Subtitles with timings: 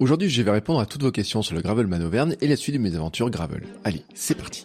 [0.00, 2.76] Aujourd'hui, je vais répondre à toutes vos questions sur le Gravelman Auvergne et la suite
[2.76, 3.64] de mes aventures Gravel.
[3.82, 4.64] Allez, c'est parti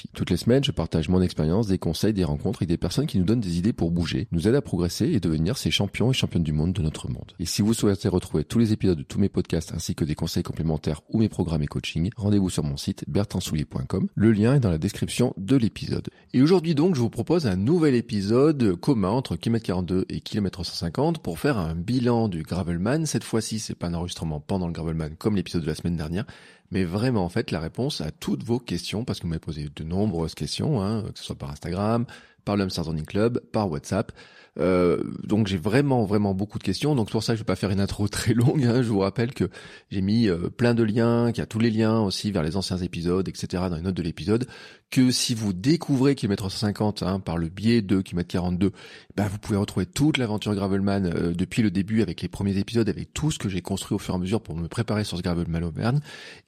[0.13, 3.17] Toutes les semaines, je partage mon expérience, des conseils, des rencontres avec des personnes qui
[3.17, 6.13] nous donnent des idées pour bouger, nous aident à progresser et devenir ces champions et
[6.13, 7.33] championnes du monde de notre monde.
[7.39, 10.15] Et si vous souhaitez retrouver tous les épisodes de tous mes podcasts ainsi que des
[10.15, 14.07] conseils complémentaires ou mes programmes et coaching, rendez-vous sur mon site bertrandsoulier.com.
[14.15, 16.09] Le lien est dans la description de l'épisode.
[16.33, 20.63] Et aujourd'hui donc, je vous propose un nouvel épisode commun entre km 42 et km
[20.63, 23.05] 150 pour faire un bilan du Gravelman.
[23.05, 26.25] Cette fois-ci, c'est pas un enregistrement pendant le Gravelman comme l'épisode de la semaine dernière,
[26.71, 29.69] mais vraiment en fait la réponse à toutes vos questions, parce que vous m'avez posé
[29.75, 32.05] de nombreuses questions, hein, que ce soit par Instagram,
[32.45, 34.11] par le Hamster Club, par WhatsApp.
[34.59, 36.95] Euh, donc j'ai vraiment vraiment beaucoup de questions.
[36.95, 38.65] Donc pour ça je vais pas faire une intro très longue.
[38.65, 38.81] Hein.
[38.81, 39.49] Je vous rappelle que
[39.89, 42.57] j'ai mis euh, plein de liens, qu'il y a tous les liens aussi vers les
[42.57, 43.63] anciens épisodes, etc.
[43.69, 44.47] dans les notes de l'épisode.
[44.89, 48.71] Que si vous découvrez Kilomètre 150 hein, par le biais de Kilomètre 42,
[49.15, 52.89] bah, vous pouvez retrouver toute l'aventure Gravelman euh, depuis le début avec les premiers épisodes,
[52.89, 55.17] avec tout ce que j'ai construit au fur et à mesure pour me préparer sur
[55.17, 56.01] ce Gravelman Auvergne.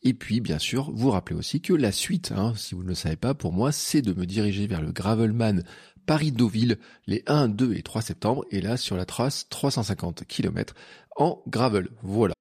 [0.03, 2.95] Et puis bien sûr vous rappelez aussi que la suite, hein, si vous ne le
[2.95, 5.63] savez pas, pour moi c'est de me diriger vers le Gravelman
[6.05, 10.73] Paris-Deauville les 1, 2 et 3 septembre et là sur la trace 350 km
[11.15, 11.89] en gravel.
[12.01, 12.33] Voilà.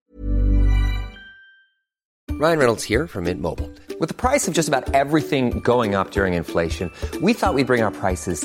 [2.42, 3.70] Ryan Reynolds here from Mint Mobile.
[4.00, 6.91] With the price of just about everything going up during inflation,
[7.22, 8.44] we thought we'd bring our prices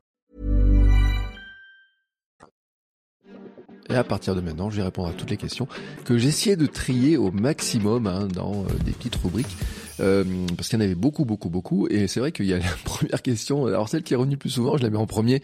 [3.91, 5.67] Et à partir de maintenant, je vais répondre à toutes les questions
[6.05, 9.57] que j'essayais de trier au maximum hein, dans euh, des petites rubriques.
[9.99, 10.23] Euh,
[10.55, 11.87] parce qu'il y en avait beaucoup, beaucoup, beaucoup.
[11.89, 14.49] Et c'est vrai qu'il y a la première question, alors celle qui est revenue plus
[14.49, 15.41] souvent, je la mets en premier,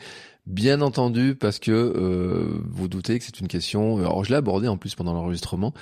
[0.47, 4.69] bien entendu, parce que euh, vous doutez que c'est une question, alors je l'ai abordée
[4.69, 5.74] en plus pendant l'enregistrement,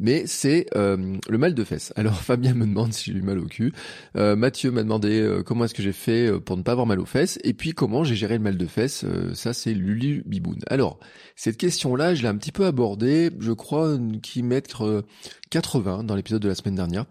[0.00, 1.92] mais c'est euh, le mal de fesses.
[1.96, 3.72] Alors Fabien me demande si j'ai eu mal au cul,
[4.16, 6.86] euh, Mathieu m'a demandé euh, comment est-ce que j'ai fait euh, pour ne pas avoir
[6.86, 9.74] mal aux fesses, et puis comment j'ai géré le mal de fesses, euh, ça c'est
[9.74, 10.58] Lulu Biboun.
[10.68, 10.98] Alors,
[11.36, 15.04] cette question-là, je l'ai un petit peu abordée, je crois, qui mettre
[15.50, 17.04] 80 dans l'épisode de la semaine dernière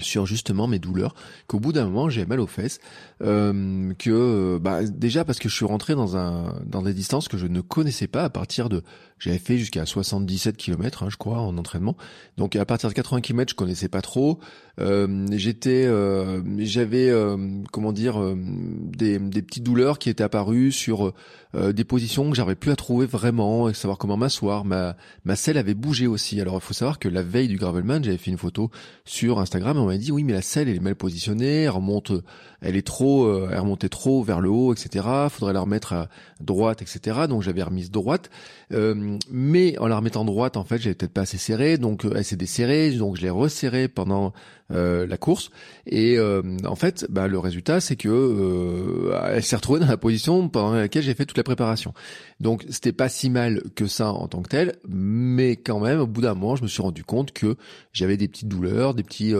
[0.00, 1.14] sur justement mes douleurs,
[1.46, 2.80] qu'au bout d'un moment j'ai mal aux fesses,
[3.22, 7.36] euh, que bah, déjà parce que je suis rentré dans un dans des distances que
[7.36, 8.82] je ne connaissais pas à partir de
[9.18, 11.96] j'avais fait jusqu'à 77 km hein, je crois en entraînement,
[12.36, 14.38] donc à partir de 80 km je connaissais pas trop,
[14.80, 17.36] euh, j'étais euh, j'avais euh,
[17.72, 21.12] comment dire euh, des, des petites douleurs qui étaient apparues sur
[21.54, 25.34] euh, des positions que j'arrivais plus à trouver vraiment et savoir comment m'asseoir, ma ma
[25.34, 26.40] selle avait bougé aussi.
[26.40, 28.70] Alors il faut savoir que la veille du gravelman j'avais fait une photo
[29.04, 29.76] sur Instagram.
[29.78, 32.12] Et on m'a dit oui mais la selle elle est mal positionnée, remonte,
[32.60, 35.06] elle est trop, euh, elle remontait trop vers le haut, etc.
[35.30, 36.08] Faudrait la remettre à
[36.40, 37.20] droite, etc.
[37.28, 38.30] Donc j'avais remise droite,
[38.72, 42.12] euh, mais en la remettant droite en fait j'avais peut-être pas assez serré, donc euh,
[42.16, 44.32] elle s'est desserrée, donc je l'ai resserrée pendant
[44.70, 45.50] euh, la course
[45.86, 49.96] et euh, en fait bah, le résultat c'est que euh, elle s'est retrouvée dans la
[49.96, 51.94] position pendant laquelle j'ai fait toute la préparation.
[52.40, 56.06] Donc c'était pas si mal que ça en tant que tel, mais quand même au
[56.06, 57.56] bout d'un moment je me suis rendu compte que
[57.94, 59.32] j'avais des petites douleurs, des petits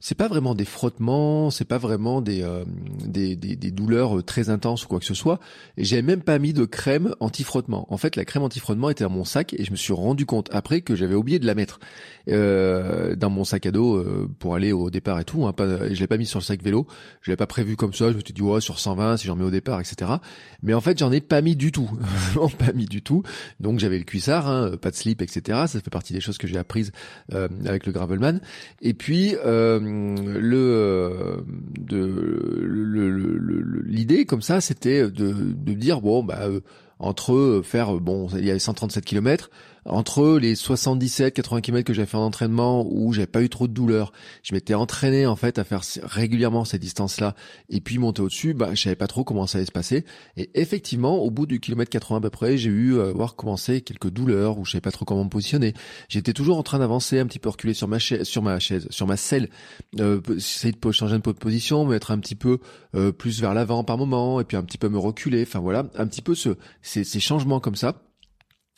[0.00, 2.42] c'est pas vraiment des frottements, c'est pas vraiment des,
[3.04, 5.40] des, des, des douleurs très intenses ou quoi que ce soit.
[5.76, 7.86] Et j'avais même pas mis de crème anti-frottement.
[7.92, 10.48] En fait, la crème anti-frottement était dans mon sac et je me suis rendu compte
[10.52, 11.80] après que j'avais oublié de la mettre
[12.28, 15.46] euh, dans mon sac à dos euh, pour aller au départ et tout.
[15.46, 16.86] Hein, pas, je l'ai pas mis sur le sac vélo,
[17.20, 18.10] je l'ai pas prévu comme ça.
[18.10, 20.12] Je me suis dit ouais sur 120 si j'en mets au départ, etc.
[20.62, 21.90] Mais en fait, j'en ai pas mis du tout,
[22.58, 23.22] pas mis du tout.
[23.60, 25.64] Donc j'avais le cuissard, hein, pas de slip, etc.
[25.66, 26.92] Ça fait partie des choses que j'ai apprises
[27.32, 28.40] euh, avec le gravelman.
[28.82, 31.36] Et puis euh, le euh,
[31.78, 35.32] de l'idée comme ça, c'était de,
[35.74, 36.60] dire bon bah euh,
[36.98, 39.50] entre faire bon il y avait 137 km
[39.86, 43.68] entre les 77, 80 km que j'avais fait en entraînement où j'avais pas eu trop
[43.68, 47.34] de douleur, je m'étais entraîné en fait à faire régulièrement ces distances-là
[47.68, 50.04] et puis monter au-dessus, bah je savais pas trop comment ça allait se passer.
[50.36, 53.80] Et effectivement, au bout du kilomètre 80 à peu près, j'ai eu euh, voir commencer
[53.82, 55.74] quelques douleurs où je savais pas trop comment me positionner.
[56.08, 58.86] J'étais toujours en train d'avancer, un petit peu reculer sur ma chaise, sur ma chaise,
[58.90, 59.50] sur ma selle,
[60.00, 62.58] euh, essayer de changer de position, me mettre un petit peu
[62.94, 65.42] euh, plus vers l'avant par moment et puis un petit peu me reculer.
[65.42, 68.02] Enfin voilà, un petit peu ce ces, ces changements comme ça.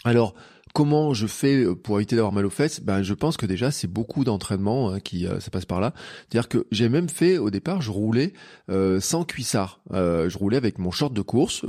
[0.05, 0.35] Alors
[0.77, 3.71] Comment je fais euh, pour éviter d'avoir mal aux fesses Ben, je pense que déjà
[3.71, 5.95] c'est beaucoup d'entraînement hein, qui euh, ça passe par là.
[6.29, 8.35] C'est-à-dire que j'ai même fait au départ, je roulais
[8.69, 9.81] euh, sans cuissard.
[9.91, 11.65] je roulais avec mon short de course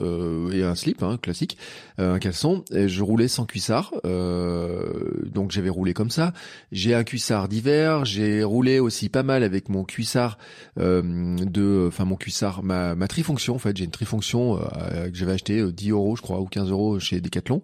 [0.52, 1.58] et un slip hein, classique,
[1.98, 2.66] un caleçon.
[2.74, 3.94] Et je roulais sans cuissard.
[4.04, 6.34] donc j'avais roulé comme ça.
[6.74, 8.04] J'ai un cuissard d'hiver.
[8.04, 10.38] J'ai roulé aussi pas mal avec mon cuissard
[10.76, 13.56] de, enfin mon cuissard, ma, ma trifonction.
[13.56, 17.00] En fait, j'ai une trifonction que j'avais acheté 10 euros, je crois, ou 15 euros
[17.00, 17.62] chez Decathlon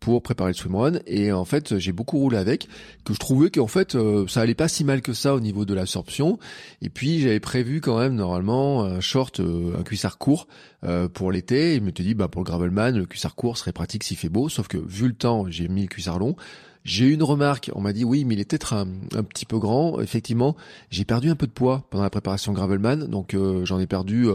[0.00, 2.68] pour préparer le swimrun et en fait j'ai beaucoup roulé avec
[3.04, 5.64] que je trouvais qu'en fait euh, ça allait pas si mal que ça au niveau
[5.64, 6.38] de l'absorption.
[6.82, 10.46] Et puis j'avais prévu quand même normalement un short euh, un cuissard court
[10.84, 11.74] euh, pour l'été.
[11.74, 14.48] Et me dit bah pour le gravelman le cuissard court serait pratique s'il fait beau.
[14.48, 16.36] Sauf que vu le temps j'ai mis le cuissard long.
[16.84, 18.86] J'ai eu une remarque, on m'a dit oui, mais il est peut-être un,
[19.22, 20.02] petit peu grand.
[20.02, 20.54] Effectivement,
[20.90, 24.28] j'ai perdu un peu de poids pendant la préparation Gravelman, donc j'en ai perdu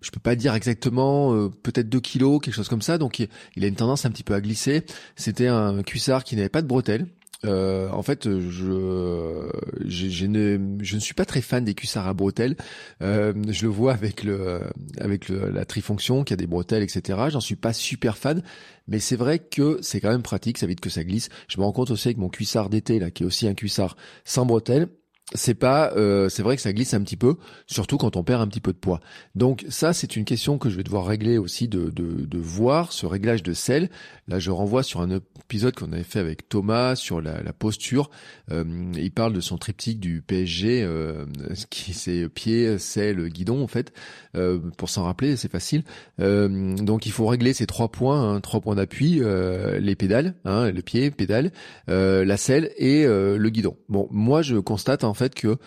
[0.00, 2.98] je peux pas dire exactement, euh, peut-être 2 kilos, quelque chose comme ça.
[2.98, 4.84] Donc il, a une tendance un petit peu à glisser.
[5.16, 7.06] C'était un cuissard qui n'avait pas de bretelles.
[7.46, 9.48] Euh, en fait, je,
[9.86, 12.56] je, ne, je ne suis pas très fan des cuissards à bretelles.
[13.02, 14.60] Euh, je le vois avec le,
[14.98, 17.18] avec le, la trifonction qui a des bretelles, etc.
[17.30, 18.42] J'en suis pas super fan,
[18.88, 20.58] mais c'est vrai que c'est quand même pratique.
[20.58, 21.28] Ça évite que ça glisse.
[21.48, 23.96] Je me rends compte aussi avec mon cuissard d'été là, qui est aussi un cuissard
[24.24, 24.88] sans bretelles
[25.34, 27.36] c'est pas euh, c'est vrai que ça glisse un petit peu
[27.66, 29.00] surtout quand on perd un petit peu de poids.
[29.34, 32.92] Donc ça c'est une question que je vais devoir régler aussi de, de, de voir
[32.92, 33.90] ce réglage de sel.
[34.26, 38.10] Là je renvoie sur un épisode qu'on avait fait avec Thomas sur la, la posture.
[38.50, 38.64] Euh,
[38.96, 41.24] il parle de son triptyque du PSG euh,
[41.70, 43.92] qui c'est pied sel guidon en fait.
[44.36, 45.84] Euh, pour s'en rappeler c'est facile.
[46.20, 49.20] Euh, donc il faut régler ces trois points hein, trois points d'appui
[49.80, 51.52] les pédales hein, le pied pédale
[51.86, 53.76] la selle et le guidon.
[53.88, 55.58] Bon moi je constate en fait que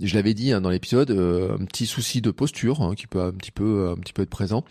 [0.00, 3.20] je l'avais dit hein, dans l'épisode, euh, un petit souci de posture hein, qui peut
[3.20, 4.64] un petit peu un petit peu être présent.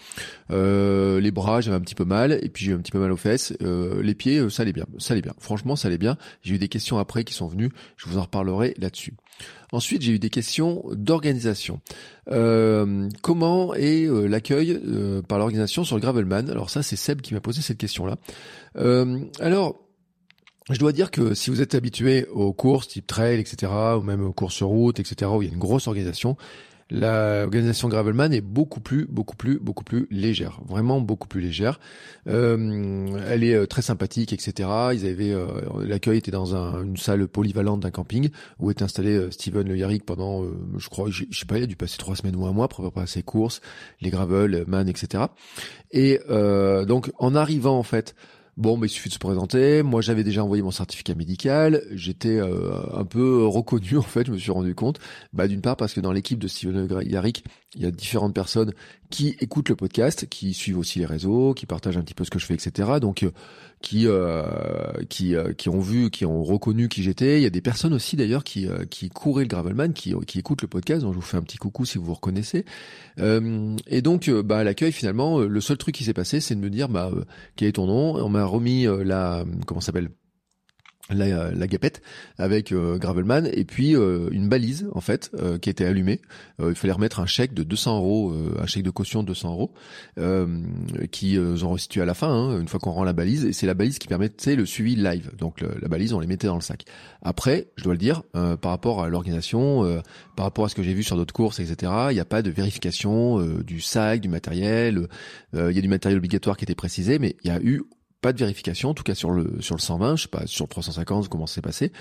[0.50, 3.00] Euh, les bras, j'avais un petit peu mal, et puis j'ai eu un petit peu
[3.00, 3.53] mal aux fesses.
[3.62, 5.33] Euh, les pieds, ça allait bien, ça allait bien.
[5.39, 6.18] Franchement, ça allait bien.
[6.41, 7.69] J'ai eu des questions après qui sont venues.
[7.97, 9.13] Je vous en reparlerai là-dessus.
[9.71, 11.81] Ensuite, j'ai eu des questions d'organisation.
[13.21, 14.80] comment est l'accueil
[15.27, 16.50] par l'organisation sur le Gravelman?
[16.50, 18.18] Alors ça, c'est Seb qui m'a posé cette question-là.
[19.39, 19.88] alors
[20.69, 24.24] je dois dire que si vous êtes habitué aux courses type trail, etc., ou même
[24.24, 26.38] aux courses sur route, etc., où il y a une grosse organisation,
[26.92, 31.80] l'organisation Gravelman est beaucoup plus, beaucoup plus, beaucoup plus légère, vraiment beaucoup plus légère.
[32.27, 34.69] Euh, elle est euh, très sympathique, etc.
[34.94, 35.48] Ils avaient euh,
[35.86, 38.30] l'accueil était dans une salle polyvalente d'un camping
[38.60, 40.44] où était installé Steven Le Yarrick pendant,
[40.77, 42.81] je crois, je, sais pas, il a dû passer trois semaines ou un mois pour
[42.81, 43.62] préparer ses courses,
[44.01, 45.25] les gravel, man, etc.
[45.92, 48.15] Et donc en arrivant en fait
[48.57, 49.84] Bon, mais il suffit de se présenter.
[49.84, 51.84] Moi, j'avais déjà envoyé mon certificat médical.
[51.92, 55.00] J'étais euh, un peu reconnu, en fait, je me suis rendu compte.
[55.34, 58.74] Bah, d'une part, parce que dans l'équipe de Steven Yarrick, il y a différentes personnes
[59.12, 62.31] qui écoutent le podcast, qui suivent aussi les réseaux, qui partagent un petit peu ce
[62.31, 63.00] que je fais, etc.
[63.00, 63.31] Donc, euh,
[63.81, 64.44] qui euh,
[65.10, 67.39] qui qui ont vu, qui ont reconnu qui j'étais.
[67.39, 70.63] Il y a des personnes aussi d'ailleurs qui qui couraient le gravelman, qui qui écoutent
[70.63, 71.04] le podcast.
[71.04, 72.66] Donc, je vous fais un petit coucou si vous vous reconnaissez.
[73.18, 76.89] et donc, bah, l'accueil finalement, le seul truc qui s'est passé, c'est de me dire,
[76.89, 77.12] bah,
[77.56, 78.15] quel est ton nom?
[78.15, 80.10] On m'a remis la comment s'appelle?
[81.09, 82.01] La, la guépette
[82.38, 86.21] avec euh, Gravelman et puis euh, une balise en fait euh, qui était allumée.
[86.59, 89.74] il fallait remettre un chèque de 200 euros, un chèque de caution de 200 euros
[91.12, 93.65] qui ont restitué à la fin hein, une fois qu'on rend la balise et c'est
[93.65, 95.31] la balise qui permettait le suivi live.
[95.38, 96.86] Donc la balise on les mettait dans le sac.
[97.22, 100.01] Après, je dois le dire, par rapport à l'organisation,
[100.36, 101.91] par rapport à ce que j'ai vu sur d'autres courses, etc.
[102.10, 105.07] Il n'y a pas de vérification du sac, du matériel.
[105.53, 107.84] il y a du matériel obligatoire qui était précisé, mais il y a eu
[108.21, 110.65] pas de vérification, en tout cas sur le sur le 120, je sais pas sur
[110.65, 111.91] le 350 comment c'est passé.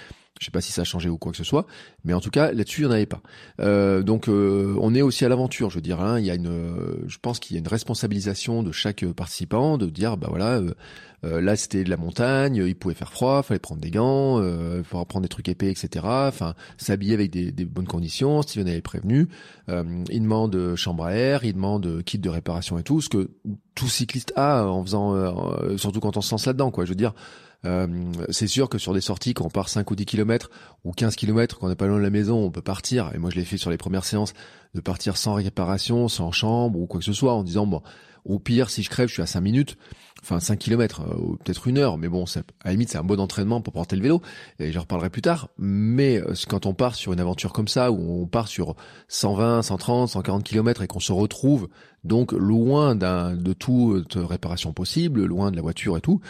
[0.41, 1.67] Je sais pas si ça a changé ou quoi que ce soit,
[2.05, 3.23] mais en tout cas là-dessus il n'y en avait pas.
[3.61, 6.01] Euh, donc euh, on est aussi à l'aventure, je veux dire.
[6.01, 9.79] Hein, il y a une, je pense qu'il y a une responsabilisation de chaque participant
[9.79, 10.75] de dire bah voilà euh,
[11.23, 15.05] là, c'était de la montagne, il pouvait faire froid, fallait prendre des gants, euh, fallait
[15.05, 16.05] prendre des trucs épais, etc.
[16.05, 18.43] Enfin, s'habiller avec des, des, bonnes conditions.
[18.43, 19.29] Steven avait prévenu.
[19.69, 23.31] Euh, il demande chambre à air, il demande kit de réparation et tout, ce que
[23.75, 26.85] tout cycliste a en faisant, euh, surtout quand on se lance là-dedans, quoi.
[26.85, 27.15] Je veux dire,
[28.31, 30.49] c'est sûr que sur des sorties, quand on part 5 ou 10 km
[30.85, 33.11] ou 15 km, qu'on n'est pas loin de la maison, on peut partir.
[33.15, 34.33] Et moi, je l'ai fait sur les premières séances,
[34.75, 37.83] de partir sans réparation, sans chambre ou quoi que ce soit, en disant bon,
[38.25, 39.77] au pire, si je crève, je suis à 5 minutes
[40.23, 43.05] enfin 5 km euh, ou peut-être une heure, mais bon, à la limite c'est un
[43.05, 44.23] bon entraînement pour porter le vélo,
[44.59, 45.49] et j'en reparlerai plus tard.
[45.59, 48.75] Mais euh, quand on part sur une aventure comme ça, où on part sur
[49.09, 51.69] 120, 130, 140 km et qu'on se retrouve
[52.05, 56.21] donc loin de toute réparation possible, loin de la voiture et tout,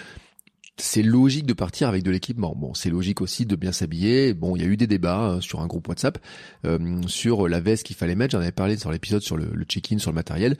[0.77, 2.55] c'est logique de partir avec de l'équipement.
[2.57, 4.33] Bon, c'est logique aussi de bien s'habiller.
[4.33, 6.19] Bon, il y a eu des débats hein, sur un groupe WhatsApp
[6.65, 8.33] euh, sur la veste qu'il fallait mettre.
[8.33, 10.57] J'en avais parlé sur l'épisode sur le, le check-in, sur le matériel.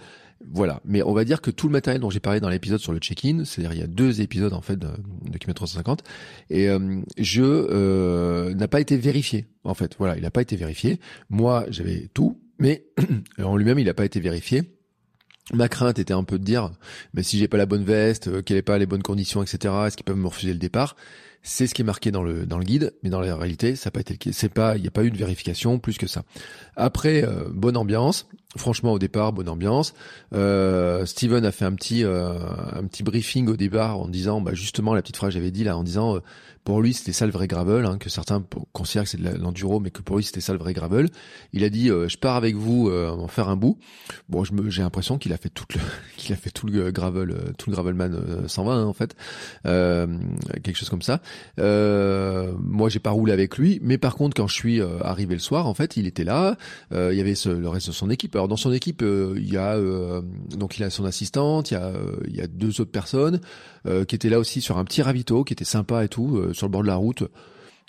[0.47, 0.81] Voilà.
[0.85, 2.99] Mais on va dire que tout le matériel dont j'ai parlé dans l'épisode sur le
[2.99, 6.03] check-in, c'est-à-dire il y a deux épisodes en fait de, de Kilometre 350,
[6.51, 9.47] et euh, je euh, n'a pas été vérifié.
[9.65, 11.01] En fait, voilà, il n'a pas été vérifié.
[11.29, 12.87] Moi, j'avais tout, mais
[13.39, 14.63] en lui-même, il n'a pas été vérifié.
[15.55, 16.71] Ma crainte était un peu de dire,
[17.15, 19.75] mais si j'ai pas la bonne veste, euh, qu'elle n'est pas les bonnes conditions, etc.,
[19.87, 20.95] est-ce qu'ils peuvent me refuser le départ?
[21.51, 23.87] C'est ce qui est marqué dans le dans le guide, mais dans la réalité, ça
[23.87, 24.19] n'a pas été.
[24.33, 26.23] C'est pas, il n'y a pas eu de vérification plus que ça.
[26.77, 28.29] Après, euh, bonne ambiance.
[28.59, 29.95] Franchement, au départ, bonne ambiance.
[30.35, 32.35] Euh, Steven a fait un petit euh,
[32.75, 35.65] un petit briefing au départ en disant, bah justement, la petite phrase que j'avais dit
[35.65, 36.19] là, en disant
[36.69, 38.45] pour lui, c'était ça le vrai gravel, hein, que certains
[38.75, 41.09] considèrent que c'est de l'enduro, mais que pour lui, c'était ça le vrai gravel.
[41.55, 43.79] Il a dit, euh, je pars avec vous euh, en faire un bout.
[44.29, 45.81] Bon, j'ai l'impression qu'il a fait tout le,
[46.19, 48.11] qu'il a fait tout le gravel, euh, tout le gravelman
[48.47, 49.17] 120 hein, en fait,
[49.65, 51.23] quelque chose comme ça.
[51.57, 55.69] moi, j'ai pas roulé avec lui, mais par contre, quand je suis arrivé le soir,
[55.69, 56.59] en fait, il était là.
[56.91, 58.35] il y avait le reste de son équipe.
[58.35, 59.79] Alors dans son équipe, il y a
[60.51, 61.93] donc il a son assistante, il y a
[62.27, 63.41] il y a deux autres personnes
[64.07, 66.71] qui étaient là aussi sur un petit ravito, qui était sympa et tout sur le
[66.71, 67.25] bord de la route.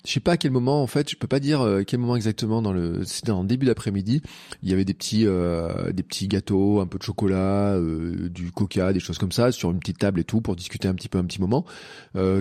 [0.06, 2.16] Je sais pas à quel moment en fait, je peux pas dire euh, quel moment
[2.16, 4.22] exactement dans le c'était en début d'après-midi,
[4.62, 8.50] il y avait des petits euh, des petits gâteaux, un peu de chocolat, euh, du
[8.50, 11.08] coca, des choses comme ça sur une petite table et tout pour discuter un petit
[11.08, 11.64] peu un petit moment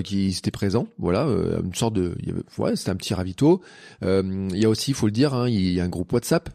[0.03, 3.61] qui c'était présent, voilà, une sorte de il y avait, ouais, c'était un petit ravito.
[4.01, 6.49] il y a aussi, il faut le dire, hein, il y a un groupe WhatsApp.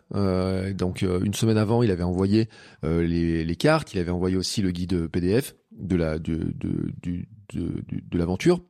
[0.74, 2.48] donc une semaine avant, il avait envoyé
[2.82, 7.24] les, les cartes, il avait envoyé aussi le guide PDF de la de de, de,
[7.52, 8.60] de, l'aventure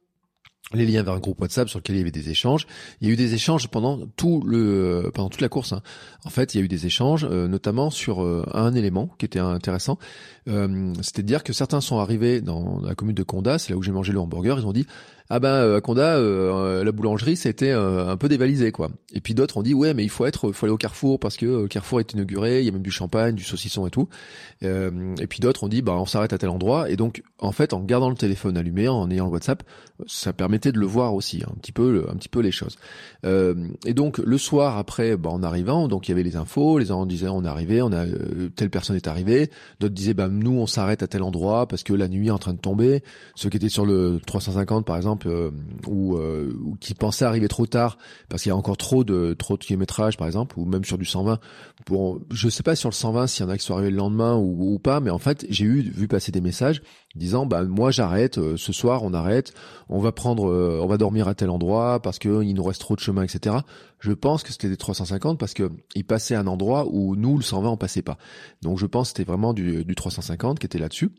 [0.73, 2.66] les liens vers un groupe WhatsApp sur lequel il y avait des échanges.
[3.00, 5.75] Il y a eu des échanges pendant tout le pendant toute la course.
[5.75, 5.82] Hein.
[6.25, 9.26] En fait, il y a eu des échanges, euh, notamment sur euh, un élément qui
[9.26, 9.99] était intéressant.
[10.49, 13.76] Euh, C'était de dire que certains sont arrivés dans la commune de Conda, c'est là
[13.76, 14.58] où j'ai mangé le hamburger.
[14.58, 14.87] Ils ont dit
[15.30, 18.90] ah ben à Conda la boulangerie c'était un peu dévalisé quoi.
[19.12, 21.36] Et puis d'autres ont dit ouais mais il faut être, faut aller au Carrefour parce
[21.36, 24.08] que Carrefour est inauguré, il y a même du champagne, du saucisson et tout.
[24.62, 26.90] et puis d'autres ont dit bah on s'arrête à tel endroit.
[26.90, 29.62] Et donc en fait en gardant le téléphone allumé, en ayant le WhatsApp,
[30.06, 32.76] ça permettait de le voir aussi un petit peu, un petit peu les choses.
[33.24, 36.86] et donc le soir après, bah, en arrivant, donc il y avait les infos, les
[36.86, 38.04] gens disaient on est arrivé, on a
[38.56, 39.50] telle personne est arrivée,
[39.80, 42.38] d'autres disaient bah nous on s'arrête à tel endroit parce que la nuit est en
[42.38, 43.02] train de tomber.
[43.34, 45.50] Ceux qui étaient sur le 350 par exemple euh,
[45.87, 49.35] ou, euh, ou, qui pensaient arriver trop tard parce qu'il y a encore trop de
[49.38, 51.38] trop de kilométrage par exemple ou même sur du 120.
[51.87, 53.97] Pour je sais pas sur le 120 s'il y en a qui sont arrivés le
[53.97, 56.83] lendemain ou, ou pas, mais en fait j'ai eu vu passer des messages
[57.14, 59.54] disant bah moi j'arrête euh, ce soir on arrête
[59.88, 62.97] on va prendre on va dormir à tel endroit parce que il nous reste trop
[62.97, 63.56] de chemin etc
[64.04, 67.38] je pense que c'était des 350 parce que il passait à un endroit où nous
[67.38, 68.18] le 120 on passait pas.
[68.61, 71.11] Donc je pense que c'était vraiment du, du 350 qui était là-dessus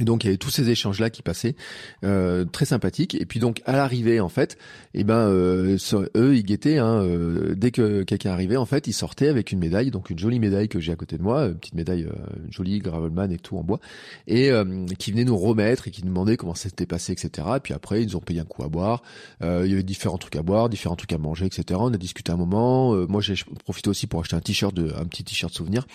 [0.00, 1.56] et donc il y avait tous ces échanges là qui passaient,
[2.04, 3.14] euh, très sympathiques.
[3.14, 4.58] Et puis donc à l'arrivée en fait,
[4.94, 5.76] eh ben euh,
[6.16, 6.78] eux ils guettaient.
[6.78, 10.18] Hein, euh, dès que quelqu'un arrivait en fait, ils sortaient avec une médaille, donc une
[10.18, 12.12] jolie médaille que j'ai à côté de moi, une petite médaille euh,
[12.50, 13.80] jolie gravelman et tout en bois,
[14.26, 17.48] et euh, qui venait nous remettre et qui nous demandait comment c'était passé, etc.
[17.56, 19.02] Et puis après ils ont payé un coup à boire.
[19.40, 21.78] il y avait différents trucs à boire, différents trucs à manger, etc.
[21.82, 22.94] On a discuté un moment.
[23.08, 25.86] moi j'ai profité aussi pour acheter un t-shirt de, un petit t-shirt souvenir.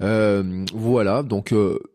[0.00, 1.54] voilà, donc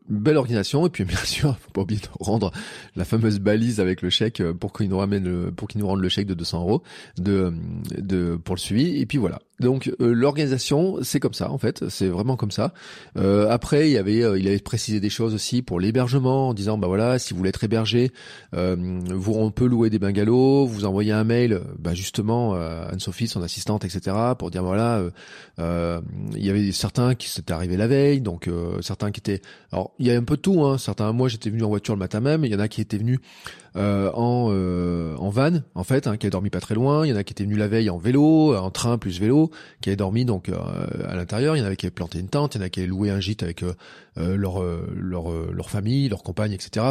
[0.10, 0.86] belle organisation.
[0.88, 2.52] Et puis bien sûr faut pas oublier de rendre
[2.96, 5.88] la fameuse balise avec le chèque euh, pour qu'il nous ramène le, pour qu'il nous
[5.88, 6.84] rende le chèque de 200 euros
[7.18, 9.00] de, pour le suivi.
[9.00, 9.40] Et puis voilà.
[9.64, 12.74] Donc euh, l'organisation, c'est comme ça en fait, c'est vraiment comme ça.
[13.18, 16.88] Euh, après, il avait, il avait précisé des choses aussi pour l'hébergement en disant bah
[16.88, 18.12] voilà, si vous voulez être hébergé,
[18.54, 24.16] vous on louer des bungalows, vous envoyez un mail, bah justement Anne-Sophie, son assistante, etc.
[24.38, 25.02] pour dire voilà,
[25.58, 28.50] il y avait certains qui s'étaient arrivés la veille, donc
[28.82, 29.42] certains qui étaient,
[29.72, 30.78] alors il y a un peu tout, hein.
[30.78, 32.98] Certains, moi j'étais venu en voiture le matin même, il y en a qui étaient
[32.98, 33.20] venus
[33.76, 37.06] euh, en euh, en van en fait, hein, qui a dormi pas très loin.
[37.06, 39.52] Il y en a qui étaient venus la veille en vélo, en train plus vélo,
[39.82, 40.58] qui avaient dormi donc euh,
[41.08, 41.56] à l'intérieur.
[41.56, 42.90] Il y en avait qui avaient planté une tente, il y en a qui avaient
[42.90, 43.64] loué un gîte avec
[44.16, 44.64] leur
[44.96, 46.86] leur leur famille, leur compagne, etc.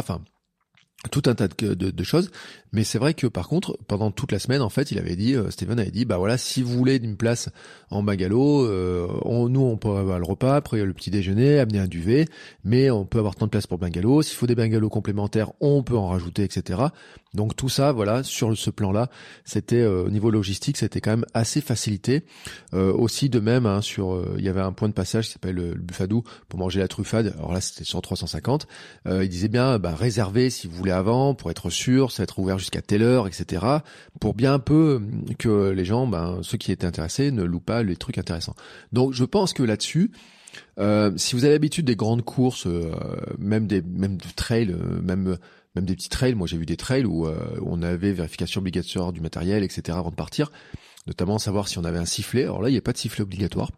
[1.11, 2.31] tout un tas de, choses.
[2.71, 5.35] Mais c'est vrai que par contre, pendant toute la semaine, en fait, il avait dit,
[5.35, 7.49] euh, Steven avait dit, bah voilà, si vous voulez une place
[7.89, 9.07] en bungalow, euh,
[9.49, 12.27] nous on peut avoir le repas, après le petit déjeuner, amener un duvet,
[12.63, 14.21] mais on peut avoir tant de places pour bungalow.
[14.21, 16.83] S'il faut des bungalows complémentaires, on peut en rajouter, etc.
[17.33, 19.09] Donc tout ça, voilà, sur ce plan-là,
[19.45, 22.23] c'était euh, au niveau logistique, c'était quand même assez facilité.
[22.73, 25.73] aussi de même, hein, sur, il y avait un point de passage qui s'appelle le
[25.75, 27.33] Buffadou pour manger la truffade.
[27.37, 28.67] Alors là, c'était sur 350.
[29.05, 32.39] il disait bien, bah réservez si vous voulez avant pour être sûr, ça va être
[32.39, 33.65] ouvert jusqu'à telle heure, etc.
[34.19, 35.01] Pour bien un peu
[35.37, 38.55] que les gens, ben, ceux qui étaient intéressés, ne louent pas les trucs intéressants.
[38.91, 40.11] Donc je pense que là-dessus,
[40.79, 42.91] euh, si vous avez l'habitude des grandes courses, euh,
[43.37, 45.37] même des même des trails, euh, même
[45.75, 47.27] même des petits trails, moi j'ai vu des trails où
[47.65, 49.97] on avait vérification obligatoire du matériel, etc.
[49.97, 50.51] avant de partir,
[51.07, 52.43] notamment savoir si on avait un sifflet.
[52.43, 53.71] Alors là, il n'y a pas de sifflet obligatoire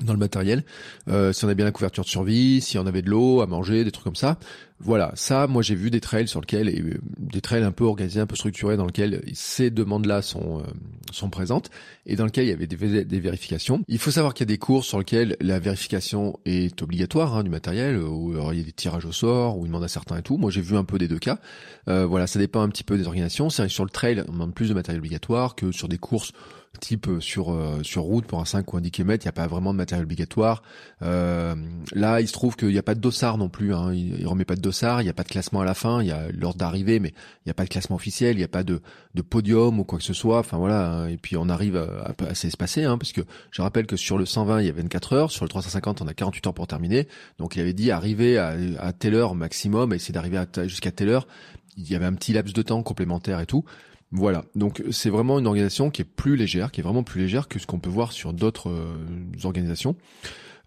[0.00, 0.64] dans le matériel,
[1.08, 3.46] euh, si on a bien la couverture de survie, si on avait de l'eau à
[3.46, 4.38] manger, des trucs comme ça.
[4.80, 8.20] Voilà, ça, moi j'ai vu des trails sur lesquels, euh, des trails un peu organisés,
[8.20, 10.62] un peu structurés, dans lesquels ces demandes-là sont euh,
[11.12, 11.70] sont présentes
[12.06, 13.82] et dans lesquels il y avait des, des vérifications.
[13.86, 17.44] Il faut savoir qu'il y a des courses sur lesquelles la vérification est obligatoire hein,
[17.44, 20.18] du matériel, où il y a des tirages au sort, où ils demandent à certains
[20.18, 20.38] et tout.
[20.38, 21.38] Moi j'ai vu un peu des deux cas.
[21.86, 23.50] voilà, ça dépend un petit peu des organisations.
[23.50, 26.32] C'est sur le trail, on demande plus de matériel obligatoire que sur des courses
[26.78, 29.30] type euh, sur euh, sur route pour un 5 ou un 10 km, il n'y
[29.30, 30.62] a pas vraiment de matériel obligatoire.
[31.02, 31.54] Euh,
[31.92, 33.74] là, il se trouve qu'il n'y a pas de dossard non plus.
[33.74, 33.92] Hein.
[33.92, 36.02] Il, il, remet pas de dossard, il n'y a pas de classement à la fin.
[36.02, 38.36] Il y a l'ordre d'arrivée, mais il n'y a pas de classement officiel.
[38.36, 38.80] Il n'y a pas de,
[39.14, 40.38] de podium ou quoi que ce soit.
[40.38, 40.90] Enfin voilà.
[40.90, 41.08] Hein.
[41.08, 44.18] Et puis on arrive à, à, à s'espacer, hein, parce que je rappelle que sur
[44.18, 46.66] le 120 il y a 24 heures, sur le 350 on a 48 heures pour
[46.66, 47.08] terminer.
[47.38, 51.26] Donc il avait dit arriver à, à telle heure maximum, essayer d'arriver jusqu'à telle heure.
[51.76, 53.64] Il y avait un petit laps de temps complémentaire et tout.
[54.16, 57.48] Voilà, donc c'est vraiment une organisation qui est plus légère, qui est vraiment plus légère
[57.48, 58.94] que ce qu'on peut voir sur d'autres euh,
[59.42, 59.96] organisations,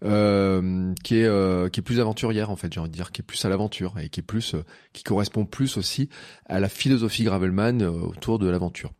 [0.04, 3.22] euh, qui est euh, qui est plus aventurière en fait, j'ai envie de dire, qui
[3.22, 4.54] est plus à l'aventure et qui est plus
[4.92, 6.10] qui correspond plus aussi
[6.44, 8.92] à la philosophie Gravelman autour de l'aventure.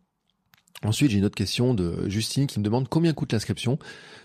[0.83, 3.79] Ensuite, j'ai une autre question de Justine qui me demande combien coûte l'inscription.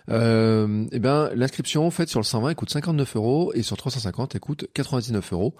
[0.08, 4.36] Eh ben, l'inscription en fait sur le 120 elle coûte 59 euros et sur 350
[4.36, 5.54] elle coûte 99 euros.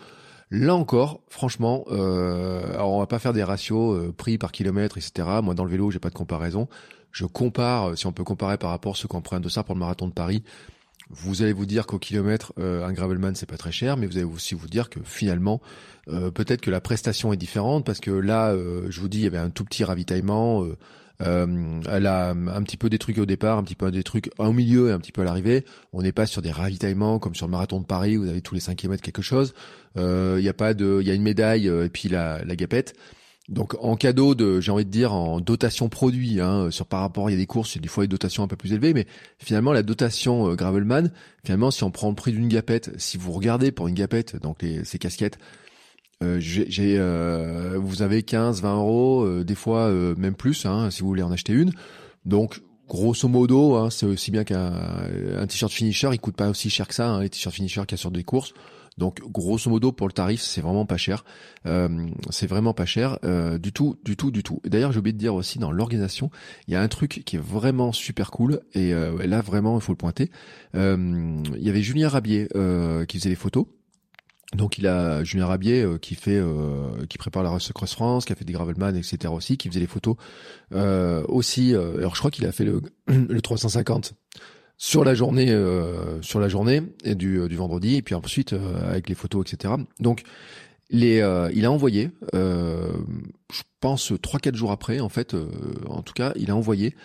[0.56, 5.00] Là encore, franchement, euh, alors on va pas faire des ratios euh, prix par kilomètre,
[5.00, 5.28] etc.
[5.42, 6.68] Moi, dans le vélo, j'ai pas de comparaison.
[7.12, 9.40] Je compare, euh, si on peut comparer par rapport à ceux qui ont pris un
[9.40, 10.44] dossard pour le marathon de Paris.
[11.10, 14.18] Vous allez vous dire qu'au kilomètre, euh, un gravelman c'est pas très cher, mais vous
[14.18, 15.60] allez aussi vous dire que finalement,
[16.06, 19.38] peut-être que la prestation est différente parce que là, je vous dis, il y avait
[19.38, 20.66] un tout petit ravitaillement.
[21.22, 24.32] Euh, elle a un petit peu des trucs au départ, un petit peu des trucs
[24.38, 25.66] au milieu et un petit peu à l'arrivée.
[25.94, 28.42] On n'est pas sur des ravitaillements comme sur le marathon de Paris où vous avez
[28.42, 29.54] tous les 5 km quelque chose.
[29.96, 32.44] Il euh, y a pas de, il y a une médaille euh, et puis la,
[32.44, 32.96] la gapette.
[33.50, 37.30] Donc en cadeau de, j'ai envie de dire en dotation produit, hein, sur par rapport,
[37.30, 39.06] il y a des courses, des fois des dotations un peu plus élevées, mais
[39.38, 41.12] finalement la dotation Gravelman,
[41.44, 44.62] finalement si on prend le prix d'une gapette, si vous regardez pour une gapette, donc
[44.62, 45.38] les, ces casquettes,
[46.24, 51.02] euh, j'ai, euh, vous avez 15, 20 euros, euh, des fois même plus, hein, si
[51.02, 51.72] vous voulez en acheter une.
[52.26, 54.74] Donc grosso modo, hein, c'est aussi bien qu'un
[55.38, 57.92] un t-shirt finisher, il coûte pas aussi cher que ça, hein, les t-shirts finisher qu'il
[57.92, 58.54] y a sur des courses.
[59.00, 61.26] Donc grosso modo pour le tarif, c'est vraiment pas cher.
[62.30, 63.18] c'est vraiment pas cher
[63.60, 64.62] du tout, du tout, du tout.
[64.66, 66.30] D'ailleurs, j'ai oublié de dire aussi dans l'organisation,
[66.68, 69.94] il y a un truc qui est vraiment super cool et là vraiment il faut
[69.94, 70.30] le pointer.
[70.76, 72.48] il y avait Julien Rabier
[73.08, 73.66] qui faisait les photos.
[74.56, 78.26] Donc il a Julien Rabier euh, qui fait, euh, qui prépare la Race Cross France,
[78.26, 79.34] qui a fait des gravelman, etc.
[79.34, 80.16] aussi, qui faisait les photos
[80.74, 81.74] euh, aussi.
[81.74, 84.14] alors je crois qu'il a fait le, le 350
[84.78, 85.48] sur la journée,
[86.22, 88.54] sur la journée du, du vendredi, et puis ensuite
[88.86, 89.76] avec les photos, etc.
[90.00, 90.24] Donc
[90.90, 91.20] les,
[91.54, 95.36] il a envoyé, je pense trois quatre jours après, en fait,
[95.88, 96.96] en tout cas, il a envoyé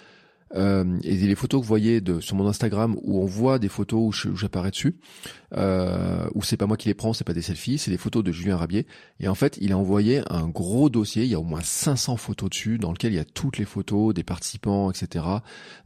[0.55, 3.69] euh, et les photos que vous voyez de, sur mon Instagram où on voit des
[3.69, 4.97] photos où j'apparais dessus,
[5.57, 8.25] euh, où c'est pas moi qui les prends, c'est pas des selfies, c'est des photos
[8.25, 8.87] de Julien Rabier.
[9.21, 12.17] Et en fait, il a envoyé un gros dossier, il y a au moins 500
[12.17, 15.25] photos dessus, dans lequel il y a toutes les photos des participants, etc.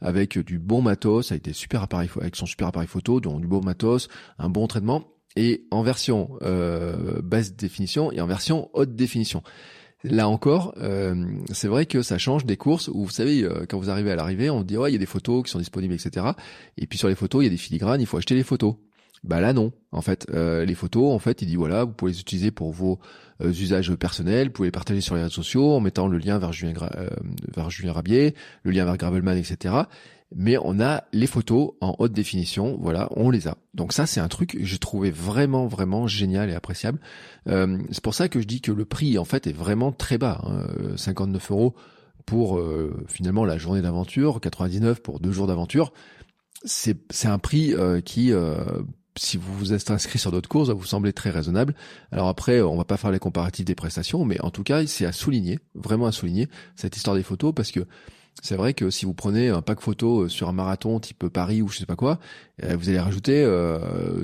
[0.00, 3.46] Avec du bon matos, avec des super appareils, avec son super appareil photo, donc du
[3.46, 8.94] bon matos, un bon traitement, et en version euh, basse définition et en version haute
[8.94, 9.42] définition.
[10.04, 11.14] Là encore, euh,
[11.52, 14.16] c'est vrai que ça change des courses où vous savez, euh, quand vous arrivez à
[14.16, 16.26] l'arrivée, on vous dit ouais, il y a des photos qui sont disponibles, etc.
[16.76, 18.74] Et puis sur les photos, il y a des filigranes, il faut acheter les photos.
[19.22, 22.10] Bah là non, en fait, euh, les photos, en fait, il dit voilà, vous pouvez
[22.10, 22.98] les utiliser pour vos
[23.40, 26.52] usages personnels, vous pouvez les partager sur les réseaux sociaux en mettant le lien vers
[26.52, 26.74] Julien,
[27.54, 29.84] vers Julien Rabier, le lien vers Gravelman, etc
[30.34, 33.56] mais on a les photos en haute définition, voilà, on les a.
[33.74, 37.00] Donc ça, c'est un truc que j'ai trouvé vraiment, vraiment génial et appréciable.
[37.48, 40.18] Euh, c'est pour ça que je dis que le prix, en fait, est vraiment très
[40.18, 40.42] bas.
[40.96, 41.54] 59 hein.
[41.54, 41.74] euros
[42.26, 45.92] pour euh, finalement la journée d'aventure, 99 pour deux jours d'aventure.
[46.64, 48.32] C'est, un prix euh, qui
[49.16, 51.74] si vous vous êtes inscrit sur d'autres courses, ça vous semblait très raisonnable.
[52.12, 55.04] Alors après, on va pas faire les comparatifs des prestations, mais en tout cas, c'est
[55.04, 57.80] à souligner, vraiment à souligner cette histoire des photos parce que
[58.40, 61.68] c'est vrai que si vous prenez un pack photo sur un marathon type Paris ou
[61.68, 62.18] je sais pas quoi,
[62.64, 63.46] euh, vous allez rajouter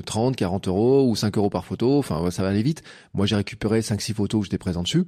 [0.07, 1.99] 30, 40 euros ou 5 euros par photo.
[1.99, 2.83] Enfin, ça va aller vite.
[3.15, 5.05] Moi, j'ai récupéré 5-6 photos où j'étais présent dessus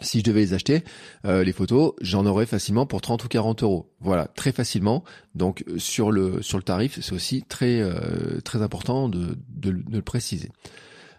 [0.00, 0.82] si je devais les acheter,
[1.24, 3.92] euh, les photos, j'en aurais facilement pour 30 ou 40 euros.
[4.00, 5.04] Voilà, très facilement.
[5.34, 10.02] Donc sur le sur le tarif, c'est aussi très euh, très important de, de, le
[10.02, 10.50] préciser.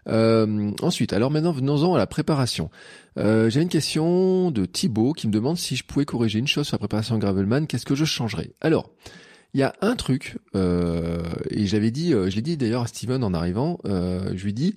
[0.07, 2.69] Euh, ensuite, alors maintenant venons-en à la préparation.
[3.17, 6.75] J'ai une question de Thibaut qui me demande si je pouvais corriger une chose sur
[6.75, 8.51] la préparation Gravelman, qu'est-ce que je changerais?
[8.61, 8.91] Alors,
[9.53, 13.33] il y a un truc, et j'avais dit, je l'ai dit d'ailleurs à Steven en
[13.33, 14.75] arrivant, je lui dis,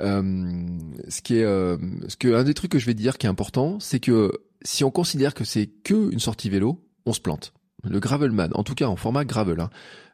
[0.00, 0.78] euh,
[1.08, 1.76] ce qui est, euh,
[2.06, 4.84] ce que un des trucs que je vais dire qui est important, c'est que si
[4.84, 7.52] on considère que c'est que une sortie vélo, on se plante.
[7.84, 9.60] Le gravelman, en tout cas en format gravel.
[9.60, 9.70] Hein.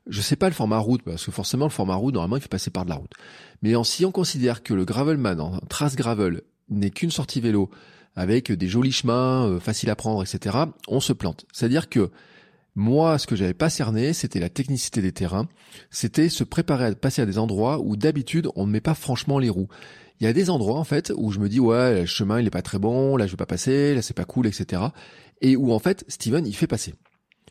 [0.07, 2.49] Je sais pas le format route parce que forcément le format route normalement il fait
[2.49, 3.13] passer par de la route.
[3.63, 7.71] Mais si on considère que le gravelman en trace gravel n'est qu'une sortie vélo
[8.17, 11.47] avec des jolis chemins euh, faciles à prendre, etc., on se plante.
[11.53, 12.11] C'est-à-dire que
[12.77, 15.49] moi, ce que j'avais pas cerné, c'était la technicité des terrains.
[15.91, 19.39] C'était se préparer à passer à des endroits où d'habitude on ne met pas franchement
[19.39, 19.69] les roues.
[20.21, 22.47] Il y a des endroits en fait où je me dis ouais, le chemin il
[22.47, 24.83] est pas très bon, là je vais pas passer, là c'est pas cool, etc.
[25.41, 26.95] Et où en fait Steven il fait passer.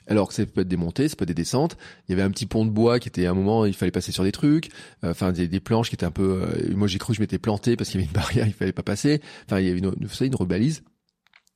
[0.07, 1.77] Alors que ça peut être des montées, ça peut être des descentes.
[2.07, 3.91] Il y avait un petit pont de bois qui était à un moment, il fallait
[3.91, 4.69] passer sur des trucs.
[5.03, 6.43] Euh, enfin, des, planches qui étaient un peu.
[6.43, 8.53] Euh, moi, j'ai cru que je m'étais planté parce qu'il y avait une barrière, il
[8.53, 9.21] fallait pas passer.
[9.45, 10.83] Enfin, il y avait une, une, une rebalise.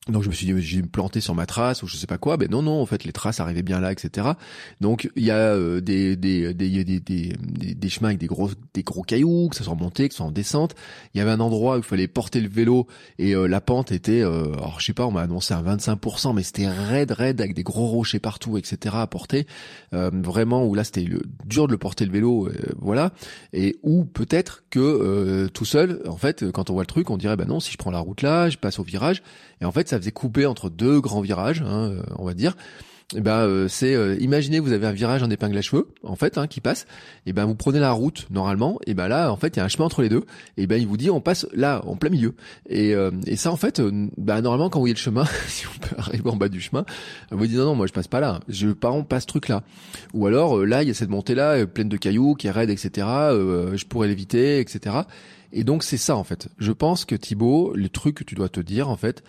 [0.10, 2.38] Donc je me suis dit j'ai planté sur ma trace ou je sais pas quoi.
[2.38, 4.30] Ben non non en fait les traces arrivaient bien là etc.
[4.82, 9.02] Donc il y a euh, des, des, des, des, chemins avec des gros des gros
[9.02, 10.76] cailloux que ça soit en montée que ça soit en descente.
[11.14, 12.88] Il y avait un endroit où il fallait porter le vélo
[13.20, 16.34] et euh, la pente était euh, alors je sais pas on m'a annoncé un 25%
[16.34, 19.46] mais c'était raide raide avec des gros rochers partout etc à porter.
[19.92, 21.06] vraiment où là c'était
[21.46, 23.12] dur de le porter le vélo voilà
[23.54, 27.36] et où peut-être que tout seul en fait quand on voit le truc on dirait
[27.36, 29.22] ben non si je prends la route là je passe au virage
[29.62, 32.56] et en fait ça faisait couper entre deux grands virages, hein, euh, on va dire.
[33.14, 35.88] Et eh ben euh, c'est euh, imaginez vous avez un virage en épingle à cheveux
[36.04, 36.84] en fait hein, qui passe.
[37.26, 38.80] Et eh ben vous prenez la route normalement.
[38.86, 40.26] Et ben là en fait il y a un chemin entre les deux.
[40.58, 42.36] Et ben il vous dit on passe là en plein milieu.
[42.68, 43.82] Et, et ça en fait
[44.18, 46.84] ben normalement quand vous voyez le chemin si on peut arriver en bas du chemin
[47.32, 48.42] vous dites non non moi je passe pas là.
[48.50, 49.64] Je par exemple pas ce truc là
[50.14, 52.70] ou alors là il y a cette montée là pleine de cailloux qui est raide
[52.70, 54.98] etc je pourrais l'éviter etc
[55.52, 58.50] et donc c'est ça en fait je pense que Thibaut le truc que tu dois
[58.50, 59.24] te dire en fait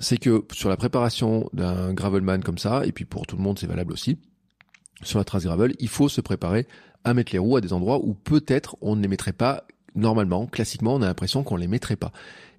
[0.00, 3.58] c'est que sur la préparation d'un gravelman comme ça, et puis pour tout le monde
[3.58, 4.18] c'est valable aussi,
[5.02, 6.66] sur la trace gravel, il faut se préparer
[7.04, 9.64] à mettre les roues à des endroits où peut-être on ne les mettrait pas
[9.94, 12.12] normalement, classiquement on a l'impression qu'on les mettrait pas.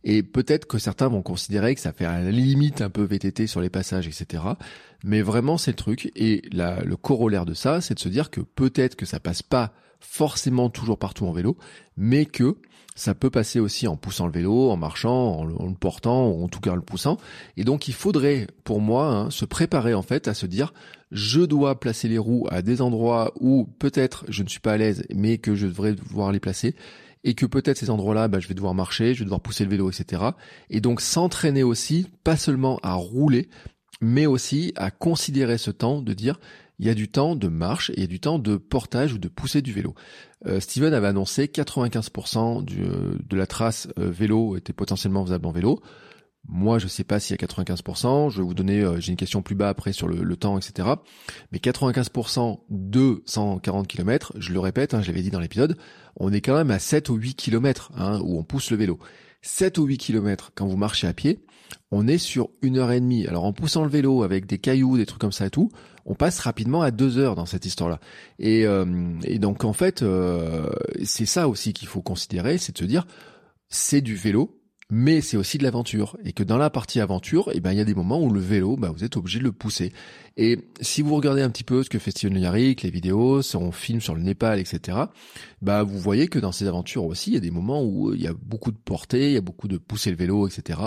[0.04, 3.46] Et peut-être que certains vont considérer que ça fait à la limite un peu VTT
[3.46, 4.44] sur les passages, etc.
[5.04, 6.12] Mais vraiment c'est le truc.
[6.16, 9.74] Et le corollaire de ça, c'est de se dire que peut-être que ça passe pas
[10.00, 11.58] forcément toujours partout en vélo,
[11.96, 12.58] mais que
[12.98, 16.48] ça peut passer aussi en poussant le vélo, en marchant, en le, portant, ou en
[16.48, 17.18] tout cas en le poussant.
[17.56, 20.74] Et donc il faudrait, pour moi, hein, se préparer en fait à se dire,
[21.12, 24.78] je dois placer les roues à des endroits où peut-être je ne suis pas à
[24.78, 26.76] l'aise, mais que je devrais devoir les placer.
[27.24, 29.70] Et que peut-être ces endroits-là, bah, je vais devoir marcher, je vais devoir pousser le
[29.70, 30.24] vélo, etc.
[30.70, 33.50] Et donc s'entraîner aussi, pas seulement à rouler,
[34.02, 36.40] mais aussi à considérer ce temps de dire,
[36.80, 39.62] il y a du temps de marche et du temps de portage ou de pousser
[39.62, 39.96] du vélo.
[40.46, 45.48] Euh, Steven avait annoncé 95% du, euh, de la trace euh, vélo était potentiellement faisable
[45.48, 45.82] en vélo.
[46.50, 48.30] Moi, je sais pas s'il y a 95%.
[48.30, 50.58] Je vais vous donner, euh, j'ai une question plus bas après sur le, le temps,
[50.58, 50.88] etc.
[51.52, 55.78] Mais 95% de 140 km, je le répète, hein, je l'avais dit dans l'épisode,
[56.16, 58.98] on est quand même à 7 ou 8 km hein, où on pousse le vélo.
[59.42, 61.46] 7 ou 8 km quand vous marchez à pied,
[61.92, 63.28] on est sur une heure et demie.
[63.28, 65.70] Alors en poussant le vélo avec des cailloux, des trucs comme ça et tout,
[66.08, 68.00] on passe rapidement à deux heures dans cette histoire-là.
[68.40, 68.86] Et, euh,
[69.38, 70.70] donc en fait, euh,
[71.04, 73.06] c'est ça aussi qu'il faut considérer, c'est de se dire,
[73.68, 74.57] c'est du vélo,
[74.90, 77.82] mais c'est aussi de l'aventure et que dans la partie aventure, eh ben il y
[77.82, 79.92] a des moments où le vélo, bah, vous êtes obligé de le pousser.
[80.38, 83.74] Et si vous regardez un petit peu ce que fait Steven Yarrick, les vidéos, son
[83.74, 84.98] film sur le Népal, etc.,
[85.62, 88.22] bah vous voyez que dans ces aventures aussi, il y a des moments où il
[88.22, 90.80] y a beaucoup de portée, il y a beaucoup de pousser le vélo, etc.,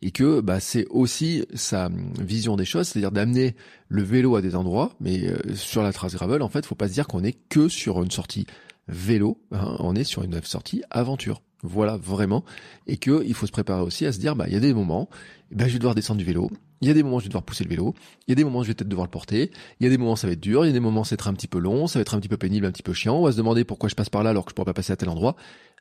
[0.00, 3.54] et que bah c'est aussi sa vision des choses, c'est-à-dire d'amener
[3.88, 6.88] le vélo à des endroits, mais euh, sur la trace gravel, en fait, faut pas
[6.88, 8.46] se dire qu'on est que sur une sortie
[8.88, 11.42] vélo, hein, on est sur une sortie aventure.
[11.62, 12.44] Voilà, vraiment.
[12.86, 14.74] Et que il faut se préparer aussi à se dire, bah, il y a des
[14.74, 15.08] moments,
[15.52, 16.50] bah, je vais devoir descendre du vélo.
[16.80, 17.94] Il y a des moments, je vais devoir pousser le vélo.
[18.26, 19.52] Il y a des moments, je vais peut-être devoir le porter.
[19.78, 20.64] Il y a des moments, ça va être dur.
[20.64, 21.86] Il y a des moments, ça va être un petit peu long.
[21.86, 23.18] Ça va être un petit peu pénible, un petit peu chiant.
[23.18, 24.92] On va se demander pourquoi je passe par là alors que je pourrais pas passer
[24.92, 25.36] à tel endroit.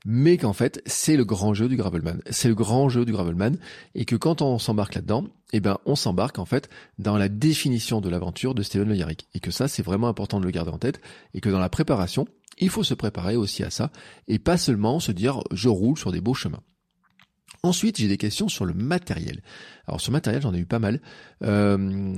[0.05, 2.21] Mais qu'en fait, c'est le grand jeu du gravelman.
[2.29, 3.57] C'est le grand jeu du gravelman.
[3.95, 7.99] Et que quand on s'embarque là-dedans, eh ben, on s'embarque, en fait, dans la définition
[7.99, 9.27] de l'aventure de Steven Le Yarrick.
[9.33, 11.01] Et que ça, c'est vraiment important de le garder en tête.
[11.33, 12.27] Et que dans la préparation,
[12.61, 13.91] Il faut se préparer aussi à ça
[14.27, 16.61] et pas seulement se dire je roule sur des beaux chemins.
[17.63, 19.41] Ensuite, j'ai des questions sur le matériel.
[19.87, 21.01] Alors sur le matériel, j'en ai eu pas mal.
[21.43, 22.15] Euh,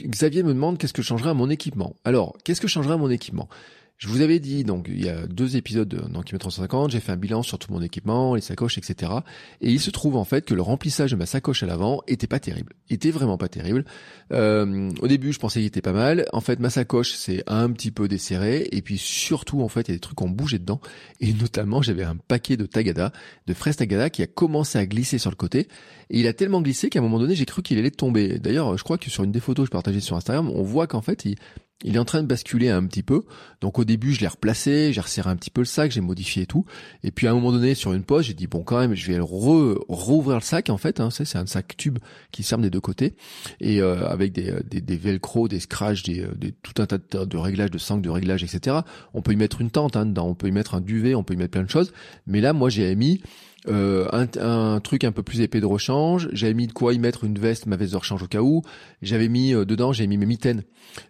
[0.00, 1.96] Xavier me demande qu'est-ce que je changerais à mon équipement?
[2.04, 3.48] Alors, qu'est-ce que je changerais à mon équipement?
[3.96, 7.12] Je vous avais dit, donc il y a deux épisodes dans Kilomètre 350, j'ai fait
[7.12, 9.12] un bilan sur tout mon équipement, les sacoches, etc.
[9.60, 12.26] Et il se trouve en fait que le remplissage de ma sacoche à l'avant était
[12.26, 13.84] pas terrible, était vraiment pas terrible.
[14.32, 16.26] Euh, au début, je pensais qu'il était pas mal.
[16.32, 19.92] En fait, ma sacoche c'est un petit peu desserré, et puis surtout en fait, il
[19.92, 20.80] y a des trucs qui ont bougé dedans.
[21.20, 23.12] Et notamment, j'avais un paquet de Tagada,
[23.46, 25.68] de fraises Tagada, qui a commencé à glisser sur le côté.
[26.10, 28.40] Et il a tellement glissé qu'à un moment donné, j'ai cru qu'il allait tomber.
[28.40, 30.86] D'ailleurs, je crois que sur une des photos que je partageais sur Instagram, on voit
[30.86, 31.36] qu'en fait, il,
[31.82, 33.22] il est en train de basculer un petit peu.
[33.60, 36.46] Donc au début, je l'ai replacé, j'ai resserré un petit peu le sac, j'ai modifié
[36.46, 36.64] tout.
[37.02, 39.10] Et puis à un moment donné, sur une pause, j'ai dit bon quand même, je
[39.10, 41.00] vais re rouvrir le sac en fait.
[41.00, 41.98] Hein, c'est un sac tube
[42.30, 43.16] qui ferme des deux côtés
[43.60, 47.36] et euh, avec des, des, des velcro, des scratchs, des, des, tout un tas de,
[47.36, 48.78] réglages, de sangles, de réglages, etc.
[49.12, 51.22] On peut y mettre une tente hein, dedans, on peut y mettre un duvet, on
[51.22, 51.92] peut y mettre plein de choses.
[52.26, 53.20] Mais là, moi, j'ai mis
[53.66, 56.28] euh, un, un, truc un peu plus épais de rechange.
[56.32, 58.62] J'avais mis de quoi y mettre une veste, ma veste de rechange au cas où.
[59.02, 60.62] J'avais mis euh, dedans, j'ai mis mes mitaines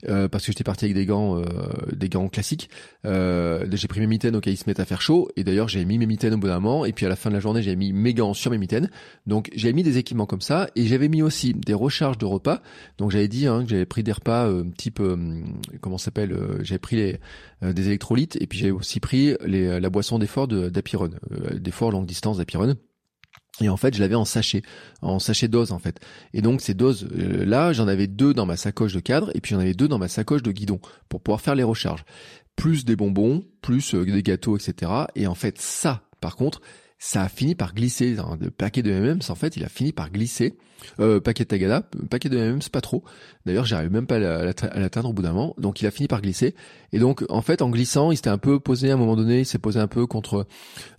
[0.08, 1.44] euh, parce que j'étais parti avec des gants, euh,
[1.92, 2.70] des gants classiques.
[3.04, 5.30] j'ai pris mes mitaines au cas où ils se mettent à faire chaud.
[5.36, 6.84] Et d'ailleurs, j'ai mis mes mitaines au bout d'un moment.
[6.84, 8.88] Et puis à la fin de la journée, j'ai mis mes gants sur mes mitaines.
[9.26, 10.68] Donc j'avais mis des équipements comme ça.
[10.76, 12.62] Et j'avais mis aussi des recharges de repas.
[12.98, 15.02] Donc j'avais dit hein, que j'avais pris des repas type,
[15.80, 17.20] comment s'appelle J'avais pris les,
[17.72, 18.36] des électrolytes.
[18.40, 21.10] Et puis j'avais aussi pris les, la boisson d'effort d'Apiron,
[21.54, 22.38] d'effort longue distance
[23.60, 24.62] et en fait, je l'avais en sachet,
[25.00, 26.00] en sachet dose en fait.
[26.32, 29.40] Et donc ces doses euh, là, j'en avais deux dans ma sacoche de cadre et
[29.40, 32.04] puis j'en avais deux dans ma sacoche de guidon pour pouvoir faire les recharges.
[32.56, 34.90] Plus des bonbons, plus euh, des gâteaux, etc.
[35.14, 36.60] Et en fait, ça, par contre,
[36.98, 38.16] ça a fini par glisser.
[38.40, 40.56] Le paquet de M&M's, en fait, il a fini par glisser.
[41.00, 43.04] Euh, paquet de Tagada, paquet de M&M's, pas trop.
[43.46, 44.44] D'ailleurs, j'arrive même pas à
[44.78, 45.54] l'atteindre au bout d'un moment.
[45.58, 46.54] Donc, il a fini par glisser.
[46.92, 49.40] Et donc, en fait, en glissant, il s'était un peu posé à un moment donné.
[49.40, 50.46] Il s'est posé un peu contre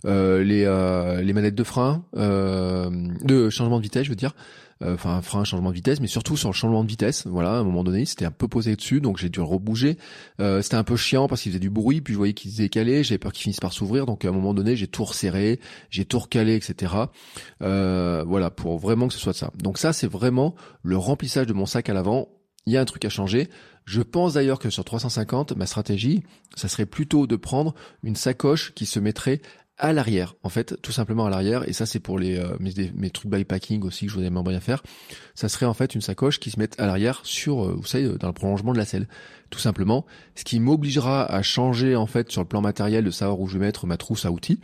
[0.04, 2.90] euh, les, euh, les manettes de frein, euh,
[3.22, 4.34] de changement de vitesse, je veux dire.
[4.82, 7.26] Euh, enfin frein, changement de vitesse, mais surtout sur le changement de vitesse.
[7.26, 9.96] Voilà, à un moment donné, c'était un peu posé dessus, donc j'ai dû le rebouger.
[10.40, 13.02] Euh, c'était un peu chiant parce qu'il faisait du bruit, puis je voyais qu'il décalait,
[13.02, 16.04] j'avais peur qu'il finisse par s'ouvrir, donc à un moment donné, j'ai tout resserré, j'ai
[16.04, 16.94] tout recalé, etc.
[17.62, 19.50] Euh, voilà, pour vraiment que ce soit ça.
[19.56, 22.28] Donc ça, c'est vraiment le remplissage de mon sac à l'avant.
[22.66, 23.48] Il y a un truc à changer.
[23.86, 26.22] Je pense d'ailleurs que sur 350, ma stratégie,
[26.54, 29.40] ça serait plutôt de prendre une sacoche qui se mettrait
[29.78, 31.68] à l'arrière, en fait, tout simplement à l'arrière.
[31.68, 34.60] Et ça, c'est pour les euh, mes, mes, trucs bypacking aussi que je voudrais bien
[34.60, 34.82] faire.
[35.34, 38.08] Ça serait en fait une sacoche qui se met à l'arrière sur, euh, vous savez,
[38.18, 39.06] dans le prolongement de la selle,
[39.50, 40.06] tout simplement.
[40.34, 43.58] Ce qui m'obligera à changer en fait sur le plan matériel de savoir où je
[43.58, 44.60] vais mettre ma trousse à outils.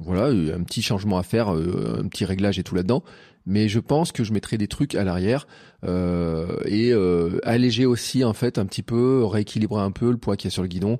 [0.00, 3.04] Voilà, un petit changement à faire, euh, un petit réglage et tout là-dedans.
[3.46, 5.46] Mais je pense que je mettrai des trucs à l'arrière
[5.86, 6.94] et
[7.42, 10.50] alléger aussi en fait un petit peu, rééquilibrer un peu le poids qu'il y a
[10.50, 10.98] sur le guidon.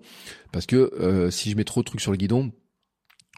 [0.53, 2.53] Parce que si je mets trop de trucs sur le guidon,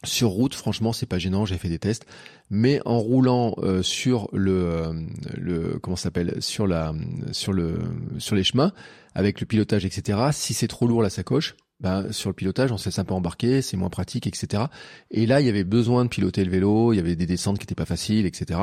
[0.04, 1.46] sur route, franchement, c'est pas gênant.
[1.46, 2.06] J'ai fait des tests,
[2.50, 4.92] mais en roulant euh, sur le, euh,
[5.37, 6.94] le comment s'appelle sur la
[7.32, 7.78] sur le
[8.18, 8.72] sur les chemins
[9.14, 10.18] avec le pilotage, etc.
[10.32, 13.14] Si c'est trop lourd la sacoche, ben, sur le pilotage, on se laisse un peu
[13.61, 14.64] c'est moins pratique, etc.
[15.11, 17.59] Et là, il y avait besoin de piloter le vélo, il y avait des descentes
[17.59, 18.61] qui étaient pas faciles, etc.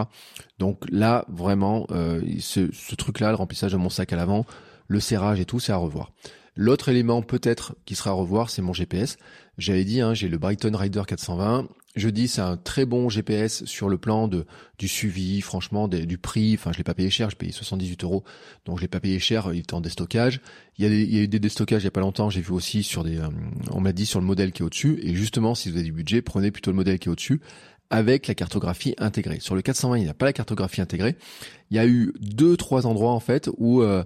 [0.59, 4.45] Donc là, vraiment, euh, ce, ce truc-là, le remplissage de mon sac à l'avant,
[4.87, 6.11] le serrage et tout, c'est à revoir.
[6.55, 9.17] L'autre élément peut-être qui sera à revoir, c'est mon GPS.
[9.57, 11.67] J'avais dit, hein, j'ai le Brighton Rider 420.
[11.95, 14.45] Je dis, c'est un très bon GPS sur le plan de
[14.79, 16.55] du suivi, franchement, du prix.
[16.55, 18.23] Enfin, je l'ai pas payé cher, je payé 78 euros,
[18.65, 19.51] donc je l'ai pas payé cher.
[19.53, 20.41] Il était en déstockage.
[20.79, 22.31] Il y a, eu des déstockages il y a pas longtemps.
[22.31, 23.27] J'ai vu aussi sur des, euh,
[23.71, 24.99] on m'a dit sur le modèle qui est au-dessus.
[25.03, 27.41] Et justement, si vous avez du budget, prenez plutôt le modèle qui est au-dessus
[27.91, 29.39] avec la cartographie intégrée.
[29.39, 31.15] Sur le 420, il n'y pas la cartographie intégrée.
[31.69, 34.03] Il y a eu deux, trois endroits en fait où euh,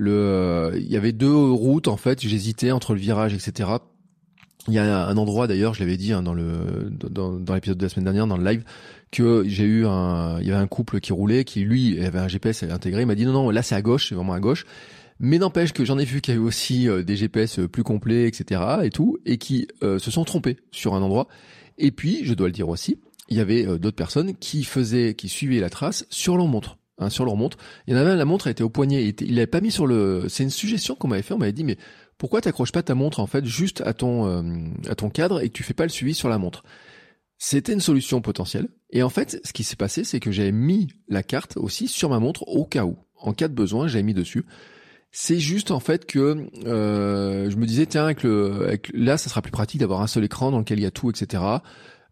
[0.00, 2.20] euh, il y avait deux routes en fait.
[2.20, 3.70] J'hésitais entre le virage, etc.
[4.66, 7.82] Il y a un endroit d'ailleurs, je l'avais dit hein, dans le dans l'épisode de
[7.82, 8.64] la semaine dernière dans le live
[9.10, 12.28] que j'ai eu un il y avait un couple qui roulait qui lui avait un
[12.28, 14.64] GPS intégré, il m'a dit non non là c'est à gauche, c'est vraiment à gauche.
[15.20, 17.84] Mais n'empêche que j'en ai vu qu'il y avait aussi euh, des GPS euh, plus
[17.84, 18.60] complets, etc.
[18.82, 21.28] et tout, et qui se sont trompés sur un endroit.
[21.78, 25.28] Et puis, je dois le dire aussi, il y avait d'autres personnes qui faisaient, qui
[25.28, 26.78] suivaient la trace sur leur montre.
[26.98, 27.58] Hein, sur leur montre.
[27.86, 29.12] Il y en avait un, la montre était au poignet.
[29.20, 30.26] Il l'avait pas mis sur le.
[30.28, 31.34] C'est une suggestion qu'on m'avait fait.
[31.34, 31.76] On m'avait dit, mais
[32.18, 34.42] pourquoi t'accroches pas ta montre en fait juste à ton euh,
[34.88, 36.62] à ton cadre et que tu fais pas le suivi sur la montre?
[37.36, 38.68] C'était une solution potentielle.
[38.90, 42.10] Et en fait, ce qui s'est passé, c'est que j'avais mis la carte aussi sur
[42.10, 44.44] ma montre au cas où, en cas de besoin, j'avais mis dessus.
[45.10, 49.28] C'est juste en fait que euh, je me disais tiens avec le avec, là ça
[49.30, 51.42] sera plus pratique d'avoir un seul écran dans lequel il y a tout etc.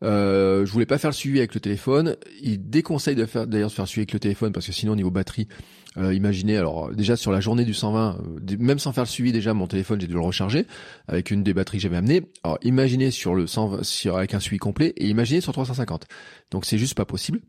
[0.02, 2.16] Euh, je voulais pas faire le suivi avec le téléphone.
[2.40, 4.92] Il déconseille de faire d'ailleurs de faire le suivi avec le téléphone parce que sinon
[4.92, 5.48] au niveau batterie,
[5.96, 9.32] euh, imaginez alors déjà sur la journée du 120, euh, même sans faire le suivi
[9.32, 10.66] déjà mon téléphone j'ai dû le recharger
[11.06, 12.22] avec une des batteries que j'avais amenées.
[12.42, 16.06] Alors imaginez sur le 120 sur avec un suivi complet et imaginez sur 350.
[16.50, 17.40] Donc c'est juste pas possible.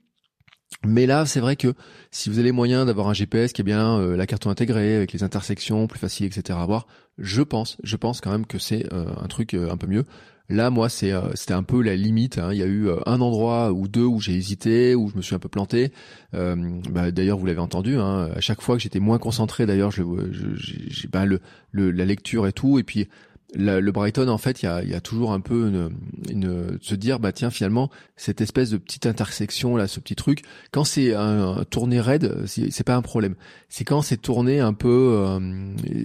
[0.86, 1.74] Mais là, c'est vrai que
[2.12, 4.96] si vous avez les moyens d'avoir un GPS qui est bien euh, la carte intégrée
[4.96, 6.60] avec les intersections plus faciles, etc.
[6.62, 9.78] à voir, je pense, je pense quand même que c'est euh, un truc euh, un
[9.78, 10.04] peu mieux.
[10.50, 12.38] Là, moi, c'est c'était un peu la limite.
[12.38, 12.50] Hein.
[12.52, 15.34] Il y a eu un endroit ou deux où j'ai hésité, où je me suis
[15.34, 15.94] un peu planté.
[16.34, 17.96] Bah, d'ailleurs, vous l'avez entendu.
[17.96, 21.40] Hein, à chaque fois que j'étais moins concentré, d'ailleurs, je, je, bah, le,
[21.72, 23.08] le, la lecture et tout, et puis
[23.56, 25.92] le Brighton, en fait, il y a, y a, toujours un peu une,
[26.30, 30.44] une, se dire, bah tiens, finalement, cette espèce de petite intersection là, ce petit truc,
[30.72, 33.36] quand c'est un, tourné raide, c'est pas un problème.
[33.70, 35.40] C'est quand c'est tourné un peu, euh,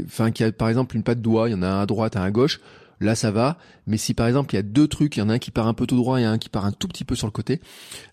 [0.05, 1.87] enfin, qu'il y a par exemple une patte doigt, il y en a un à
[1.87, 2.61] droite, un à gauche.
[3.01, 3.59] Là, ça va.
[3.87, 5.51] Mais si par exemple il y a deux trucs, il y en a un qui
[5.51, 7.33] part un peu tout droit et un qui part un tout petit peu sur le
[7.33, 7.61] côté,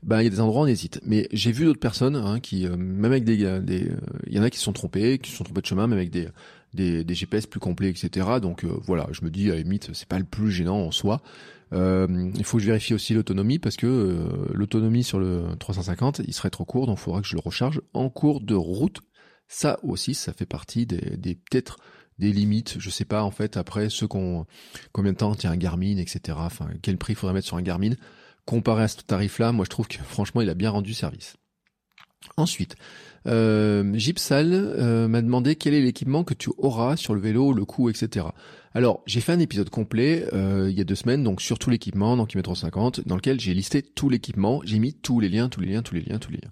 [0.04, 1.02] ben il y a des endroits où on hésite.
[1.06, 3.96] Mais j'ai vu d'autres personnes hein, qui, euh, même avec des, des, euh,
[4.28, 5.98] il y en a qui se sont trompés, qui se sont trompés de chemin, même
[5.98, 6.28] avec des
[6.76, 8.28] des, GPS plus complets, etc.
[8.42, 10.92] Donc euh, voilà, je me dis à la limite, c'est pas le plus gênant en
[10.92, 11.22] soi.
[11.74, 16.22] Euh, il faut que je vérifie aussi l'autonomie parce que euh, l'autonomie sur le 350,
[16.28, 19.00] il serait trop court, donc il faudra que je le recharge en cours de route.
[19.48, 21.80] Ça aussi, ça fait partie des, des peut-être
[22.20, 22.76] des limites.
[22.80, 24.46] Je sais pas en fait après ceux qu'on
[24.92, 26.38] combien de temps tient un Garmin, etc.
[26.40, 27.94] Enfin, quel prix faudrait mettre sur un Garmin?
[28.46, 29.52] Comparé à ce tarif-là.
[29.52, 31.36] Moi, je trouve que franchement, il a bien rendu service.
[32.38, 32.76] Ensuite,
[33.28, 37.66] euh, Gipsal euh, m'a demandé quel est l'équipement que tu auras sur le vélo, le
[37.66, 38.28] coup, etc.
[38.74, 41.70] Alors, j'ai fait un épisode complet euh, il y a deux semaines, donc sur tout
[41.70, 45.50] l'équipement, dans Kilometre 50, dans lequel j'ai listé tout l'équipement, j'ai mis tous les liens,
[45.50, 46.52] tous les liens, tous les liens, tous les liens.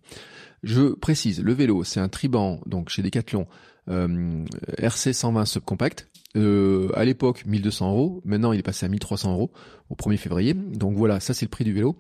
[0.63, 3.45] Je précise, le vélo, c'est un Triban, donc chez Decathlon,
[3.87, 9.51] RC 120 subcompact, euh, à l'époque 1200 euros, maintenant il est passé à 1300 euros
[9.89, 10.53] au 1er février.
[10.53, 11.95] Donc voilà, ça c'est le prix du vélo.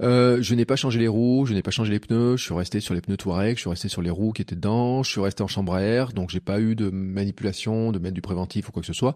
[0.00, 2.54] Euh, je n'ai pas changé les roues, je n'ai pas changé les pneus, je suis
[2.54, 5.10] resté sur les pneus Touareg, je suis resté sur les roues qui étaient dedans, je
[5.10, 8.22] suis resté en chambre à air, donc j'ai pas eu de manipulation, de mettre du
[8.22, 9.14] préventif ou quoi que ce soit.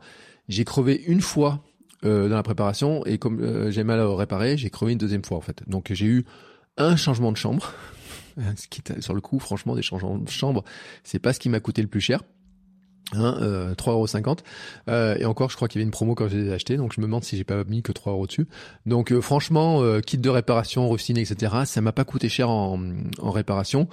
[0.49, 1.63] J'ai crevé une fois
[2.05, 5.25] euh, dans la préparation et comme euh, j'ai mal à réparer, j'ai crevé une deuxième
[5.25, 5.63] fois en fait.
[5.67, 6.25] Donc j'ai eu
[6.77, 7.73] un changement de chambre.
[8.57, 10.65] Ce qui sur le coup, franchement, des chambre,
[11.05, 12.23] c'est pas ce qui m'a coûté le plus cher.
[13.15, 14.41] Hein, euh, 3,50€.
[14.89, 16.77] Euh, et encore, je crois qu'il y avait une promo quand je les ai achetés,
[16.77, 18.47] donc je me demande si j'ai pas mis que 3 euros dessus.
[18.85, 22.79] Donc euh, franchement, euh, kit de réparation, rustine, etc., ça m'a pas coûté cher en,
[23.19, 23.89] en réparation.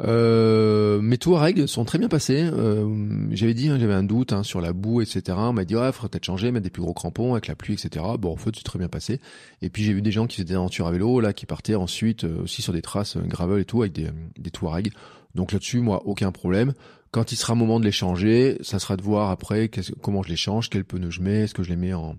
[0.00, 2.42] Euh, mes règles sont très bien passés.
[2.42, 5.36] Euh, j'avais dit, hein, j'avais un doute hein, sur la boue, etc.
[5.36, 7.74] On m'a dit, ouais, faudrait peut-être changer, mettre des plus gros crampons avec la pluie,
[7.74, 8.04] etc.
[8.18, 9.20] Bon, en fait, c'est très bien passé.
[9.62, 11.74] Et puis j'ai vu des gens qui faisaient des aventures à vélo, là, qui partaient
[11.74, 14.08] ensuite aussi sur des traces gravel et tout, avec des,
[14.38, 14.92] des règles.
[15.34, 16.74] Donc là-dessus, moi, aucun problème.
[17.10, 19.70] Quand il sera moment de les changer, ça sera de voir après
[20.02, 22.16] comment je les change, quels pneus je mets, est-ce que je les mets en...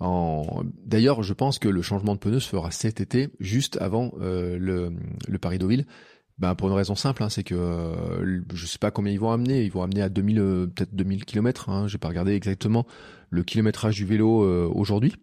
[0.00, 0.62] en...
[0.86, 4.56] D'ailleurs, je pense que le changement de pneus se fera cet été, juste avant euh,
[4.58, 4.92] le,
[5.28, 5.84] le Paris-Deauville.
[6.38, 9.30] Ben, pour une raison simple, hein, c'est que euh, je sais pas combien ils vont
[9.30, 9.62] amener.
[9.62, 11.68] Ils vont amener à 2000, euh, peut-être 2000 km.
[11.68, 12.86] Hein, J'ai pas regardé exactement
[13.30, 15.14] le kilométrage du vélo euh, aujourd'hui.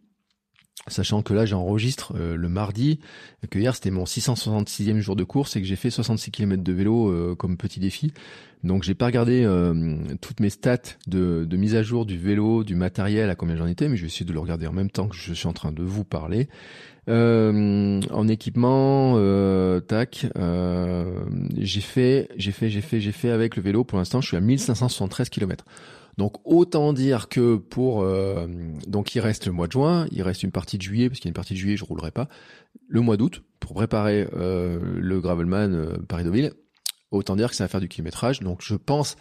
[0.87, 2.99] Sachant que là j'enregistre euh, le mardi,
[3.51, 6.73] que hier c'était mon 666e jour de course et que j'ai fait 66 km de
[6.73, 8.13] vélo euh, comme petit défi.
[8.63, 12.63] Donc j'ai pas regardé euh, toutes mes stats de, de, mise à jour du vélo,
[12.63, 14.89] du matériel, à combien j'en étais, mais je vais essayer de le regarder en même
[14.89, 16.49] temps que je suis en train de vous parler.
[17.07, 19.15] En équipement,
[19.81, 20.27] tac,
[21.57, 23.83] j'ai fait, j'ai fait, j'ai fait, j'ai fait avec le vélo.
[23.83, 25.65] Pour l'instant, je suis à 1573 km.
[26.17, 28.47] Donc autant dire que pour euh,
[28.87, 31.27] donc il reste le mois de juin, il reste une partie de juillet parce qu'il
[31.27, 32.27] y a une partie de juillet je roulerai pas.
[32.87, 36.53] Le mois d'août pour préparer euh, le gravelman euh, Paris-Deauville.
[37.11, 38.39] Autant dire que ça va faire du kilométrage.
[38.39, 39.15] Donc je pense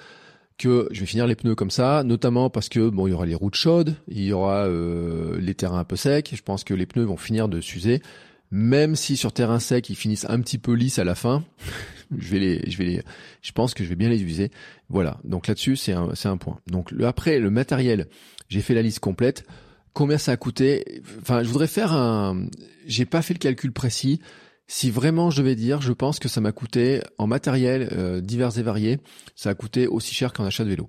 [0.61, 3.27] que je vais finir les pneus comme ça, notamment parce que bon il y aura
[3.27, 6.31] les routes chaudes, il y aura les terrains un peu secs.
[6.33, 8.03] Je pense que les pneus vont finir de s'user
[8.51, 11.45] même si sur terrain sec ils finissent un petit peu lisses à la fin,
[12.17, 13.03] je vais les, je vais les,
[13.43, 14.51] je pense que je vais bien les user.
[14.89, 15.19] Voilà.
[15.25, 16.59] Donc là-dessus, c'est un, c'est un point.
[16.67, 18.09] Donc après le matériel,
[18.49, 19.45] j'ai fait la liste complète.
[19.93, 21.03] Combien ça a coûté?
[21.21, 22.47] Enfin, je voudrais faire un.
[22.87, 24.21] J'ai pas fait le calcul précis.
[24.73, 28.57] Si vraiment je vais dire, je pense que ça m'a coûté en matériel euh, divers
[28.57, 29.01] et variés,
[29.35, 30.89] ça a coûté aussi cher qu'un achat de vélo.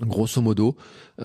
[0.00, 0.76] Grosso modo,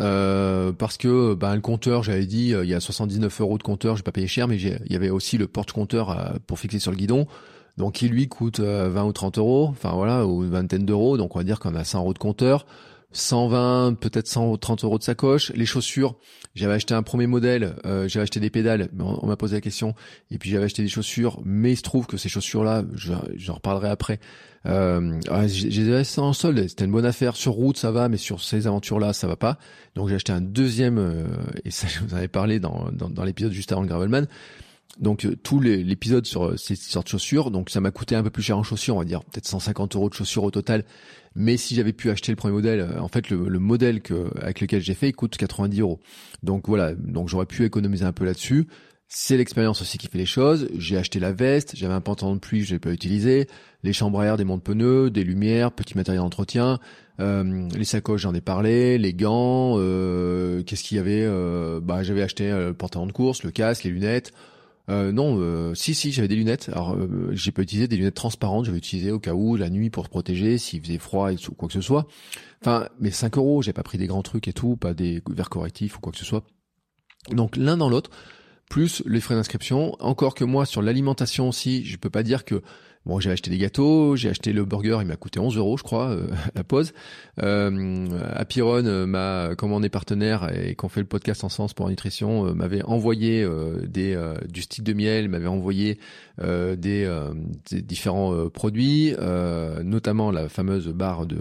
[0.02, 3.64] euh, parce que ben, le compteur, j'avais dit, euh, il y a 79 euros de
[3.64, 6.90] compteur, j'ai pas payé cher, mais il y avait aussi le porte-compteur pour fixer sur
[6.90, 7.28] le guidon,
[7.78, 11.36] donc qui lui coûte 20 ou 30 euros, enfin voilà, ou une vingtaine d'euros, donc
[11.36, 12.66] on va dire qu'on a 100 euros de compteur,
[13.12, 15.52] 120, peut-être 130 euros de sacoche.
[15.56, 16.16] Les chaussures,
[16.56, 19.96] j'avais acheté un premier modèle, euh, j'avais acheté des pédales, on, m'a posé la question,
[20.32, 23.90] et puis j'avais acheté des chaussures, mais il se trouve que ces chaussures-là, j'en reparlerai
[23.90, 24.20] après,
[24.66, 27.36] euh, j'ai en solde, c'était une bonne affaire.
[27.36, 29.58] Sur route, ça va, mais sur ces aventures-là, ça va pas.
[29.96, 31.26] Donc j'ai acheté un deuxième, euh,
[31.66, 34.28] et ça, je vous en avais parlé dans, dans, l'épisode juste avant le Gravelman,
[35.00, 38.24] Donc euh, tout l'épisode sur euh, ces sortes de chaussures, donc ça m'a coûté un
[38.24, 40.84] peu plus cher en chaussures, on va dire peut-être 150 euros de chaussures au total.
[41.36, 44.30] Mais si j'avais pu acheter le premier modèle, euh, en fait le, le modèle que,
[44.42, 46.00] avec lequel j'ai fait, il coûte 90 euros.
[46.44, 48.68] Donc voilà, donc j'aurais pu économiser un peu là-dessus.
[49.12, 50.70] C'est l'expérience aussi qui fait les choses.
[50.78, 53.48] J'ai acheté la veste, j'avais un pantalon de pluie je n'ai pas utilisé,
[53.84, 56.80] les chambres à air, des montes pneus, des lumières, petit matériel d'entretien,
[57.20, 62.04] euh, les sacoches j'en ai parlé, les gants, euh, qu'est-ce qu'il y avait euh, Bah
[62.04, 64.32] j'avais acheté euh, le pantalon de course, le casque, les lunettes.
[64.90, 66.70] Euh, non, euh, si si, j'avais des lunettes.
[66.70, 69.90] Alors euh, j'ai pas utilisé des lunettes transparentes, j'avais utilisé au cas où la nuit
[69.90, 72.08] pour se protéger, s'il faisait froid et quoi que ce soit.
[72.62, 75.50] Enfin, mais 5 euros, j'ai pas pris des grands trucs et tout, pas des verres
[75.50, 76.44] correctifs ou quoi que ce soit.
[77.30, 78.10] Donc l'un dans l'autre,
[78.70, 79.96] plus les frais d'inscription.
[80.00, 82.64] Encore que moi sur l'alimentation aussi, je peux pas dire que
[83.06, 85.84] bon j'ai acheté des gâteaux, j'ai acheté le burger, il m'a coûté 11 euros je
[85.84, 86.94] crois euh, la pause.
[87.42, 91.74] Euh, Apiron, euh, m'a comme on est partenaire et qu'on fait le podcast en sens
[91.74, 94.20] pour la nutrition, euh, m'avait envoyé euh, des
[94.50, 96.00] du stick de miel, m'avait envoyé
[96.42, 96.76] des,
[97.70, 99.14] des différents produits,
[99.84, 101.38] notamment la fameuse barre de,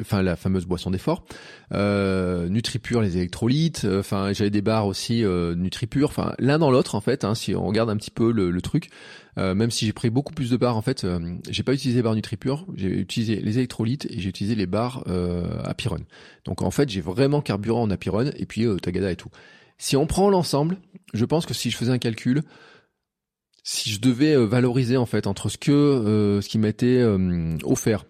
[0.00, 1.24] enfin la fameuse boisson d'effort,
[1.72, 7.24] NutriPure les électrolytes, enfin j'avais des barres aussi NutriPure, enfin l'un dans l'autre en fait,
[7.24, 8.90] hein, si on regarde un petit peu le, le truc.
[9.36, 11.98] Euh, même si j'ai pris beaucoup plus de barres, en fait, euh, j'ai pas utilisé
[11.98, 15.98] les barres NutriPure, j'ai utilisé les électrolytes et j'ai utilisé les barres euh, Apiron.
[16.44, 19.30] Donc en fait, j'ai vraiment carburant en Apiron et puis euh, Tagada et tout.
[19.76, 20.78] Si on prend l'ensemble,
[21.14, 22.42] je pense que si je faisais un calcul,
[23.64, 28.04] si je devais euh, valoriser en fait entre ce que euh, ce qui euh, offert,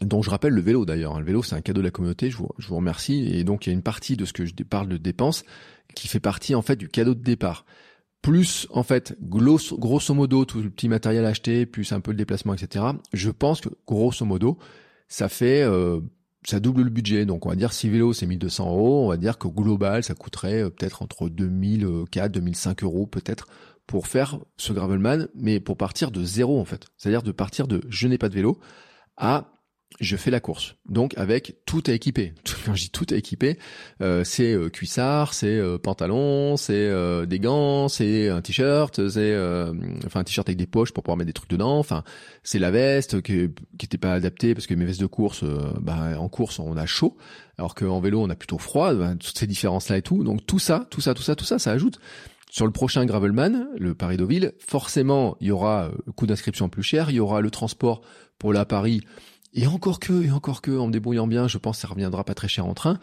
[0.00, 1.14] dont je rappelle le vélo d'ailleurs.
[1.14, 1.20] hein.
[1.20, 3.28] Le vélo c'est un cadeau de la communauté, je vous, je vous remercie.
[3.32, 5.44] Et donc il y a une partie de ce que je parle de dépenses
[5.94, 7.64] qui fait partie en fait du cadeau de départ.
[8.22, 12.54] Plus en fait grosso, modo tout le petit matériel acheté, plus un peu le déplacement,
[12.54, 12.84] etc.
[13.12, 14.58] Je pense que grosso modo
[15.08, 16.00] ça fait euh,
[16.44, 17.26] ça double le budget.
[17.26, 20.14] Donc on va dire si vélo c'est 1200 euros, on va dire qu'au global ça
[20.14, 23.48] coûterait euh, peut-être entre 2004, 2005 euros peut-être
[23.88, 26.86] pour faire ce gravelman, mais pour partir de zéro en fait.
[26.96, 28.58] C'est-à-dire de partir de je n'ai pas de vélo
[29.16, 29.51] à
[30.00, 30.76] je fais la course.
[30.88, 32.34] Donc avec tout à équiper.
[32.66, 33.58] Quand je dis tout à équiper,
[34.00, 39.20] euh, c'est euh, cuissard, c'est euh, pantalon, c'est euh, des gants, c'est un t-shirt, c'est
[39.20, 39.72] euh,
[40.06, 41.78] enfin un t-shirt avec des poches pour pouvoir mettre des trucs dedans.
[41.78, 42.04] Enfin,
[42.42, 46.18] c'est la veste qui qui pas adaptée parce que mes vestes de course, euh, bah,
[46.18, 47.16] en course on a chaud,
[47.58, 48.94] alors qu'en vélo on a plutôt froid.
[48.94, 50.24] Ben, toutes ces différences là et tout.
[50.24, 51.98] Donc tout ça, tout ça, tout ça, tout ça, ça ajoute.
[52.50, 57.08] Sur le prochain Gravelman, le Paris-Deauville, forcément, il y aura le coût d'inscription plus cher,
[57.08, 58.02] il y aura le transport
[58.38, 59.00] pour la Paris
[59.54, 62.24] et encore que, et encore que, en me débrouillant bien, je pense que ça reviendra
[62.24, 62.98] pas très cher en train.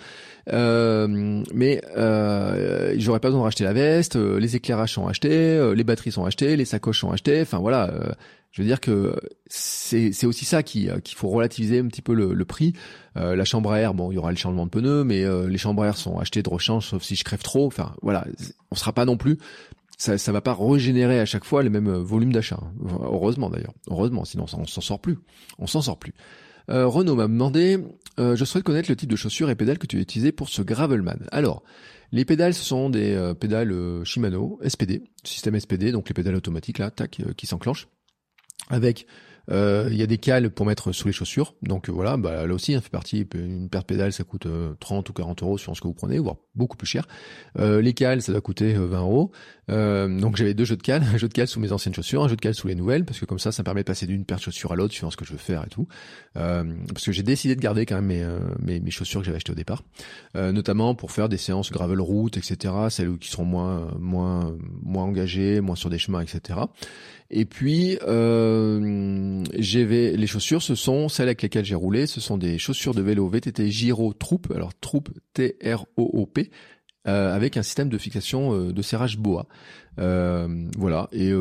[0.51, 5.29] Euh, mais euh, j'aurais pas besoin de racheter la veste, euh, les éclairages sont achetés,
[5.31, 7.41] euh, les batteries sont achetées, les sacoches sont achetées.
[7.41, 8.11] Enfin voilà, euh,
[8.51, 12.13] je veux dire que c'est aussi ça qui euh, qu'il faut relativiser un petit peu
[12.13, 12.73] le, le prix.
[13.15, 15.83] La chambre à air, bon, il y aura le changement de pneus, mais les chambres
[15.83, 17.67] à air sont achetées de rechange, sauf si je crève trop.
[17.67, 18.25] Enfin voilà,
[18.71, 19.37] on sera pas non plus
[19.99, 22.59] ça, ça va pas régénérer à chaque fois le même euh, volume d'achat.
[22.59, 22.73] hein.
[23.03, 23.73] Heureusement d'ailleurs.
[23.89, 25.19] Heureusement, sinon on s'en sort plus.
[25.59, 26.13] On s'en sort plus.
[26.71, 27.79] Euh, Renaud m'a demandé,
[28.19, 30.49] euh, je souhaite connaître le type de chaussures et pédales que tu as utilisé pour
[30.49, 31.27] ce Gravelman.
[31.31, 31.63] Alors,
[32.11, 36.35] les pédales, ce sont des euh, pédales euh, Shimano SPD, système SPD, donc les pédales
[36.35, 37.87] automatiques là, tac, qui s'enclenchent.
[38.69, 39.07] Avec,
[39.51, 41.55] il y a des cales pour mettre sous les chaussures.
[41.63, 43.27] Donc voilà, bah, là aussi, hein, fait partie.
[43.33, 45.95] Une paire de pédales, ça coûte euh, 30 ou 40 euros sur ce que vous
[45.95, 47.07] prenez, voire beaucoup plus cher.
[47.57, 49.31] Les cales, ça doit coûter euh, 20 euros.
[49.69, 52.23] Euh, donc j'avais deux jeux de cales, un jeu de cales sous mes anciennes chaussures,
[52.23, 53.85] un jeu de cales sous les nouvelles, parce que comme ça, ça me permet de
[53.85, 55.87] passer d'une paire de chaussures à l'autre, suivant ce que je veux faire et tout.
[56.37, 59.25] Euh, parce que j'ai décidé de garder quand même mes, euh, mes, mes chaussures que
[59.25, 59.83] j'avais achetées au départ,
[60.35, 62.73] euh, notamment pour faire des séances gravel route, etc.
[62.89, 66.59] Celles qui seront moins moins moins engagées, moins sur des chemins, etc.
[67.31, 72.37] Et puis euh, j'avais les chaussures, ce sont celles avec lesquelles j'ai roulé, ce sont
[72.37, 76.49] des chaussures de vélo VTT Giro Troop, alors Troop T R O O P
[77.07, 79.47] euh, avec un système de fixation euh, de serrage boa.
[79.99, 81.07] Euh, voilà.
[81.11, 81.31] Et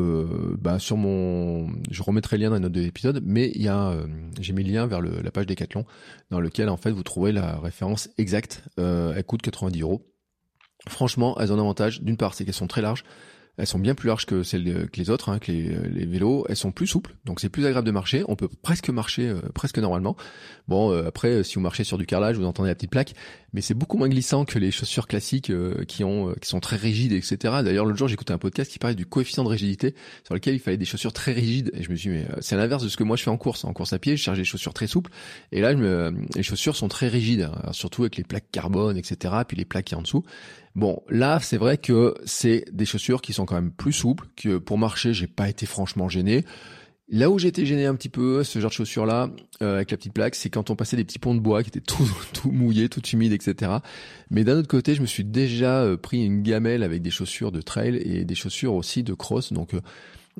[0.57, 3.67] bah, sur mon, je remettrai le lien dans les notes de l'épisode, mais il y
[3.67, 3.93] a,
[4.39, 5.85] j'ai mis le lien vers la page Decathlon
[6.29, 8.63] dans lequel en fait vous trouverez la référence exacte.
[8.77, 10.05] Elle coûte 90 euros.
[10.87, 12.01] Franchement, elles ont un avantage.
[12.01, 13.03] D'une part, c'est qu'elles sont très larges.
[13.59, 16.45] Elles sont bien plus larges que celles que les autres, hein, que les, les vélos.
[16.49, 18.23] Elles sont plus souples, donc c'est plus agréable de marcher.
[18.27, 20.15] On peut presque marcher, euh, presque normalement.
[20.67, 23.13] Bon, euh, après, euh, si vous marchez sur du carrelage, vous entendez la petite plaque,
[23.53, 26.59] mais c'est beaucoup moins glissant que les chaussures classiques euh, qui ont, euh, qui sont
[26.59, 27.37] très rigides, etc.
[27.63, 30.59] D'ailleurs, l'autre jour, j'écoutais un podcast qui parlait du coefficient de rigidité, sur lequel il
[30.59, 31.71] fallait des chaussures très rigides.
[31.73, 33.29] Et je me suis dit, mais euh, c'est l'inverse de ce que moi je fais
[33.29, 33.65] en course.
[33.65, 35.11] En course à pied, je charge des chaussures très souples,
[35.51, 38.97] et là, je me, les chaussures sont très rigides, hein, surtout avec les plaques carbone,
[38.97, 39.33] etc.
[39.47, 40.23] Puis les plaques qui en dessous.
[40.79, 44.57] Bon, là, c'est vrai que c'est des chaussures qui sont quand même plus souples, que
[44.57, 46.45] pour marcher, j'ai pas été franchement gêné.
[47.09, 49.29] Là où j'étais gêné un petit peu, ce genre de chaussures-là,
[49.61, 51.67] euh, avec la petite plaque, c'est quand on passait des petits ponts de bois qui
[51.67, 52.07] étaient tout,
[52.49, 53.73] mouillés, tout humides, etc.
[54.29, 57.51] Mais d'un autre côté, je me suis déjà euh, pris une gamelle avec des chaussures
[57.51, 59.73] de trail et des chaussures aussi de cross, donc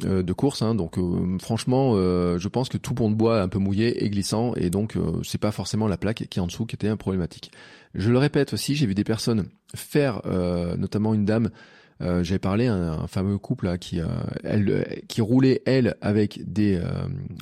[0.05, 0.61] euh, de course.
[0.61, 0.73] Hein.
[0.73, 0.95] donc
[1.41, 4.69] franchement, je pense que tout pont de bois est un peu mouillé et glissant, et
[4.69, 7.51] donc c'est pas forcément la plaque qui est en dessous qui était un problématique.
[7.95, 10.21] Je le répète aussi, j'ai vu des personnes faire,
[10.77, 11.49] notamment une dame
[12.01, 14.07] euh, J'avais parlé à un, fameux couple là, qui, euh,
[14.43, 16.91] elle, qui roulait elle avec des euh,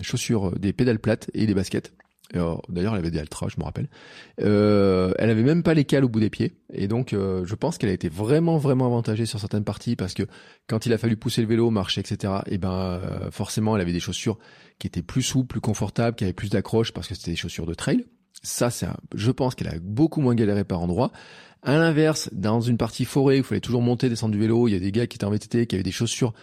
[0.01, 1.93] chaussures, des pédales plates et des baskets.
[2.33, 3.87] D'ailleurs, elle avait des Altra, je me rappelle.
[4.41, 7.77] Euh, elle avait même pas les cales au bout des pieds, et donc je pense
[7.77, 10.23] qu'elle a été vraiment vraiment avantagée sur certaines parties parce que
[10.67, 12.33] quand il a fallu pousser le vélo, marcher, etc.
[12.47, 12.99] Et ben
[13.31, 14.37] forcément, elle avait des chaussures
[14.77, 17.65] qui étaient plus souples, plus confortables, qui avaient plus d'accroche parce que c'était des chaussures
[17.65, 18.03] de trail.
[18.43, 21.11] Ça, c'est, je pense qu'elle a beaucoup moins galéré par endroit.
[21.63, 24.73] À l'inverse, dans une partie forêt où il fallait toujours monter, descendre du vélo, il
[24.73, 26.33] y a des gars qui étaient en VTT, qui avaient des chaussures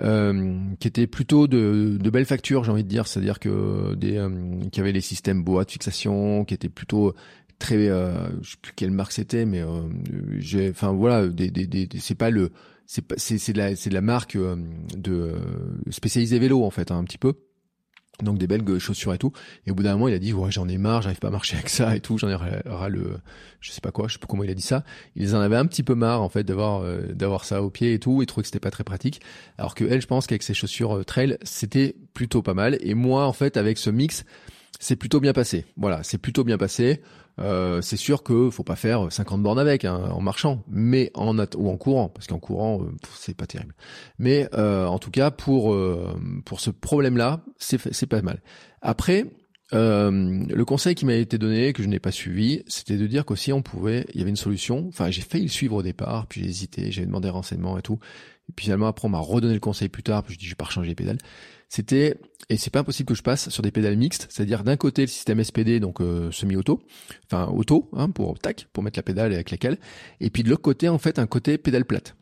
[0.00, 4.16] euh, qui étaient plutôt de, de belles factures, j'ai envie de dire, c'est-à-dire que des
[4.16, 7.14] euh, qui avaient les systèmes bois de fixation, qui étaient plutôt
[7.58, 9.88] très, euh, je sais plus quelle marque c'était, mais euh,
[10.38, 12.52] j'ai, enfin voilà, des, des, des, c'est pas le,
[12.86, 14.56] c'est c'est de la c'est de la marque euh,
[14.96, 15.34] de
[15.90, 17.34] spécialisée vélo en fait, hein, un petit peu
[18.22, 19.32] donc des belles chaussures et tout.
[19.66, 21.30] Et au bout d'un moment, il a dit ouais j'en ai marre, j'arrive pas à
[21.30, 23.18] marcher avec ça et tout, j'en ai ras le,
[23.60, 24.84] je sais pas quoi, je sais pas comment il a dit ça.
[25.16, 27.94] Ils en avaient un petit peu marre en fait d'avoir euh, d'avoir ça au pied
[27.94, 28.22] et tout.
[28.22, 29.20] Ils trouvaient que c'était pas très pratique.
[29.56, 32.78] Alors que elle, je pense qu'avec ses chaussures euh, trail, c'était plutôt pas mal.
[32.80, 34.24] Et moi, en fait, avec ce mix,
[34.78, 35.64] c'est plutôt bien passé.
[35.76, 37.00] Voilà, c'est plutôt bien passé.
[37.38, 41.38] Euh, c'est sûr que faut pas faire 50 bornes avec hein, en marchant, mais en
[41.38, 43.74] ou en courant, parce qu'en courant euh, c'est pas terrible.
[44.18, 45.76] Mais euh, en tout cas pour
[46.44, 48.42] pour ce problème-là, c'est c'est pas mal.
[48.82, 49.24] Après,
[49.72, 53.52] le conseil qui m'a été donné que je n'ai pas suivi, c'était de dire qu'aussi
[53.52, 54.86] on pouvait, il y avait une solution.
[54.88, 57.98] Enfin, j'ai failli le suivre au départ, puis j'ai hésité, j'ai demandé renseignements et tout.
[58.48, 60.50] Et puis finalement après on m'a redonné le conseil plus tard, puis je dis je
[60.50, 61.18] vais pas rechanger les pédales.
[61.68, 62.16] C'était
[62.48, 65.08] et c'est pas impossible que je passe sur des pédales mixtes, c'est-à-dire d'un côté le
[65.08, 66.82] système SPD donc euh, semi-auto,
[67.26, 69.78] enfin auto hein, pour tac pour mettre la pédale avec laquelle,
[70.20, 72.16] et puis de l'autre côté en fait un côté pédale plate.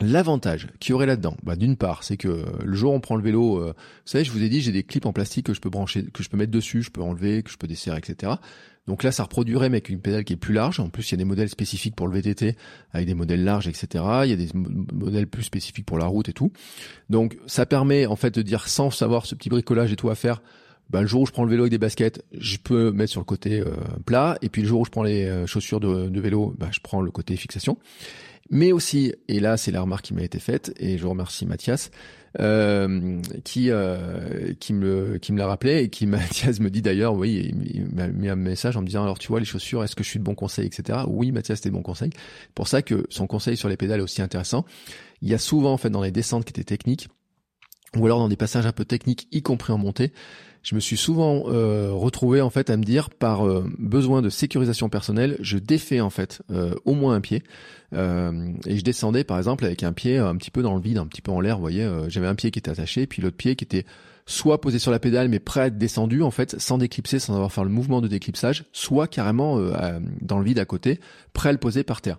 [0.00, 3.16] L'avantage qu'il y aurait là-dedans, bah, d'une part, c'est que le jour où on prend
[3.16, 5.54] le vélo, euh, vous savez, je vous ai dit, j'ai des clips en plastique que
[5.54, 7.98] je peux brancher, que je peux mettre dessus, je peux enlever, que je peux desserrer,
[7.98, 8.32] etc.
[8.86, 10.80] Donc là, ça reproduirait, mais avec une pédale qui est plus large.
[10.80, 12.56] En plus, il y a des modèles spécifiques pour le VTT,
[12.92, 14.04] avec des modèles larges, etc.
[14.24, 16.52] Il y a des modèles plus spécifiques pour la route et tout.
[17.10, 20.14] Donc, ça permet, en fait, de dire, sans savoir ce petit bricolage et tout à
[20.14, 20.40] faire,
[20.90, 23.20] bah, le jour où je prends le vélo avec des baskets, je peux mettre sur
[23.20, 23.74] le côté euh,
[24.06, 24.38] plat.
[24.40, 27.02] Et puis le jour où je prends les euh, chaussures de, vélo, bah, je prends
[27.02, 27.76] le côté fixation.
[28.50, 31.90] Mais aussi, et là c'est la remarque qui m'a été faite, et je remercie Mathias,
[32.40, 37.14] euh, qui euh, qui me qui me l'a rappelé et qui Mathias me dit d'ailleurs
[37.14, 39.96] oui il, m'a mis un message en me disant alors tu vois les chaussures est-ce
[39.96, 42.10] que je suis de bon conseil etc oui Mathias c'était de bon conseil
[42.54, 44.66] pour ça que son conseil sur les pédales est aussi intéressant.
[45.22, 47.08] Il y a souvent en fait dans les descentes qui étaient techniques
[47.96, 50.12] ou alors dans des passages un peu techniques y compris en montée
[50.62, 54.28] je me suis souvent euh, retrouvé en fait à me dire par euh, besoin de
[54.28, 57.42] sécurisation personnelle, je défais en fait euh, au moins un pied
[57.94, 60.98] euh, et je descendais par exemple avec un pied un petit peu dans le vide,
[60.98, 63.36] un petit peu en l'air, vous voyez, j'avais un pied qui était attaché puis l'autre
[63.36, 63.86] pied qui était
[64.26, 67.34] soit posé sur la pédale mais prêt à être descendu en fait sans déclipser, sans
[67.34, 69.58] avoir fait le mouvement de déclipsage, soit carrément
[70.20, 71.00] dans le vide à côté,
[71.32, 72.18] prêt à le poser par terre.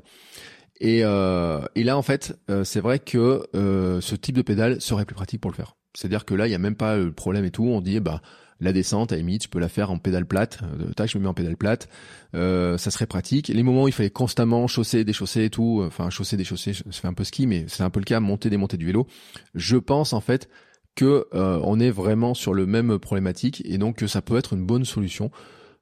[0.81, 5.41] Et, et là en fait, c'est vrai que ce type de pédale serait plus pratique
[5.41, 5.75] pour le faire.
[5.93, 7.65] C'est-à-dire que là, il y a même pas le problème et tout.
[7.65, 8.21] On dit, bah,
[8.59, 10.59] la descente, à la limite, je peux la faire en pédale plate.
[10.63, 11.89] Euh, tac, je me mets en pédale plate.
[12.35, 13.47] Euh, ça serait pratique.
[13.47, 17.07] Les moments où il fallait constamment chausser, déchausser et tout, enfin, chausser, déchausser, ça fait
[17.07, 19.07] un peu ski, mais c'est un peu le cas, monter, démonter du vélo.
[19.55, 20.49] Je pense, en fait,
[20.95, 24.53] que euh, on est vraiment sur le même problématique et donc que ça peut être
[24.53, 25.31] une bonne solution.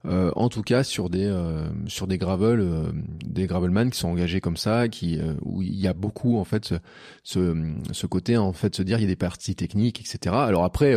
[0.06, 1.68] Euh, en tout cas sur des euh,
[2.06, 6.44] des gravel euh, qui sont engagés comme ça qui où il y a beaucoup en
[6.44, 6.76] fait
[7.24, 10.64] ce, ce, côté en fait se dire il y a des parties techniques etc alors
[10.66, 10.96] après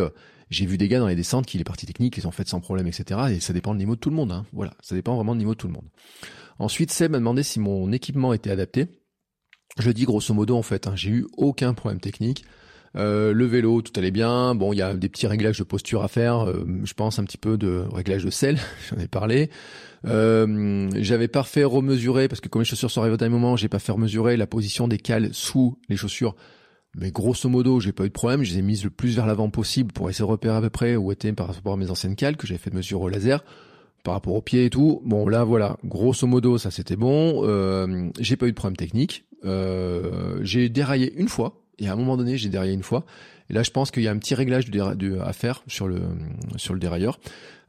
[0.51, 2.59] j'ai vu des gars dans les descentes qui les parties techniques ils ont fait sans
[2.59, 4.45] problème etc et ça dépend du niveau de tout le monde hein.
[4.53, 4.75] voilà.
[4.81, 5.89] Ça dépend vraiment du niveau de tout le monde.
[6.59, 8.87] Ensuite Seb m'a demandé si mon équipement était adapté.
[9.79, 12.45] Je dis grosso modo en fait hein, j'ai eu aucun problème technique
[12.97, 14.55] euh, le vélo, tout allait bien.
[14.55, 16.47] Bon, il y a des petits réglages de posture à faire.
[16.47, 18.57] Euh, je pense un petit peu de réglage de sel.
[18.89, 19.49] J'en ai parlé.
[20.07, 23.55] Euh, j'avais pas fait remesurer parce que comme les chaussures sont arrivées au dernier moment,
[23.55, 26.35] j'ai pas fait remesurer la position des cales sous les chaussures.
[26.95, 28.43] Mais grosso modo, j'ai pas eu de problème.
[28.43, 30.69] Je les ai mises le plus vers l'avant possible pour essayer de repérer à peu
[30.69, 33.09] près où étaient par rapport à mes anciennes cales que j'avais fait de mesure au
[33.09, 33.43] laser
[34.03, 35.01] par rapport aux pieds et tout.
[35.05, 37.43] Bon, là, voilà, grosso modo, ça c'était bon.
[37.45, 39.25] Euh, j'ai pas eu de problème technique.
[39.45, 43.03] Euh, j'ai déraillé une fois Et à un moment donné, j'ai déraillé une fois.
[43.49, 44.65] Et là, je pense qu'il y a un petit réglage
[45.21, 45.99] à faire sur le
[46.55, 47.19] sur le dérailleur,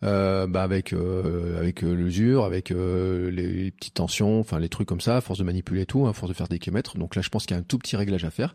[0.05, 4.87] euh, bah avec euh, avec euh, l'usure, avec euh, les, petites tensions, enfin les trucs
[4.87, 6.99] comme ça, à force de manipuler tout, hein, à force de faire des kilomètres.
[6.99, 8.55] Donc là, je pense qu'il y a un tout petit réglage à faire.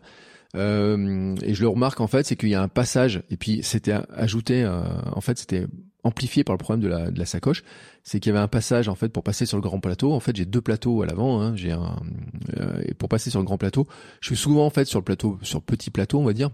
[0.54, 3.60] Euh, et je le remarque en fait, c'est qu'il y a un passage, et puis
[3.62, 5.66] c'était ajouté, en fait, c'était
[6.04, 7.62] amplifié par le problème de la, de la sacoche,
[8.08, 10.14] c'est qu'il y avait un passage en fait pour passer sur le grand plateau.
[10.14, 11.42] En fait, j'ai deux plateaux à l'avant.
[11.42, 12.00] Hein, j'ai un
[12.56, 13.86] euh, et pour passer sur le grand plateau,
[14.22, 16.48] je suis souvent en fait sur le plateau, sur petit plateau, on va dire.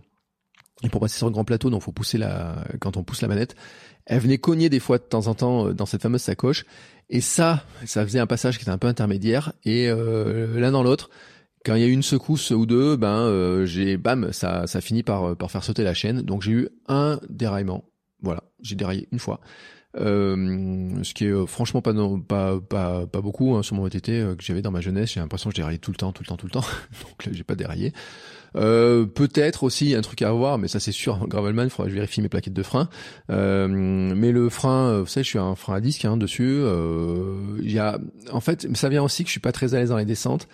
[0.82, 3.28] Et pour passer sur le grand plateau, donc faut pousser la quand on pousse la
[3.28, 3.54] manette.
[4.04, 6.64] Elle venait cogner des fois de temps en temps dans cette fameuse sacoche.
[7.08, 9.52] Et ça, ça faisait un passage qui était un peu intermédiaire.
[9.64, 11.08] Et euh, l'un dans l'autre,
[11.64, 14.80] quand il y a eu une secousse ou deux, ben euh, j'ai bam, ça ça
[14.80, 16.22] finit par euh, par faire sauter la chaîne.
[16.22, 17.84] Donc j'ai eu un déraillement.
[18.20, 19.40] Voilà, j'ai déraillé une fois.
[19.96, 23.84] Euh, ce qui est euh, franchement pas, non, pas pas pas beaucoup hein, sur mon
[23.84, 25.12] VTT que j'avais dans ma jeunesse.
[25.12, 26.60] J'ai l'impression que je déraillais tout le temps, tout le temps, tout le temps.
[27.02, 27.92] Donc là, j'ai pas déraillé.
[28.56, 31.26] Euh, peut-être aussi un truc à avoir, mais ça c'est sûr.
[31.28, 32.88] Gravelman, il que je vérifie mes plaquettes de frein.
[33.30, 36.62] Euh, mais le frein, vous savez, je suis un frein à disque hein, dessus.
[37.60, 37.98] Il y a,
[38.32, 40.48] en fait, ça vient aussi que je suis pas très à l'aise dans les descentes.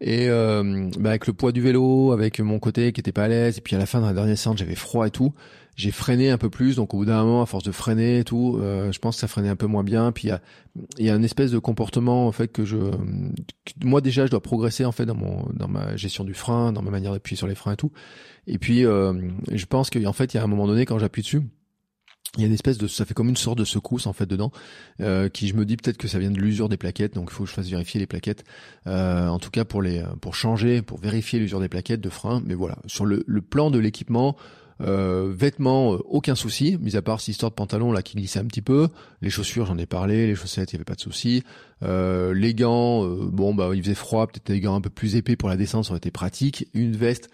[0.00, 3.28] Et euh, bah avec le poids du vélo, avec mon côté qui était pas à
[3.28, 5.34] l'aise, et puis à la fin de la dernière séance j'avais froid et tout,
[5.80, 6.76] j'ai freiné un peu plus.
[6.76, 9.20] Donc au bout d'un moment, à force de freiner et tout, euh, je pense que
[9.20, 10.12] ça freinait un peu moins bien.
[10.12, 10.40] Puis il y a,
[10.98, 12.76] y a une espèce de comportement en fait que je,
[13.82, 16.82] moi déjà je dois progresser en fait dans mon dans ma gestion du frein, dans
[16.82, 17.92] ma manière d'appuyer sur les freins et tout.
[18.46, 19.14] Et puis euh,
[19.50, 21.42] je pense qu'en fait il y a un moment donné quand j'appuie dessus
[22.36, 24.26] il y a une espèce de ça fait comme une sorte de secousse en fait
[24.26, 24.52] dedans
[25.00, 27.34] euh, qui je me dis peut-être que ça vient de l'usure des plaquettes donc il
[27.34, 28.44] faut que je fasse vérifier les plaquettes
[28.86, 32.40] euh, en tout cas pour les pour changer pour vérifier l'usure des plaquettes de frein
[32.46, 34.36] mais voilà sur le, le plan de l'équipement
[34.80, 38.38] euh, vêtements, euh, aucun souci, mis à part cette histoire de pantalon là qui glissait
[38.38, 38.88] un petit peu.
[39.20, 40.26] Les chaussures, j'en ai parlé.
[40.26, 41.42] Les chaussettes, il y avait pas de souci.
[41.82, 45.16] Euh, les gants, euh, bon bah il faisait froid, peut-être des gants un peu plus
[45.16, 46.68] épais pour la descente, ça aurait été pratique.
[46.74, 47.30] Une veste,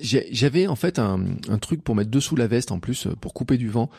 [0.00, 3.58] j'avais en fait un, un, truc pour mettre dessous la veste en plus pour couper
[3.58, 3.90] du vent,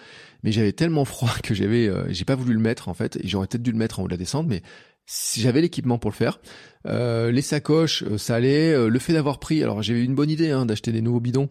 [0.44, 3.48] mais j'avais tellement froid que j'avais, euh, j'ai pas voulu le mettre en fait, j'aurais
[3.48, 4.62] peut-être dû le mettre en haut de la descente, mais
[5.08, 6.39] si j'avais l'équipement pour le faire,
[6.86, 8.88] euh, les sacoches, euh, ça allait.
[8.88, 11.49] le fait d'avoir pris, alors j'ai eu une bonne idée hein, d'acheter des nouveaux bidons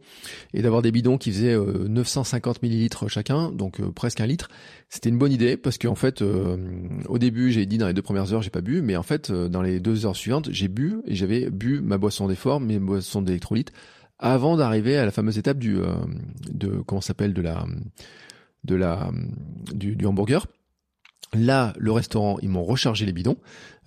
[0.54, 4.48] et d'avoir des bidons qui faisaient 950 millilitres chacun, donc presque un litre.
[4.88, 8.32] C'était une bonne idée parce qu'en fait, au début, j'ai dit dans les deux premières
[8.32, 11.16] heures, j'ai pas bu, mais en fait, dans les deux heures suivantes, j'ai bu et
[11.16, 13.72] j'avais bu ma boisson d'effort, mes boissons d'électrolytes
[14.18, 15.94] avant d'arriver à la fameuse étape du euh,
[16.50, 17.66] de comment s'appelle de la
[18.64, 19.10] de la
[19.72, 20.46] du, hamburger.
[21.34, 23.36] Là, le restaurant, ils m'ont rechargé les bidons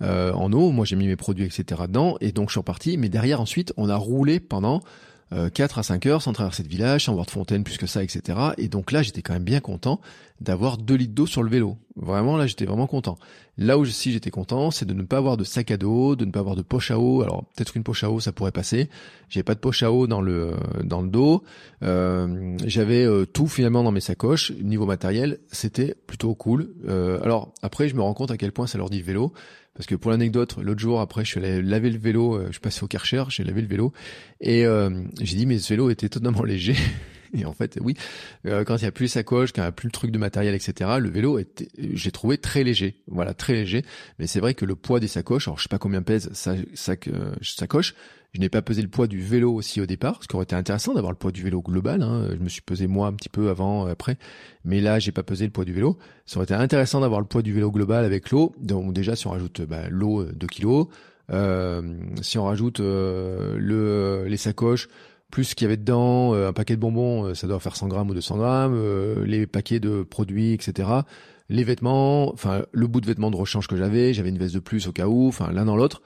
[0.02, 0.70] euh, en eau.
[0.70, 1.82] Moi, j'ai mis mes produits, etc.
[1.86, 2.96] dedans, et donc je suis reparti.
[2.98, 4.82] Mais derrière, ensuite, on a roulé pendant
[5.30, 7.86] 4 euh, à 5 heures sans traverser de village, sans voir de fontaine plus que
[7.86, 8.38] ça, etc.
[8.58, 10.00] Et donc là, j'étais quand même bien content
[10.40, 11.76] d'avoir 2 litres d'eau sur le vélo.
[11.96, 13.18] Vraiment, là, j'étais vraiment content.
[13.60, 16.24] Là où si j'étais content, c'est de ne pas avoir de sac à dos, de
[16.24, 17.20] ne pas avoir de poche à eau.
[17.20, 18.88] Alors peut-être une poche à eau, ça pourrait passer.
[19.28, 21.42] J'ai pas de poche à eau dans le dans le dos.
[21.82, 24.52] Euh, J'avais euh, tout finalement dans mes sacoches.
[24.62, 26.70] Niveau matériel, c'était plutôt cool.
[26.88, 29.34] Euh, alors après, je me rends compte à quel point ça leur dit vélo.
[29.80, 32.52] Parce que pour l'anecdote, l'autre jour après, je suis allé laver le vélo, euh, je
[32.52, 33.94] suis passé au Karcher, j'ai lavé le vélo,
[34.38, 34.90] et euh,
[35.22, 36.74] j'ai dit mais ce vélo était totalement léger.
[37.32, 37.94] Et en fait, oui,
[38.44, 40.10] euh, quand il n'y a plus les sacoches, quand il n'y a plus le truc
[40.10, 43.00] de matériel, etc., le vélo était, j'ai trouvé très léger.
[43.06, 43.82] Voilà, très léger.
[44.18, 46.56] Mais c'est vrai que le poids des sacoches, alors je sais pas combien pèse sa,
[46.74, 46.96] sa,
[47.40, 47.94] sacoche,
[48.32, 50.54] je n'ai pas pesé le poids du vélo aussi au départ, ce qui aurait été
[50.54, 52.02] intéressant d'avoir le poids du vélo global.
[52.02, 52.28] Hein.
[52.30, 54.16] Je me suis pesé moi un petit peu avant, après,
[54.64, 55.98] mais là j'ai pas pesé le poids du vélo.
[56.26, 58.54] Ça aurait été intéressant d'avoir le poids du vélo global avec l'eau.
[58.60, 60.86] Donc déjà si on rajoute bah, l'eau 2 kilos,
[61.32, 61.82] euh,
[62.22, 64.88] si on rajoute euh, le, les sacoches,
[65.30, 67.76] plus ce qu'il y avait dedans, euh, un paquet de bonbons, euh, ça doit faire
[67.76, 70.88] 100 grammes ou 200 grammes, euh, les paquets de produits, etc.
[71.48, 74.60] Les vêtements, enfin le bout de vêtements de rechange que j'avais, j'avais une veste de
[74.60, 76.02] plus au cas où, enfin l'un dans l'autre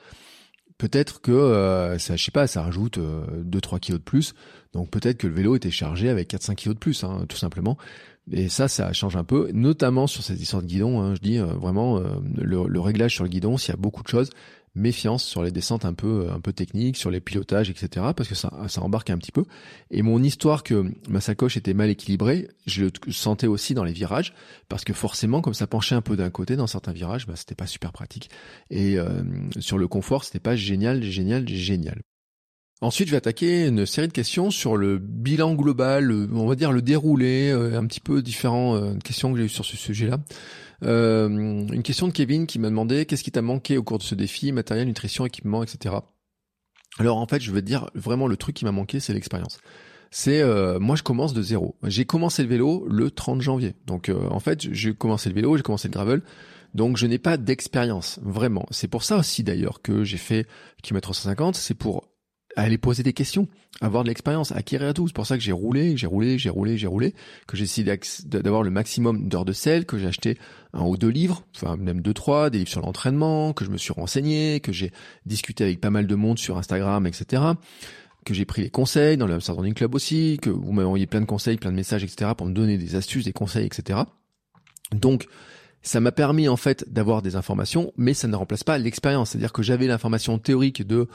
[0.85, 4.35] peut-être que euh, ça, je sais pas, ça rajoute euh, 2-3 kilos de plus.
[4.75, 7.79] Donc peut-être que le vélo était chargé avec 4-5 kilos de plus, hein, tout simplement.
[8.31, 11.01] Et ça, ça change un peu, notamment sur cette histoire de guidon.
[11.01, 12.03] Hein, je dis euh, vraiment euh,
[12.37, 14.29] le, le, réglage sur le guidon, s'il y a beaucoup de choses,
[14.75, 18.07] méfiance sur les descentes un peu un peu techniques, sur les pilotages, etc.
[18.17, 19.45] Parce que ça, ça embarque un petit peu.
[19.91, 23.93] Et mon histoire que ma sacoche était mal équilibrée, je le sentais aussi dans les
[23.93, 24.35] virages,
[24.69, 27.55] parce que forcément, comme ça penchait un peu d'un côté dans certains virages, bah, c'était
[27.55, 28.31] pas super pratique.
[28.71, 29.23] Et euh,
[29.59, 32.01] sur le confort, c'était pas génial, génial, génial.
[32.85, 36.71] Ensuite, je vais attaquer une série de questions sur le bilan global, on va dire
[36.71, 40.19] le déroulé, euh, un petit peu différents euh, questions que j'ai eues sur ce sujet-là.
[40.83, 44.03] Euh, une question de Kevin qui m'a demandé qu'est-ce qui t'a manqué au cours de
[44.03, 45.95] ce défi, matériel, nutrition, équipement, etc.
[46.99, 49.61] Alors en fait, je te dire vraiment le truc qui m'a manqué, c'est l'expérience.
[50.11, 51.77] C'est euh, moi je commence de zéro.
[51.85, 53.75] J'ai commencé le vélo le 30 janvier.
[53.87, 56.23] Donc euh, en fait, j'ai commencé le vélo, j'ai commencé le gravel.
[56.75, 58.67] Donc je n'ai pas d'expérience vraiment.
[58.71, 60.47] C'est pour ça aussi d'ailleurs que j'ai fait
[60.83, 62.14] kilomètre 150, c'est pour
[62.57, 63.49] aller poser des questions,
[63.81, 65.09] avoir de l'expérience, acquérir tout.
[65.09, 67.15] C'est pour ça que j'ai roulé, j'ai roulé, j'ai roulé, j'ai roulé,
[67.47, 70.39] que j'ai essayé d'avoir le maximum d'heures de sel, que j'ai acheté
[70.73, 73.77] un ou deux livres, enfin même deux, trois, des livres sur l'entraînement, que je me
[73.77, 74.93] suis renseigné, que j'ai
[75.27, 77.43] discuté avec pas mal de monde sur Instagram, etc
[78.25, 81.21] que j'ai pris les conseils dans le Hamster Club aussi, que vous m'avez envoyé plein
[81.21, 82.33] de conseils, plein de messages, etc.
[82.37, 84.01] pour me donner des astuces, des conseils, etc.
[84.93, 85.27] Donc,
[85.85, 89.31] ça m'a permis en fait d'avoir des informations, mais ça ne remplace pas l'expérience.
[89.31, 91.07] C'est-à-dire que j'avais l'information théorique de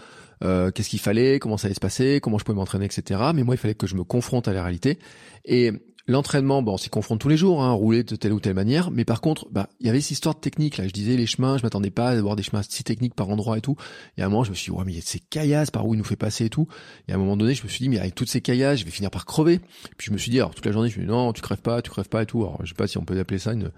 [0.44, 3.20] euh, qu'est-ce qu'il fallait, comment ça allait se passer, comment je pouvais m'entraîner, etc.
[3.34, 5.00] Mais moi, il fallait que je me confronte à la réalité.
[5.44, 5.74] Et
[6.10, 8.90] L'entraînement, bon, on s'y confronte tous les jours, hein, rouler de telle ou telle manière,
[8.90, 10.88] mais par contre, bah, il y avait cette histoire de technique là.
[10.88, 13.60] Je disais les chemins, je m'attendais pas à avoir des chemins si techniques par endroit
[13.60, 13.76] et tout.
[14.18, 15.70] Et à un moment, je me suis dit, ouais, mais il y a ces caillasses
[15.70, 16.68] par où il nous fait passer et tout.
[17.08, 18.86] Et à un moment donné, je me suis dit, mais avec toutes ces caillasses, je
[18.86, 19.60] vais finir par crever.
[19.98, 21.62] Puis je me suis dit, alors toute la journée, je me suis non, tu crèves
[21.62, 22.40] pas, tu crèves pas et tout.
[22.40, 23.72] Alors je sais pas si on peut appeler ça une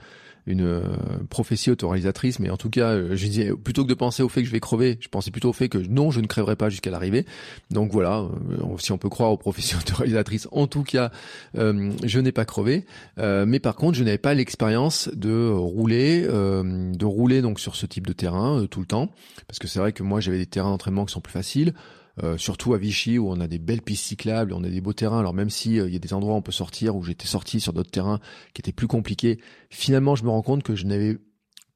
[0.47, 0.81] une euh,
[1.29, 4.41] prophétie autoréalisatrice, mais en tout cas, euh, je disais plutôt que de penser au fait
[4.41, 6.69] que je vais crever, je pensais plutôt au fait que non, je ne crèverai pas
[6.69, 7.25] jusqu'à l'arrivée.
[7.69, 11.11] Donc voilà, euh, si on peut croire aux prophéties autoréalisatrices, en tout cas,
[11.53, 12.85] je n'ai pas crevé,
[13.17, 18.07] mais par contre, je n'avais pas l'expérience de rouler, de rouler donc sur ce type
[18.07, 19.11] de terrain tout le temps,
[19.47, 21.73] parce que c'est vrai que moi j'avais des terrains d'entraînement qui sont plus faciles.
[22.21, 24.93] Euh, surtout à Vichy où on a des belles pistes cyclables, on a des beaux
[24.93, 25.19] terrains.
[25.19, 27.27] Alors même si euh, il y a des endroits où on peut sortir, où j'étais
[27.27, 28.19] sorti sur d'autres terrains
[28.53, 29.39] qui étaient plus compliqués,
[29.69, 31.17] finalement je me rends compte que je n'avais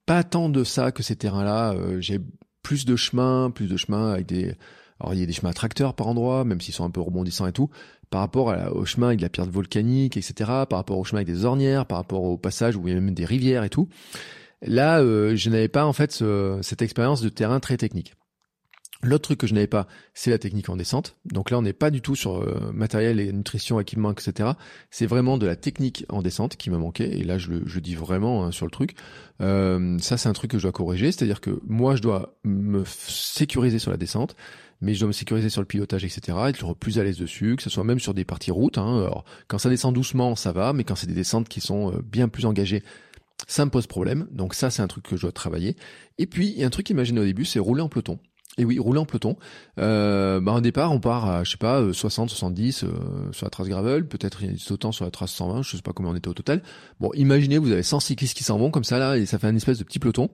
[0.06, 1.74] pas tant de ça que ces terrains-là.
[1.74, 2.20] Euh, j'ai
[2.64, 4.56] plus de chemins, plus de chemins avec des
[5.00, 7.02] alors il y a des chemins à tracteurs par endroit, même s'ils sont un peu
[7.02, 7.70] rebondissants et tout,
[8.10, 10.34] par rapport à au chemin avec de la pierre volcanique, etc.,
[10.70, 13.00] par rapport au chemin avec des ornières, par rapport au passage où il y a
[13.02, 13.90] même des rivières et tout.
[14.62, 16.24] Là, je n'avais pas en fait
[16.62, 18.14] cette expérience de terrain très technique.
[19.06, 21.16] L'autre truc que je n'avais pas, c'est la technique en descente.
[21.26, 24.50] Donc là, on n'est pas du tout sur euh, matériel et nutrition, équipement, etc.
[24.90, 27.20] C'est vraiment de la technique en descente qui me manquait.
[27.20, 28.96] Et là, je le dis vraiment hein, sur le truc.
[29.42, 31.12] Euh, ça, c'est un truc que je dois corriger.
[31.12, 34.36] C'est-à-dire que moi, je dois me sécuriser sur la descente,
[34.82, 36.36] mais je dois me sécuriser sur le pilotage, etc.
[36.48, 38.80] Être plus à l'aise dessus, que ce soit même sur des parties routes.
[38.80, 39.04] Hein.
[39.04, 42.02] Alors, quand ça descend doucement, ça va, mais quand c'est des descentes qui sont euh,
[42.02, 42.82] bien plus engagées,
[43.46, 44.28] ça me pose problème.
[44.32, 45.76] Donc ça, c'est un truc que je dois travailler.
[46.18, 48.18] Et puis, il y a un truc imaginé au début, c'est rouler en peloton.
[48.58, 49.36] Et oui, rouler en peloton.
[49.80, 52.88] Euh, bah, au départ, on part à, je sais pas, 60, 70 euh,
[53.34, 55.82] sur la trace gravel, peut-être il y a autant sur la trace 120, je sais
[55.82, 56.62] pas combien on était au total.
[57.02, 59.48] Bon, imaginez, vous avez 100 cyclistes qui s'en vont comme ça là, et ça fait
[59.48, 60.30] un espèce de petit peloton.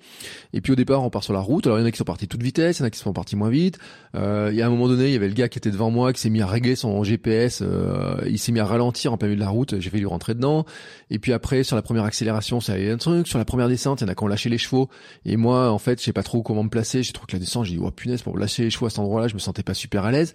[0.53, 1.65] Et puis au départ, on part sur la route.
[1.65, 2.99] Alors il y en a qui sont partis toute vitesse, il y en a qui
[2.99, 3.79] sont partis moins vite.
[4.15, 5.89] Euh, il y a un moment donné, il y avait le gars qui était devant
[5.89, 9.17] moi, qui s'est mis à régler son GPS, euh, il s'est mis à ralentir en
[9.17, 9.79] plein milieu de la route.
[9.79, 10.65] J'ai fait lui rentrer dedans.
[11.09, 13.27] Et puis après, sur la première accélération, ça allait un truc.
[13.27, 14.89] Sur la première descente, il y en a qui ont lâché les chevaux.
[15.25, 17.01] Et moi, en fait, je sais pas trop comment me placer.
[17.01, 19.33] J'ai trouvé que la descente, j'ai dit, oh pour lâcher les chevaux cet endroit-là, je
[19.33, 20.33] me sentais pas super à l'aise.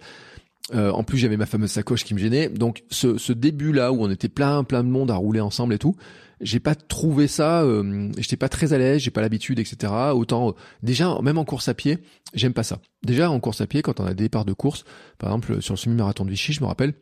[0.73, 2.49] Euh, en plus, j'avais ma fameuse sacoche qui me gênait.
[2.49, 5.77] Donc, ce, ce début-là où on était plein, plein de monde à rouler ensemble et
[5.77, 5.95] tout,
[6.41, 7.63] j'ai pas trouvé ça.
[7.63, 9.93] Euh, J'étais pas très à l'aise, j'ai pas l'habitude, etc.
[10.13, 10.51] Autant, euh,
[10.83, 11.99] déjà, même en course à pied,
[12.33, 12.79] j'aime pas ça.
[13.03, 14.83] Déjà en course à pied, quand on a des départs de course,
[15.17, 16.93] par exemple sur le semi-marathon de Vichy, je me rappelle,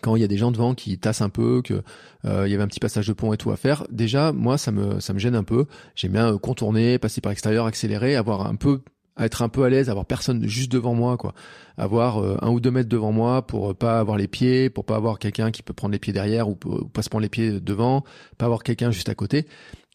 [0.00, 1.82] quand il y a des gens devant qui tassent un peu, que
[2.24, 4.58] euh, il y avait un petit passage de pont et tout à faire, déjà moi
[4.58, 5.66] ça me ça me gêne un peu.
[5.94, 8.82] J'aime bien contourner, passer par l'extérieur, accélérer, avoir un peu
[9.16, 11.34] à être un peu à l'aise, avoir personne juste devant moi, quoi.
[11.76, 14.84] Avoir euh, un ou deux mètres devant moi pour euh, pas avoir les pieds, pour
[14.84, 17.28] pas avoir quelqu'un qui peut prendre les pieds derrière ou, ou pas se prendre les
[17.28, 18.04] pieds devant,
[18.38, 19.46] pas avoir quelqu'un juste à côté.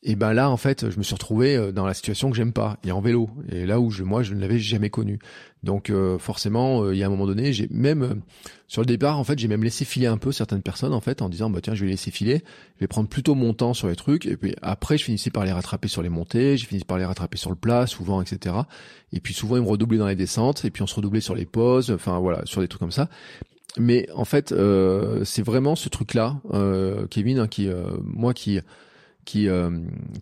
[0.02, 2.54] Et ben là, en fait, je me suis retrouvé euh, dans la situation que j'aime
[2.54, 5.20] pas, et en vélo, et là où je, moi, je ne l'avais jamais connu.
[5.62, 8.22] Donc euh, forcément, euh, il y a un moment donné, j'ai même
[8.70, 11.22] sur le départ, en fait, j'ai même laissé filer un peu certaines personnes, en fait,
[11.22, 12.46] en disant bah tiens, je vais laisser filer,
[12.78, 15.44] je vais prendre plutôt mon temps sur les trucs, et puis après, je finissais par
[15.44, 18.56] les rattraper sur les montées, j'ai fini par les rattraper sur le plat, souvent, etc.
[19.12, 21.36] Et puis souvent, ils me redoublaient dans les descentes, et puis on se redoublait sur
[21.36, 23.10] les pauses, enfin voilà, sur des trucs comme ça.
[23.78, 24.54] Mais en fait,
[25.26, 26.40] c'est vraiment ce truc-là,
[27.10, 27.70] Kevin, hein, qui
[28.02, 28.60] moi qui
[29.30, 29.70] qui euh,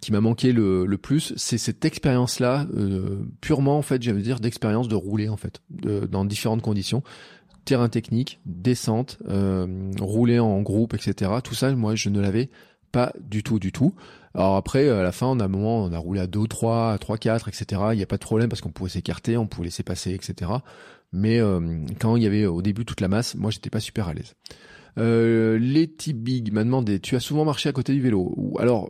[0.02, 4.42] qui m'a manqué le, le plus, c'est cette expérience-là, euh, purement en fait, j'allais dire
[4.42, 5.62] d'expérience de rouler en fait,
[6.12, 7.04] dans différentes conditions,
[7.64, 11.32] terrain technique, descente, euh, rouler en groupe, etc.
[11.42, 12.50] Tout ça, moi, je ne l'avais
[12.92, 13.96] pas du tout, du tout.
[14.34, 16.92] Alors après, à la fin, on a un moment, on a roulé à 2, 3,
[16.92, 17.82] à 3, 4, etc.
[17.94, 20.52] Il n'y a pas de problème parce qu'on pouvait s'écarter, on pouvait laisser passer, etc.
[21.14, 21.40] Mais
[22.02, 24.36] quand il y avait au début toute la masse, moi, j'étais pas super à l'aise.
[24.98, 28.90] Euh, Letty Big m'a demandé, tu as souvent marché à côté du vélo alors,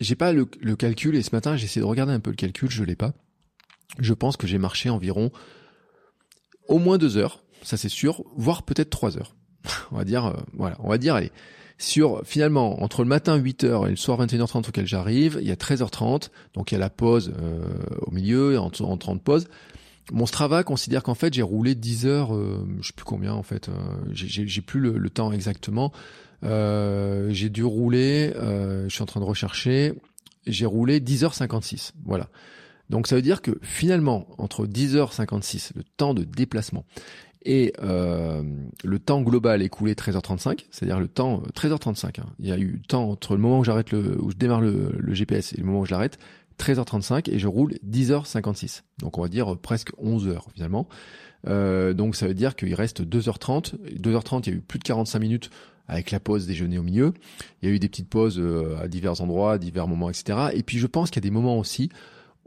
[0.00, 2.70] j'ai pas le, calcul et ce matin j'ai essayé de regarder un peu le calcul,
[2.70, 3.12] je l'ai pas.
[3.98, 5.30] Je pense que j'ai marché environ
[6.68, 9.34] au moins deux heures, ça c'est sûr, voire peut-être trois heures.
[9.90, 11.32] on va dire, euh, voilà, on va dire, allez,
[11.78, 15.56] sur finalement entre le matin 8h et le soir 21h30 auquel j'arrive, il y a
[15.56, 17.64] 13h30, donc il y a la pause euh,
[18.00, 19.48] au milieu, en, en 30 pauses.
[20.12, 23.42] Mon Strava considère qu'en fait j'ai roulé 10 heures, euh, je sais plus combien en
[23.42, 23.72] fait, euh,
[24.12, 25.92] j'ai plus le, temps exactement.
[26.44, 29.94] Euh, j'ai dû rouler, je suis en train de rechercher,
[30.46, 32.28] j'ai roulé 10h56, voilà.
[32.90, 36.86] Donc ça veut dire que finalement entre 10h56, le temps de déplacement,
[37.44, 38.42] et euh,
[38.84, 42.20] le temps global écoulé 13h35, c'est-à-dire le temps 13h35.
[42.20, 42.26] Hein.
[42.38, 44.92] Il y a eu temps entre le moment où j'arrête le où je démarre le,
[45.14, 46.18] GPS et le moment où je l'arrête,
[46.58, 48.82] 13h35 et je roule 10h56.
[49.00, 50.88] Donc on va dire presque 11 heures finalement.
[51.46, 53.74] Euh, donc ça veut dire qu'il reste 2h30.
[54.00, 55.50] 2h30, il y a eu plus de 45 minutes
[55.86, 57.14] avec la pause déjeuner au milieu.
[57.62, 60.50] Il y a eu des petites pauses euh, à divers endroits, à divers moments, etc.
[60.52, 61.90] Et puis je pense qu'il y a des moments aussi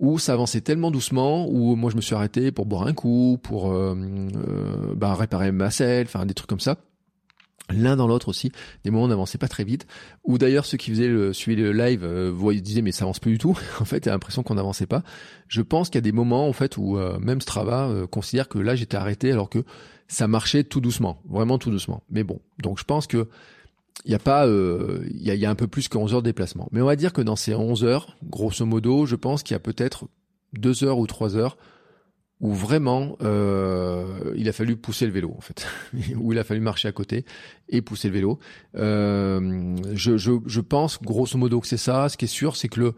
[0.01, 3.39] où ça avançait tellement doucement, où moi je me suis arrêté pour boire un coup,
[3.41, 6.77] pour euh, euh, bah, réparer ma selle, enfin des trucs comme ça.
[7.69, 8.51] L'un dans l'autre aussi,
[8.83, 9.87] des moments n'avançaient pas très vite.
[10.23, 13.33] Ou d'ailleurs ceux qui faisaient le suivaient le live, euh, disaient mais ça avance plus
[13.33, 13.57] du tout.
[13.79, 15.03] en fait, a l'impression qu'on n'avançait pas.
[15.47, 18.59] Je pense qu'il y a des moments en fait où euh, même Strava considère que
[18.59, 19.63] là j'étais arrêté alors que
[20.07, 22.03] ça marchait tout doucement, vraiment tout doucement.
[22.09, 23.29] Mais bon, donc je pense que
[24.05, 26.13] il y a pas, euh, il y, a, y, a, un peu plus que 11
[26.13, 26.67] heures de déplacement.
[26.71, 29.55] Mais on va dire que dans ces 11 heures, grosso modo, je pense qu'il y
[29.55, 30.05] a peut-être
[30.53, 31.57] 2 heures ou 3 heures
[32.41, 35.65] où vraiment euh, il a fallu pousser le vélo en fait,
[36.17, 37.25] où il a fallu marcher à côté
[37.69, 38.39] et pousser le vélo.
[38.75, 42.09] Euh, je, je, je, pense grosso modo que c'est ça.
[42.09, 42.93] Ce qui est sûr, c'est que le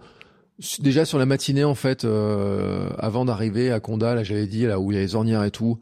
[0.80, 4.80] déjà sur la matinée en fait, euh, avant d'arriver à Conda, là j'avais dit là
[4.80, 5.80] où il y a les ornières et tout,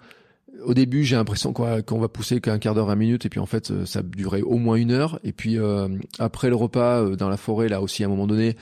[0.63, 3.45] au début, j'ai l'impression qu'on va, pousser qu'un quart d'heure, 20 minutes, et puis en
[3.45, 5.19] fait, euh, ça durait au moins une heure.
[5.23, 5.87] Et puis euh,
[6.19, 8.55] après le repas euh, dans la forêt, là aussi, à un moment donné,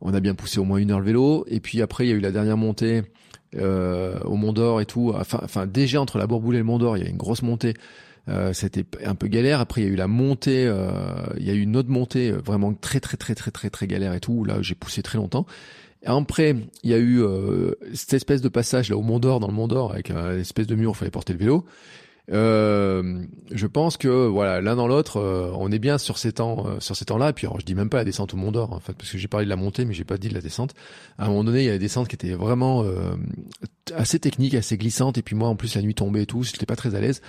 [0.00, 1.44] on a bien poussé au moins une heure le vélo.
[1.48, 3.02] Et puis après, il y a eu la dernière montée
[3.60, 5.12] au Mont d'Or et tout.
[5.16, 7.74] Enfin, déjà entre la Bourboule et le Mont d'Or, il y a une grosse montée.
[8.52, 9.60] C'était un peu galère.
[9.60, 10.72] Après, il y a eu la montée.
[11.38, 14.14] il y a eu une autre montée vraiment très, très, très, très, très, très galère
[14.14, 14.44] et tout.
[14.44, 15.46] Là, j'ai poussé très longtemps.
[16.06, 19.46] Après, il y a eu euh, cette espèce de passage là au Mont d'Or, dans
[19.46, 21.64] le Mont d'Or, avec une espèce de mur où il fallait porter le vélo.
[22.32, 26.66] Euh, je pense que voilà, l'un dans l'autre, euh, on est bien sur ces temps,
[26.66, 27.30] euh, sur ces temps-là.
[27.30, 29.10] Et puis, alors, je dis même pas la descente au Mont d'Or, en fait, parce
[29.10, 30.74] que j'ai parlé de la montée, mais j'ai pas dit de la descente.
[31.18, 32.84] À un moment donné, il y a la descente qui était vraiment
[33.94, 35.18] assez technique, assez glissante.
[35.18, 37.20] Et puis moi, en plus, la nuit tombait et tout, j'étais pas très à l'aise.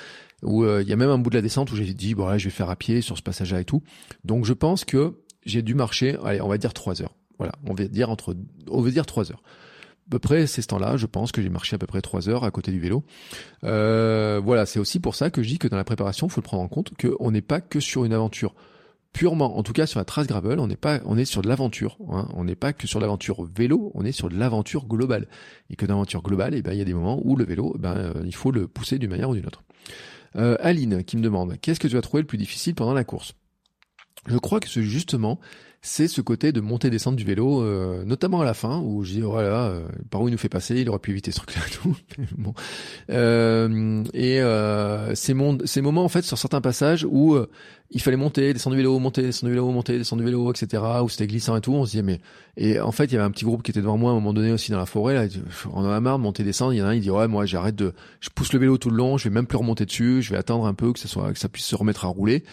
[0.43, 2.37] Où il y a même un bout de la descente où j'ai dit bon, là,
[2.37, 3.83] je vais faire à pied sur ce passage-là et tout.
[4.23, 5.13] Donc, je pense que
[5.45, 7.15] j'ai dû marcher, allez, on va dire trois heures.
[7.37, 8.35] Voilà, on va dire entre,
[8.69, 9.43] on veut dire trois heures.
[10.07, 12.43] À peu près ces temps-là, je pense que j'ai marché à peu près trois heures
[12.43, 13.03] à côté du vélo.
[13.63, 16.41] Euh, voilà, c'est aussi pour ça que je dis que dans la préparation, il faut
[16.41, 18.53] le prendre en compte qu'on n'est pas que sur une aventure
[19.15, 21.47] purement, en tout cas sur la trace gravel, on n'est pas, on est sur de
[21.47, 21.97] l'aventure.
[22.11, 22.27] Hein.
[22.33, 25.27] On n'est pas que sur l'aventure vélo, on est sur de l'aventure globale.
[25.69, 27.73] Et que dans l'aventure globale, eh ben il y a des moments où le vélo,
[27.75, 29.63] eh ben euh, il faut le pousser d'une manière ou d'une autre.
[30.35, 33.05] Euh, Aline qui me demande, qu'est-ce que tu as trouvé le plus difficile pendant la
[33.05, 33.35] course?
[34.27, 35.39] Je crois que c'est justement
[35.85, 39.11] c'est ce côté de monter descendre du vélo, euh, notamment à la fin où je
[39.11, 41.37] dis voilà oh euh, par où il nous fait passer, il aurait pu éviter ce
[41.37, 41.95] truc-là tout.
[42.39, 42.55] bon.
[43.11, 47.37] Euh, et euh, ces, ces moments en fait sur certains passages où
[47.91, 50.81] il fallait monter, descendre du vélo, monter, descendre du vélo, monter, descendre du vélo, etc.
[51.03, 51.73] Où c'était glissant et tout.
[51.73, 52.19] On se disait mais
[52.57, 54.15] et en fait il y avait un petit groupe qui était devant moi à un
[54.15, 55.27] moment donné aussi dans la forêt là.
[55.71, 56.73] On en a marre de monter, descendre.
[56.73, 58.79] Il y en a un il dit ouais moi j'arrête de, je pousse le vélo
[58.79, 60.99] tout le long, je vais même plus remonter dessus, je vais attendre un peu que
[60.99, 62.43] ça soit que ça puisse se remettre à rouler.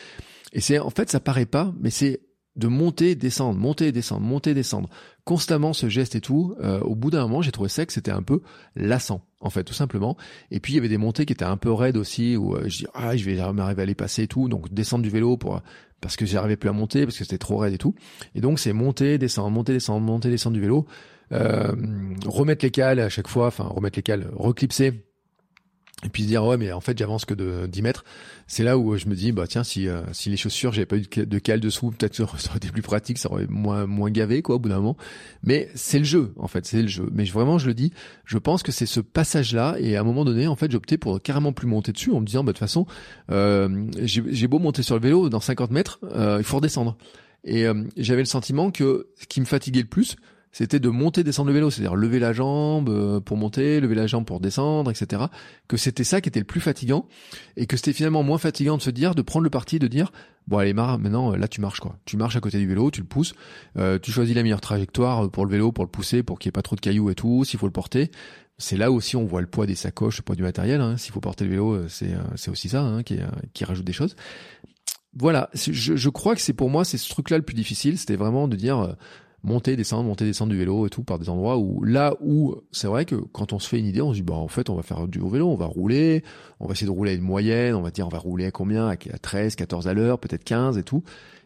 [0.53, 2.20] Et c'est en fait ça paraît pas, mais c'est
[2.57, 4.88] de monter, descendre, monter, descendre, monter, descendre,
[5.24, 8.11] constamment ce geste et tout, euh, au bout d'un moment, j'ai trouvé ça que c'était
[8.11, 8.42] un peu
[8.76, 10.16] lassant, en fait, tout simplement.
[10.50, 12.68] Et puis il y avait des montées qui étaient un peu raides aussi, où euh,
[12.68, 15.36] je dis ah je vais m'arriver à les passer et tout, donc descendre du vélo
[15.36, 15.62] pour
[16.00, 17.94] parce que j'arrivais plus à monter parce que c'était trop raide et tout.
[18.34, 20.86] Et donc c'est monter, descendre, monter, descendre, monter, descendre du vélo,
[21.32, 21.72] euh,
[22.26, 25.05] remettre les cales à chaque fois, enfin remettre les cales, reclipser
[26.05, 28.05] et puis se dire ouais mais en fait j'avance que de 10 mètres.
[28.46, 30.96] C'est là où je me dis bah tiens si euh, si les chaussures j'avais pas
[30.96, 34.42] eu de cale dessous peut-être ça aurait été plus pratique ça aurait moins moins gavé
[34.42, 34.96] quoi au bout d'un moment.
[35.42, 37.09] Mais c'est le jeu en fait c'est le jeu.
[37.12, 37.92] Mais vraiment je le dis
[38.24, 40.98] je pense que c'est ce passage là et à un moment donné en fait opté
[40.98, 42.86] pour carrément plus monter dessus en me disant bah de toute façon
[43.30, 46.96] euh, j'ai beau monter sur le vélo dans 50 mètres euh, il faut redescendre.
[47.44, 50.16] Et euh, j'avais le sentiment que ce qui me fatiguait le plus
[50.53, 54.07] c'était de monter, descendre le vélo, c'est-à-dire lever la jambe euh, pour monter, lever la
[54.07, 55.24] jambe pour descendre, etc.
[55.66, 57.09] Que c'était ça qui était le plus fatigant
[57.57, 60.12] et que c'était finalement moins fatigant de se dire, de prendre le parti, de dire,
[60.46, 61.96] bon allez marre, maintenant là tu marches quoi.
[62.05, 63.34] Tu marches à côté du vélo, tu le pousses,
[63.78, 66.50] euh, tu choisis la meilleure trajectoire pour le vélo, pour le pousser, pour qu'il n'y
[66.50, 68.11] ait pas trop de cailloux et tout, s'il faut le porter.
[68.59, 70.82] C'est là aussi on voit le poids des sacoches, le poids du matériel.
[70.82, 70.98] Hein.
[70.98, 73.18] S'il faut porter le vélo, euh, c'est c'est aussi ça hein, qui,
[73.55, 74.16] qui rajoute des choses.
[75.14, 78.16] Voilà, je, je crois que c'est pour moi c'est ce truc-là le plus difficile, c'était
[78.16, 78.96] vraiment de dire
[79.45, 82.86] monter, descendre, monter, descendre du vélo et tout par des endroits où là où c'est
[82.86, 84.74] vrai que quand on se fait une idée, on se dit bah en fait on
[84.74, 86.22] va faire du vélo, on va rouler,
[86.61, 88.51] on va essayer de rouler à une moyenne, on va dire on va rouler à
[88.51, 88.88] combien?
[88.88, 91.03] À 13, 14 à l'heure, peut-être 15 et tout.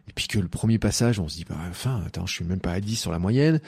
[0.08, 2.60] Et puis que le premier passage, on se dit, bah, enfin, attends, je suis même
[2.60, 3.60] pas à 10 sur la moyenne.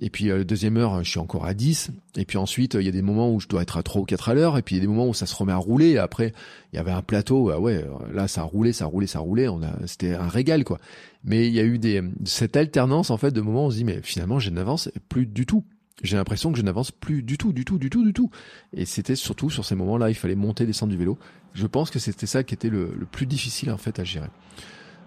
[0.00, 1.90] Et puis, euh, deuxième heure, je suis encore à 10.
[2.16, 4.04] Et puis ensuite, il y a des moments où je dois être à 3 ou
[4.04, 4.58] 4 à l'heure.
[4.58, 5.92] Et puis, il y a des moments où ça se remet à rouler.
[5.92, 6.34] Et après,
[6.72, 7.50] il y avait un plateau.
[7.50, 9.48] Ah ouais, là, ça a roulé, ça a roulé, ça a roulé.
[9.48, 10.78] On a, c'était un régal, quoi.
[11.24, 13.76] Mais il y a eu des, cette alternance, en fait, de moments où on se
[13.76, 15.64] dit, mais finalement, je n'avance plus du tout.
[16.02, 18.30] j'ai l'impression que je n'avance plus du tout, du tout, du tout, du tout.
[18.74, 21.18] Et c'était surtout sur ces moments-là, il fallait monter, descendre du vélo.
[21.54, 24.28] Je pense que c'était ça qui était le, plus difficile en fait à gérer.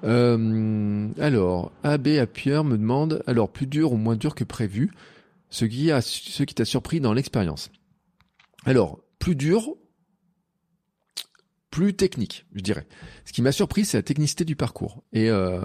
[0.03, 4.91] Euh, alors, AB à Pierre me demande, alors plus dur ou moins dur que prévu,
[5.49, 7.71] ce qui a, ce qui t'a surpris dans l'expérience.
[8.65, 9.75] Alors, plus dur,
[11.71, 12.87] plus technique, je dirais.
[13.25, 15.03] Ce qui m'a surpris, c'est la technicité du parcours.
[15.13, 15.59] Et euh,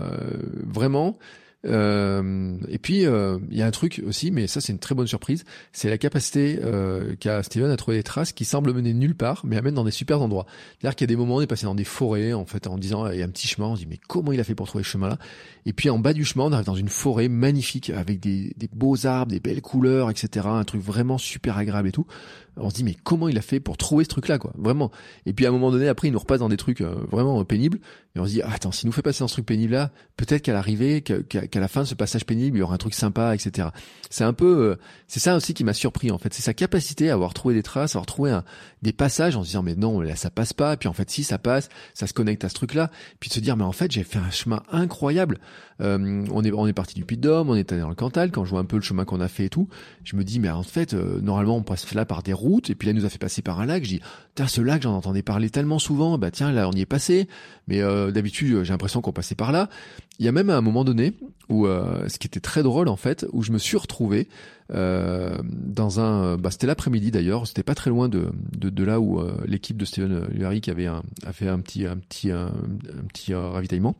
[0.64, 1.18] vraiment,
[1.66, 4.94] euh, et puis euh, il y a un truc aussi, mais ça c'est une très
[4.94, 8.92] bonne surprise, c'est la capacité euh, qu'a Steven à trouver des traces qui semblent mener
[8.92, 10.46] nulle part, mais amènent dans des super endroits.
[10.78, 12.78] C'est-à-dire qu'il y a des moments on est passé dans des forêts, en fait, en
[12.78, 14.54] disant il y a un petit chemin, on se dit mais comment il a fait
[14.54, 15.18] pour trouver ce chemin-là?
[15.66, 18.68] Et puis en bas du chemin, on arrive dans une forêt magnifique avec des, des
[18.72, 20.46] beaux arbres, des belles couleurs, etc.
[20.48, 22.06] Un truc vraiment super agréable et tout
[22.56, 24.90] on se dit mais comment il a fait pour trouver ce truc là quoi vraiment?
[25.26, 27.44] Et puis à un moment donné après il nous repasse dans des trucs euh, vraiment
[27.44, 27.78] pénibles
[28.14, 29.90] et on se dit ah, attends s'il nous fait passer dans ce truc pénible là
[30.16, 32.94] peut-être qu'à l'arrivée qu'à la fin de ce passage pénible il y aura un truc
[32.94, 33.68] sympa etc
[34.10, 34.76] c'est un peu euh,
[35.08, 36.32] c'est ça aussi qui m'a surpris en fait.
[36.32, 38.44] C'est sa capacité à avoir trouvé des traces à avoir trouvé un,
[38.82, 40.76] des passages en se disant mais non là ça passe pas.
[40.76, 42.90] Puis en fait si ça passe ça se connecte à ce truc là
[43.20, 45.38] puis de se dire mais en fait j'ai fait un chemin incroyable.
[45.80, 47.96] Euh, on est on est parti du Puy de Dôme on est allé dans le
[47.96, 49.68] Cantal quand je vois un peu le chemin qu'on a fait et tout
[50.04, 52.86] je me dis mais en fait normalement on passe là par des route, et puis
[52.86, 53.84] là, il nous a fait passer par un lac.
[53.84, 54.00] Je dis,
[54.34, 57.28] tiens, ce lac, j'en entendais parler tellement souvent, bah tiens, là, on y est passé,
[57.68, 59.68] mais euh, d'habitude, j'ai l'impression qu'on passait par là.
[60.18, 61.14] Il y a même à un moment donné,
[61.48, 64.28] où euh, ce qui était très drôle, en fait, où je me suis retrouvé
[64.72, 66.36] euh, dans un...
[66.36, 70.26] Bah, c'était l'après-midi, d'ailleurs, c'était pas très loin de, de, là où l'équipe de Steven
[70.32, 72.52] Lurie avait un, a fait un petit, un petit, un,
[73.08, 73.96] petit ravitaillement.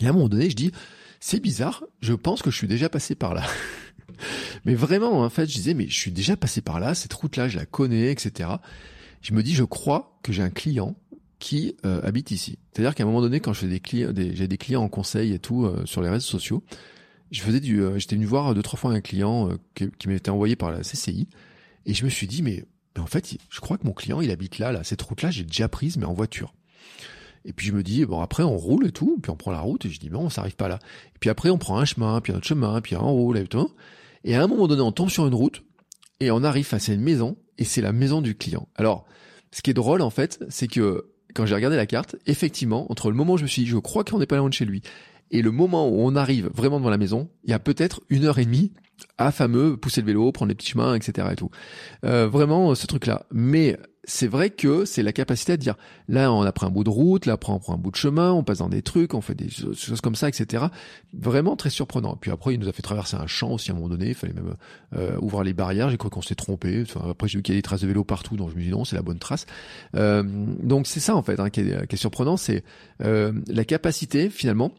[0.00, 0.72] Et à un moment donné, je dis,
[1.20, 3.44] c'est bizarre, je pense que je suis déjà passé par là.
[4.64, 7.48] mais vraiment, en fait, je disais, mais je suis déjà passé par là, cette route-là,
[7.48, 8.50] je la connais, etc.
[9.20, 10.96] Je me dis, je crois que j'ai un client
[11.38, 12.58] qui euh, habite ici.
[12.72, 15.38] C'est-à-dire qu'à un moment donné, quand je des clients, j'ai des clients en conseil et
[15.38, 16.62] tout euh, sur les réseaux sociaux,
[17.30, 20.30] je faisais du, euh, j'étais venu voir deux trois fois un client qui, qui m'était
[20.30, 21.28] envoyé par la CCI,
[21.86, 22.64] et je me suis dit, mais,
[22.96, 25.44] mais en fait, je crois que mon client, il habite là, là, cette route-là, j'ai
[25.44, 26.54] déjà prise, mais en voiture.
[27.44, 29.60] Et puis je me dis, bon après on roule et tout, puis on prend la
[29.60, 30.78] route, et je dis, bon, on s'arrive pas là.
[31.14, 33.46] Et puis après on prend un chemin, puis un autre chemin, puis on roule et
[33.46, 33.70] tout.
[34.24, 35.62] Et à un moment donné, on tombe sur une route
[36.20, 38.68] et on arrive face à une maison et c'est la maison du client.
[38.74, 39.06] Alors,
[39.52, 41.06] ce qui est drôle en fait, c'est que
[41.38, 43.76] quand j'ai regardé la carte, effectivement, entre le moment où je me suis dit, je
[43.76, 44.82] crois qu'on n'est pas loin de chez lui,
[45.30, 48.24] et le moment où on arrive vraiment devant la maison, il y a peut-être une
[48.24, 48.72] heure et demie
[49.18, 51.28] à fameux pousser le vélo, prendre les petits chemins, etc.
[51.30, 51.50] et tout.
[52.04, 53.24] Euh, vraiment ce truc-là.
[53.30, 53.76] Mais
[54.08, 55.74] c'est vrai que c'est la capacité à dire
[56.08, 58.32] là on a pris un bout de route, là on prend un bout de chemin,
[58.32, 60.64] on passe dans des trucs, on fait des choses comme ça, etc.
[61.12, 62.16] Vraiment très surprenant.
[62.16, 64.14] Puis après il nous a fait traverser un champ aussi à un moment donné, il
[64.14, 64.54] fallait même
[64.96, 65.90] euh, ouvrir les barrières.
[65.90, 66.84] J'ai cru qu'on s'était trompé.
[67.08, 68.70] après j'ai vu qu'il y a des traces de vélo partout, donc je me dis
[68.70, 69.44] non c'est la bonne trace.
[69.94, 72.64] Euh, donc c'est ça en fait hein, qui, est, qui, est, surprenant, c'est
[73.02, 74.72] euh, la capacité finalement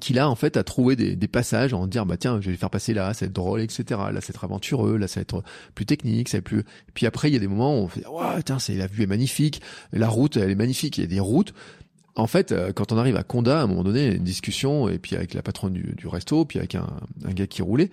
[0.00, 2.56] qu'il a en fait à trouver des, des passages en dire bah tiens je vais
[2.56, 5.22] faire passer là ça va être drôle etc là c'est être aventureux là ça va
[5.22, 5.42] être
[5.74, 7.82] plus technique ça va être plus et puis après il y a des moments où
[7.82, 9.60] on fait ouais tiens c'est la vue est magnifique
[9.92, 11.52] la route elle est magnifique il y a des routes.
[12.14, 14.98] En fait, euh, quand on arrive à Conda, à un moment donné, une discussion, et
[14.98, 16.86] puis avec la patronne du, du resto, puis avec un,
[17.24, 17.90] un, gars qui roulait,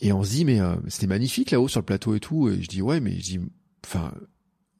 [0.00, 2.62] et on se dit, mais euh, c'était magnifique là-haut sur le plateau et tout, et
[2.62, 3.40] je dis, ouais, mais je dis,
[3.84, 4.12] enfin,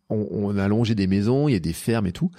[0.09, 2.31] on, on, a allongé des maisons, il y a des fermes et tout,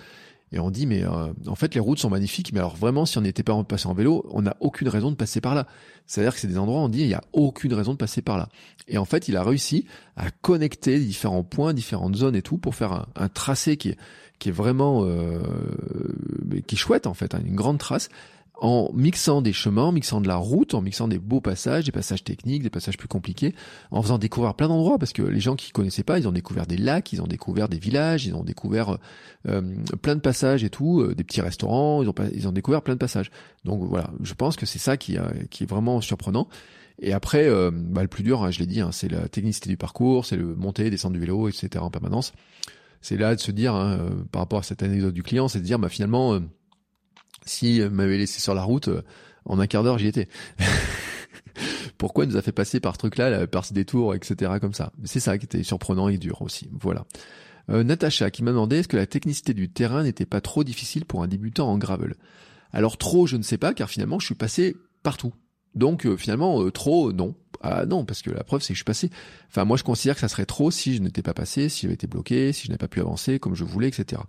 [0.54, 3.18] et on dit, mais euh, en fait, les routes sont magnifiques, mais alors vraiment, si
[3.18, 5.66] on n'était pas passé en vélo, on n'a aucune raison de passer par là.
[6.06, 8.22] C'est-à-dire que c'est des endroits où on dit, il n'y a aucune raison de passer
[8.22, 8.50] par là.
[8.88, 12.76] Et en fait, il a réussi à connecter différents points, différentes zones et tout, pour
[12.76, 13.98] faire un, tracé qui est,
[14.38, 15.42] qui est vraiment, euh,
[16.68, 18.10] qui chouette en fait, hein, une grande trace
[18.62, 21.92] en mixant des chemins, en mixant de la route, en mixant des beaux passages, des
[21.92, 23.56] passages techniques, des passages plus compliqués,
[23.92, 26.68] en faisant découvrir plein d'endroits, parce que les gens qui connaissaient pas, ils ont découvert
[26.68, 29.00] des lacs, ils ont découvert des villages, ils ont découvert
[29.48, 29.62] euh,
[30.02, 32.94] plein de passages et tout, euh, des petits restaurants, ils ont, ils ont découvert plein
[32.94, 33.32] de passages.
[33.66, 36.48] Donc voilà, je pense que c'est ça qui, euh, qui est vraiment surprenant.
[37.02, 39.78] Et après, bah, le plus dur, hein, je l'ai dit, hein, c'est la technicité du
[39.78, 41.70] parcours, c'est le monter, descendre du vélo, etc.
[41.80, 42.34] en permanence.
[43.02, 45.66] C'est là de se dire, hein, par rapport à cette anecdote du client, c'est de
[45.66, 46.40] dire, bah, finalement
[47.46, 49.02] si m'avait laissé sur la route, euh,
[49.46, 50.28] en un quart d'heure, j'y étais.
[51.98, 54.54] Pourquoi il nous a fait passer par ce truc-là, par ce détour, etc.
[54.60, 54.92] comme ça?
[55.04, 56.70] C'est ça qui était surprenant et dur aussi.
[56.72, 57.06] Voilà.
[57.70, 61.06] Euh, Natacha qui m'a demandé est-ce que la technicité du terrain n'était pas trop difficile
[61.06, 62.16] pour un débutant en gravel?
[62.72, 65.34] Alors trop, je ne sais pas, car finalement, je suis passé partout.
[65.76, 67.36] Donc euh, finalement, trop, non.
[67.62, 69.10] Ah non, parce que la preuve, c'est que je suis passé.
[69.48, 71.94] Enfin, moi, je considère que ça serait trop si je n'étais pas passé, si j'avais
[71.94, 74.22] été bloqué, si je n'avais pas pu avancer comme je voulais, etc.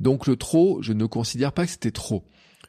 [0.00, 2.24] Donc le trop, je ne considère pas que c'était trop.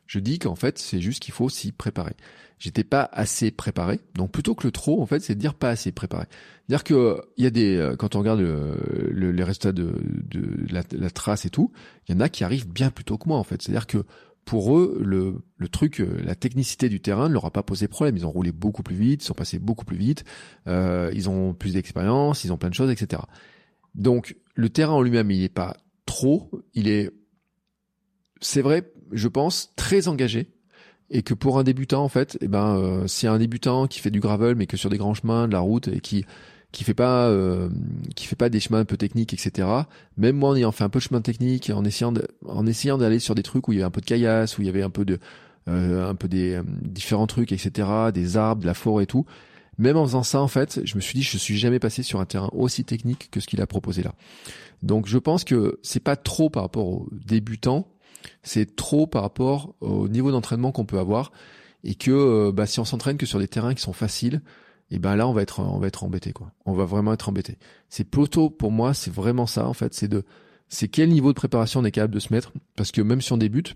[0.07, 2.15] Je dis qu'en fait, c'est juste qu'il faut s'y préparer.
[2.59, 3.99] J'étais pas assez préparé.
[4.15, 6.25] Donc plutôt que le trop, en fait, c'est de dire pas assez préparé.
[6.69, 9.95] Dire que il y a des euh, quand on regarde les résultats de,
[10.29, 11.71] de la, la, trace et tout,
[12.07, 13.61] il y en a qui arrivent bien plus tôt que moi en fait.
[13.61, 14.05] C'est-à-dire que
[14.45, 17.87] pour eux, le, le truc, euh, la technicité du terrain ne leur a pas posé
[17.87, 18.17] problème.
[18.17, 20.23] Ils ont roulé beaucoup plus vite, ils sont passés beaucoup plus vite,
[20.67, 23.21] euh, ils ont plus d'expérience, ils ont plein de choses, etc.
[23.95, 27.11] Donc le terrain en lui-même, il n'est pas trop, il est,
[28.41, 30.47] c'est vrai, je pense, très engagé.
[31.09, 34.09] Et que pour un débutant, en fait, eh ben, euh, c'est un débutant qui fait
[34.09, 36.25] du gravel, mais que sur des grands chemins, de la route, et qui
[36.73, 37.69] qui fait pas euh,
[38.15, 39.67] qui fait pas des chemins un peu techniques etc
[40.17, 42.97] même moi en ayant fait un peu de chemin technique en essayant de, en essayant
[42.97, 44.69] d'aller sur des trucs où il y avait un peu de caillasse où il y
[44.69, 45.19] avait un peu de
[45.69, 49.25] euh, un peu des euh, différents trucs etc des arbres de la forêt et tout
[49.77, 52.19] même en faisant ça en fait je me suis dit je suis jamais passé sur
[52.19, 54.13] un terrain aussi technique que ce qu'il a proposé là
[54.81, 57.87] donc je pense que c'est pas trop par rapport aux débutants
[58.41, 61.31] c'est trop par rapport au niveau d'entraînement qu'on peut avoir
[61.83, 64.41] et que bah, si on s'entraîne que sur des terrains qui sont faciles
[64.93, 66.51] et ben là on va être on va être embêté quoi.
[66.65, 67.57] On va vraiment être embêté.
[67.89, 70.23] C'est plutôt pour moi, c'est vraiment ça en fait, c'est de
[70.69, 73.33] c'est quel niveau de préparation on est capable de se mettre parce que même si
[73.33, 73.75] on débute,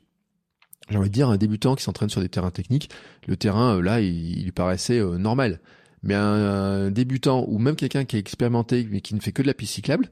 [0.89, 2.91] j'ai envie de dire un débutant qui s'entraîne sur des terrains techniques,
[3.28, 5.60] le terrain euh, là il, lui paraissait euh, normal.
[6.04, 9.48] Mais un, débutant ou même quelqu'un qui est expérimenté mais qui ne fait que de
[9.48, 10.12] la piste cyclable,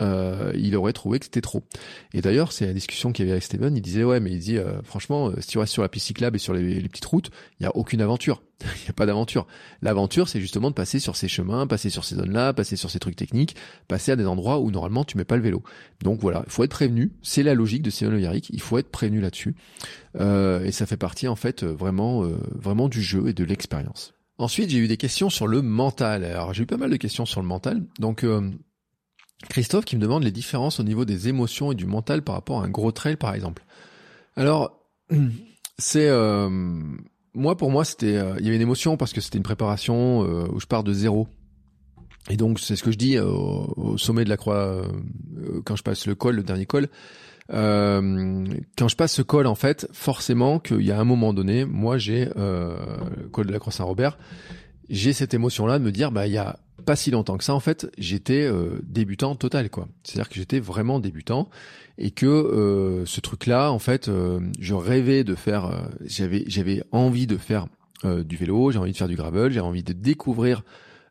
[0.00, 1.62] euh, il aurait trouvé que c'était trop.
[2.14, 3.76] Et d'ailleurs, c'est la discussion qu'il y avait avec Steven.
[3.76, 6.06] Il disait ouais, mais il dit euh, franchement, euh, si tu restes sur la piste
[6.06, 8.42] cyclable et sur les, petites routes, il y a aucune aventure.
[8.64, 9.46] Il n'y a pas d'aventure.
[9.82, 12.98] L'aventure, c'est justement de passer sur ces chemins, passer sur ces zones-là, passer sur ces
[12.98, 13.54] trucs techniques,
[13.86, 15.62] passer à des endroits où normalement tu mets pas le vélo.
[16.02, 17.12] Donc voilà, il faut être prévenu.
[17.22, 19.54] C'est la logique de Steven Le Il faut être prévenu là-dessus.
[20.18, 24.14] et ça fait partie en fait vraiment, vraiment du jeu et de l'expérience.
[24.38, 26.24] Ensuite, j'ai eu des questions sur le mental.
[26.24, 27.84] Alors, j'ai eu pas mal de questions sur le mental.
[28.00, 28.24] Donc,
[29.48, 32.60] Christophe qui me demande les différences au niveau des émotions et du mental par rapport
[32.60, 33.64] à un gros trail par exemple.
[34.36, 34.84] Alors
[35.78, 36.48] c'est euh,
[37.34, 40.24] moi pour moi c'était euh, il y avait une émotion parce que c'était une préparation
[40.24, 41.28] euh, où je pars de zéro.
[42.30, 44.82] Et donc c'est ce que je dis au, sommet de la croix
[45.64, 46.88] quand je passe le col, le dernier col.
[47.48, 51.96] quand je passe ce col en fait, forcément qu'il y a un moment donné, moi
[51.96, 54.18] j'ai le col de la croix Saint-Robert,
[54.90, 56.58] j'ai cette émotion là de me dire bah il y a
[56.88, 59.88] pas si longtemps que ça, en fait, j'étais euh, débutant total, quoi.
[60.04, 61.50] C'est-à-dire que j'étais vraiment débutant
[61.98, 65.90] et que euh, ce truc-là, en fait, euh, je rêvais de faire.
[66.00, 67.66] j'avais j'avais envie de faire
[68.04, 70.62] du vélo, j'ai envie de faire du gravel, j'ai envie de découvrir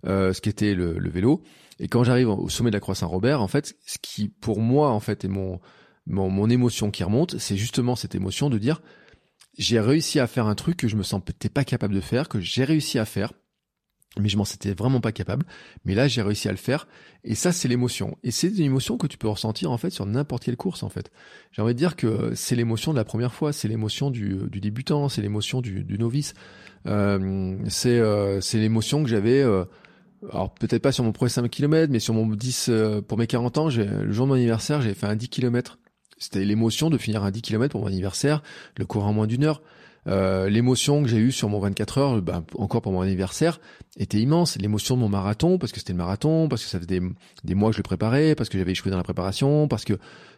[0.04, 1.44] ce qu'était le, le, vélo.
[1.80, 4.90] Et quand j'arrive au sommet de la Croix Saint-Robert, en fait, ce qui pour moi,
[4.90, 5.60] en fait, est mon
[6.08, 8.82] mon, mon émotion qui remonte, c'est justement cette émotion de dire
[9.60, 12.40] j'ai réussi à faire un truc que je me sentais pas capable de faire, que
[12.40, 13.34] j'ai réussi à faire
[14.20, 15.46] mais je m'en sentais vraiment pas capable.
[15.86, 16.88] Mais là, j'ai réussi à le faire.
[17.24, 18.18] Et ça, c'est l'émotion.
[18.24, 20.90] Et c'est une émotion que tu peux ressentir en fait sur n'importe quelle course en
[20.90, 21.12] fait.
[21.52, 24.60] J'ai envie de dire que c'est l'émotion de la première fois, c'est l'émotion du, du,
[24.60, 26.34] débutant, c'est l'émotion du, du, novice.
[26.88, 29.42] Euh, c'est euh, l'émotion que j'avais.
[29.42, 29.66] Euh,
[30.32, 33.28] alors peut-être pas sur mon premier 5 km, mais sur mon 10 euh, pour mes
[33.28, 35.78] 40 ans, le jour de mon anniversaire, j'ai fait un 10 km.
[36.18, 38.42] C'était l'émotion de finir un 10 km pour mon anniversaire,
[38.78, 39.62] le cours en moins d'une heure.
[40.08, 43.60] Euh, l'émotion que j'ai eue sur mon 24 heures, bah, encore pour mon anniversaire,
[43.98, 44.58] était immense.
[44.58, 47.08] L'émotion de mon marathon, parce que c'était le marathon, parce que ça faisait des,
[47.44, 49.98] des mois que je le préparais, parce que j'avais échoué dans la préparation, parce que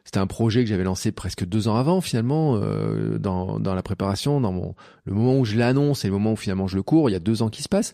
[0.10, 3.84] c'était un projet que j'avais lancé presque deux ans avant finalement euh, dans, dans la
[3.84, 4.74] préparation, dans mon
[5.06, 7.16] le moment où je l'annonce et le moment où finalement je le cours, il y
[7.16, 7.94] a deux ans qui se passent.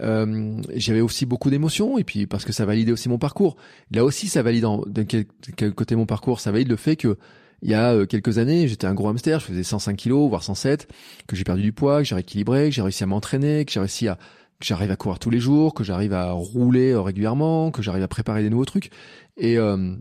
[0.00, 3.56] Euh, j'avais aussi beaucoup d'émotions et puis parce que ça validait aussi mon parcours.
[3.90, 5.24] Là aussi, ça valide de quel,
[5.56, 7.16] quel côté mon parcours, ça valide le fait que
[7.62, 10.42] il y a euh, quelques années, j'étais un gros hamster, je faisais 105 kilos, voire
[10.42, 10.88] 107,
[11.26, 13.80] que j'ai perdu du poids, que j'ai rééquilibré, que j'ai réussi à m'entraîner, que j'ai
[13.80, 14.18] réussi à
[14.58, 18.02] que j'arrive à courir tous les jours, que j'arrive à rouler euh, régulièrement, que j'arrive
[18.02, 18.90] à préparer des nouveaux trucs.
[19.36, 19.94] Et euh,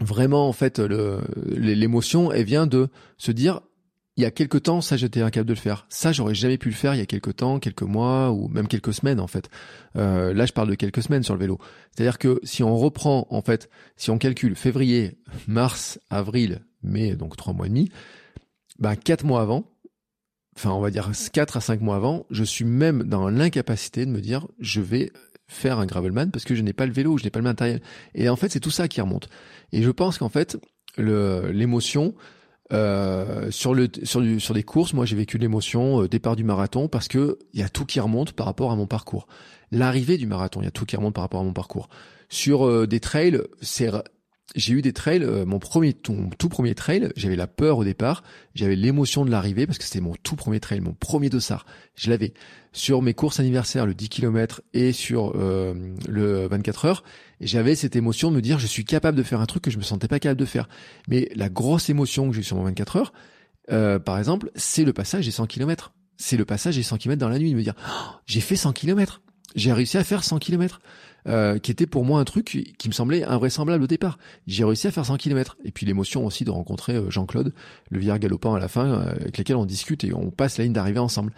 [0.00, 3.60] vraiment, en fait, l'émotion, elle vient de se dire,
[4.16, 5.86] il y a quelques temps, ça j'étais incapable de le faire.
[5.90, 8.66] Ça, j'aurais jamais pu le faire il y a quelques temps, quelques mois ou même
[8.66, 9.50] quelques semaines en fait.
[9.96, 11.58] Euh, là, je parle de quelques semaines sur le vélo.
[11.90, 17.36] C'est-à-dire que si on reprend en fait, si on calcule février, mars, avril, mai, donc
[17.36, 17.90] trois mois et demi,
[18.78, 19.70] ben quatre mois avant,
[20.56, 24.10] enfin on va dire quatre à cinq mois avant, je suis même dans l'incapacité de
[24.10, 25.12] me dire je vais
[25.46, 27.82] faire un gravelman parce que je n'ai pas le vélo, je n'ai pas le matériel.
[28.14, 29.28] Et en fait, c'est tout ça qui remonte.
[29.72, 30.56] Et je pense qu'en fait,
[30.96, 32.14] l'émotion,
[32.72, 36.44] euh, sur le sur du, sur des courses, moi j'ai vécu l'émotion euh, départ du
[36.44, 39.28] marathon parce que il y a tout qui remonte par rapport à mon parcours.
[39.70, 41.88] L'arrivée du marathon, il y a tout qui remonte par rapport à mon parcours.
[42.28, 43.90] Sur euh, des trails, c'est
[44.54, 47.84] j'ai eu des trails, euh, mon premier, tout, tout premier trail, j'avais la peur au
[47.84, 48.22] départ,
[48.54, 51.66] j'avais l'émotion de l'arrivée parce que c'était mon tout premier trail, mon premier dossard.
[51.94, 52.32] Je l'avais
[52.72, 55.74] sur mes courses anniversaires, le 10 km et sur euh,
[56.08, 57.04] le 24 heures,
[57.40, 59.78] j'avais cette émotion de me dire je suis capable de faire un truc que je
[59.78, 60.68] me sentais pas capable de faire.
[61.08, 63.12] Mais la grosse émotion que j'ai eu sur mon 24 heures,
[63.70, 65.92] euh, par exemple, c'est le passage des 100 km.
[66.16, 68.56] C'est le passage des 100 km dans la nuit, de me dire oh, j'ai fait
[68.56, 69.20] 100 km
[69.56, 70.80] j'ai réussi à faire 100 km.
[71.28, 72.44] Euh, qui était pour moi un truc
[72.78, 74.16] qui me semblait invraisemblable au départ.
[74.46, 75.56] J'ai réussi à faire 100 km.
[75.64, 77.52] Et puis l'émotion aussi de rencontrer euh, Jean-Claude,
[77.90, 80.64] le vieillard galopant à la fin, euh, avec lequel on discute et on passe la
[80.64, 81.32] ligne d'arrivée ensemble.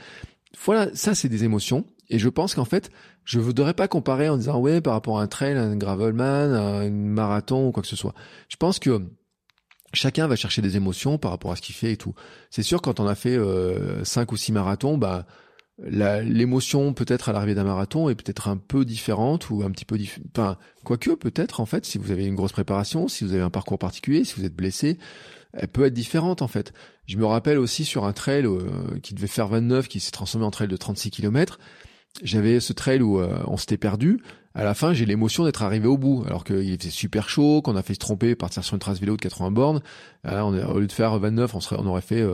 [0.65, 1.85] Voilà, ça c'est des émotions.
[2.11, 2.91] Et je pense qu'en fait,
[3.25, 6.91] je voudrais pas comparer en disant ouais par rapport à un trail, un gravelman, un
[6.91, 8.15] marathon ou quoi que ce soit.
[8.49, 9.03] Je pense que
[9.93, 12.15] chacun va chercher des émotions par rapport à ce qu'il fait et tout.
[12.51, 15.27] C'est sûr quand on a fait euh, cinq ou six marathons, bah
[15.81, 19.97] l'émotion peut-être à l'arrivée d'un marathon est peut-être un peu différente ou un petit peu
[19.97, 20.19] diff...
[20.33, 23.51] enfin quoique peut-être en fait si vous avez une grosse préparation si vous avez un
[23.51, 24.99] parcours particulier si vous êtes blessé
[25.53, 26.73] elle peut être différente en fait
[27.07, 28.61] je me rappelle aussi sur un trail euh,
[29.03, 31.59] qui devait faire 29 qui s'est transformé en trail de 36 km
[32.23, 34.21] j'avais ce trail où euh, on s'était perdu.
[34.55, 37.77] À la fin, j'ai l'émotion d'être arrivé au bout, alors qu'il était super chaud, qu'on
[37.77, 39.83] a fait se tromper, partir sur une trace vélo de 80 bornes.
[40.27, 42.27] Euh, on au lieu de faire 29, on, serait, on aurait fait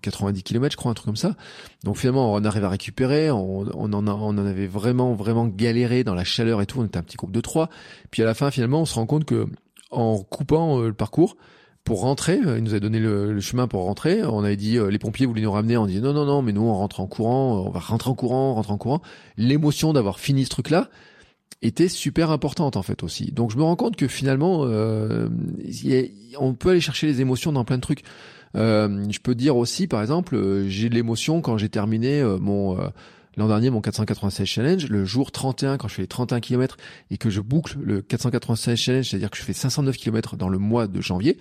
[0.00, 1.36] 90 km, je crois, un truc comme ça.
[1.84, 3.30] Donc finalement, on arrive à récupérer.
[3.30, 6.80] On, on, en a, on en avait vraiment, vraiment galéré dans la chaleur et tout.
[6.80, 7.68] On était un petit groupe de trois.
[8.10, 9.46] Puis à la fin, finalement, on se rend compte que
[9.92, 11.36] en coupant le parcours,
[11.84, 12.38] pour rentrer.
[12.44, 14.22] Euh, il nous a donné le, chemin pour rentrer.
[14.24, 15.76] On avait dit, euh, les pompiers voulaient nous ramener.
[15.76, 17.64] On dit non, non, non, mais nous, on rentre en courant.
[17.66, 19.02] On va rentrer en courant, on rentre en courant.
[19.36, 20.88] L'émotion d'avoir fini ce truc-là
[21.60, 23.30] était super importante en fait aussi.
[23.30, 25.28] Donc je me rends compte que finalement, euh,
[26.40, 28.02] on peut aller chercher les émotions dans plein de trucs.
[28.54, 32.76] je peux dire aussi, par exemple, j'ai de l'émotion quand j'ai terminé mon
[33.36, 36.76] l'an dernier mon 496 challenge, le jour 31 quand je fais les 31 km
[37.10, 40.58] et que je boucle le 496 challenge, c'est-à-dire que je fais 509 km dans le
[40.58, 41.38] mois de janvier,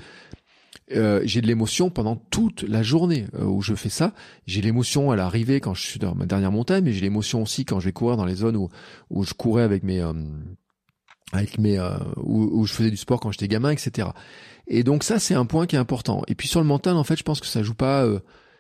[0.94, 4.14] euh, j'ai de l'émotion pendant toute la journée euh, où je fais ça.
[4.46, 7.66] J'ai l'émotion à l'arrivée quand je suis dans ma dernière montagne, mais j'ai l'émotion aussi
[7.66, 8.70] quand je vais courir dans les zones où,
[9.10, 10.14] où je courais avec mes euh,
[11.34, 11.80] avec mes
[12.18, 14.10] où, où, je faisais du sport quand j'étais gamin, etc.
[14.68, 16.24] Et donc ça c'est un point qui est important.
[16.28, 18.06] Et puis sur le mental, en fait, je pense que ça joue pas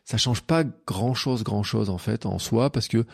[0.03, 3.05] ça change pas grand chose, grand chose en fait en soi, parce que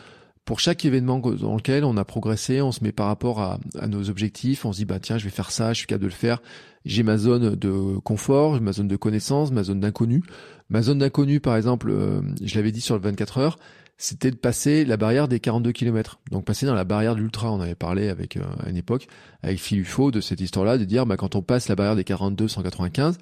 [0.48, 4.08] pour chaque événement dans lequel on a progressé, on se met par rapport à, nos
[4.08, 6.14] objectifs, on se dit bah tiens je vais faire ça, je suis capable de le
[6.14, 6.40] faire.
[6.86, 10.22] J'ai ma zone de confort, ma zone de connaissance, ma zone d'inconnu.
[10.70, 13.58] Ma zone d'inconnu par exemple, euh, je l'avais dit sur le 24 heures,
[13.98, 16.18] c'était de passer la barrière des 42 km.
[16.30, 19.06] Donc passer dans la barrière de l'ultra, on avait parlé avec euh, à une époque
[19.42, 22.48] avec Phil de cette histoire-là, de dire bah quand on passe la barrière des 42
[22.48, 23.18] 195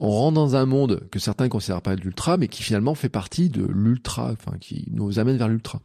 [0.00, 3.50] on rentre dans un monde que certains considèrent pas l'ultra, mais qui finalement fait partie
[3.50, 5.80] de l'ultra, enfin qui nous amène vers l'ultra.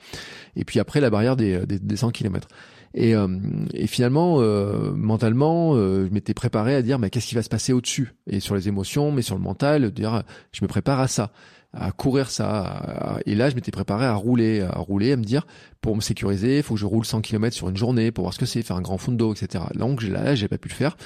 [0.55, 2.47] Et puis après la barrière des, des, 100 km.
[2.93, 3.27] Et, euh,
[3.73, 7.49] et finalement, euh, mentalement, euh, je m'étais préparé à dire, mais qu'est-ce qui va se
[7.49, 8.15] passer au-dessus?
[8.25, 10.23] Et sur les émotions, mais sur le mental, dire,
[10.53, 11.31] je me prépare à ça
[11.75, 13.19] à courir ça.
[13.25, 15.45] Et là, je m'étais préparé à rouler, à rouler, à me dire,
[15.81, 18.33] pour me sécuriser, il faut que je roule 100 km sur une journée pour voir
[18.33, 19.65] ce que c'est, faire un grand fond d'eau, etc.
[19.75, 20.97] Donc là, j'ai pas pu le faire.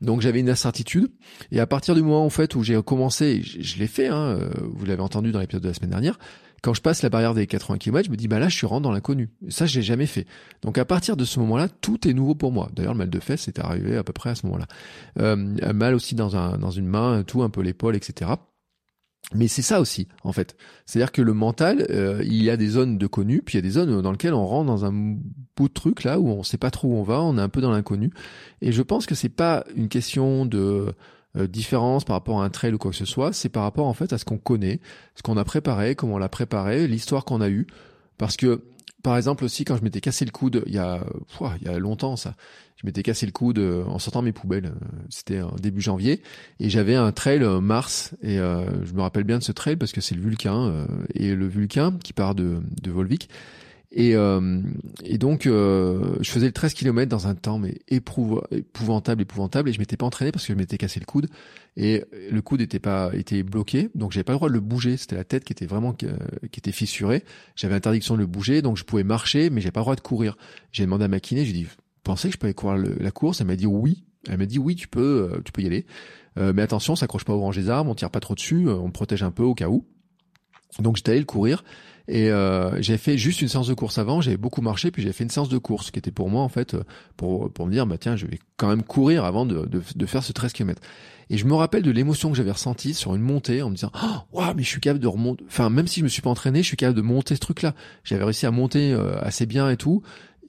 [0.00, 1.08] Donc j'avais une incertitude.
[1.52, 4.50] Et à partir du moment en fait où j'ai commencé, je, l'ai fait, hein, euh,
[4.72, 6.18] vous l'avez entendu dans l'épisode de la semaine dernière,
[6.62, 8.66] quand je passe la barrière des 80 km, je me dis bah là je suis
[8.66, 9.30] rentré dans l'inconnu.
[9.50, 10.26] Ça je l'ai jamais fait.
[10.62, 12.70] Donc à partir de ce moment-là, tout est nouveau pour moi.
[12.74, 14.66] D'ailleurs le mal de fesses c'est arrivé à peu près à ce moment-là.
[15.20, 18.30] Euh, un mal aussi dans un dans une main, tout un peu l'épaule, etc.
[19.32, 20.56] Mais c'est ça aussi, en fait.
[20.86, 23.58] C'est-à-dire que le mental, euh, il y a des zones de connu, puis il y
[23.58, 24.92] a des zones dans lesquelles on rentre dans un
[25.56, 27.48] bout de truc là où on sait pas trop où on va, on est un
[27.48, 28.10] peu dans l'inconnu.
[28.60, 30.94] Et je pense que c'est pas une question de
[31.36, 33.86] euh, différence par rapport à un trail ou quoi que ce soit, c'est par rapport
[33.86, 34.80] en fait à ce qu'on connaît,
[35.16, 37.66] ce qu'on a préparé, comment on l'a préparé, l'histoire qu'on a eue.
[38.18, 38.62] Parce que
[39.02, 41.04] par exemple aussi quand je m'étais cassé le coude il y a
[41.60, 42.34] il y a longtemps ça
[42.84, 46.20] je m'étais cassé le coude euh, en sortant mes poubelles euh, c'était début janvier
[46.60, 49.92] et j'avais un trail euh, mars et je me rappelle bien de ce trail parce
[49.92, 53.28] que c'est le Vulcain et le Vulcain qui part de de Volvic.
[53.96, 54.10] Et,
[55.04, 59.78] et donc je faisais le 13 km dans un temps mais épouvantable épouvantable et je
[59.78, 61.28] m'étais pas entraîné parce que je m'étais cassé le coude
[61.76, 64.96] et le coude était pas était bloqué donc j'avais pas le droit de le bouger
[64.96, 66.08] c'était la tête qui était vraiment qui
[66.58, 67.22] était fissurée
[67.54, 70.00] j'avais interdiction de le bouger donc je pouvais marcher mais j'avais pas le droit de
[70.00, 70.36] courir.
[70.72, 71.66] J'ai demandé à ma kiné j'ai dit
[72.04, 74.76] pensais que je pouvais courir la course elle m'a dit oui elle m'a dit oui
[74.76, 75.86] tu peux euh, tu peux y aller
[76.38, 78.74] euh, mais attention s'accroche pas au rangées des arbres on tire pas trop dessus euh,
[78.74, 79.84] on protège un peu au cas où
[80.78, 81.64] donc j'étais allé le courir
[82.06, 85.12] et euh, j'ai fait juste une séance de course avant, j'avais beaucoup marché, puis j'ai
[85.12, 86.76] fait une séance de course qui était pour moi en fait
[87.16, 90.06] pour pour me dire bah tiens je vais quand même courir avant de de, de
[90.06, 90.82] faire ce 13 km.
[91.30, 93.90] Et je me rappelle de l'émotion que j'avais ressentie sur une montée en me disant
[94.32, 95.44] oh mais je suis capable de remonter.
[95.46, 97.62] Enfin même si je me suis pas entraîné, je suis capable de monter ce truc
[97.62, 97.74] là.
[98.04, 100.02] J'avais réussi à monter euh, assez bien et tout.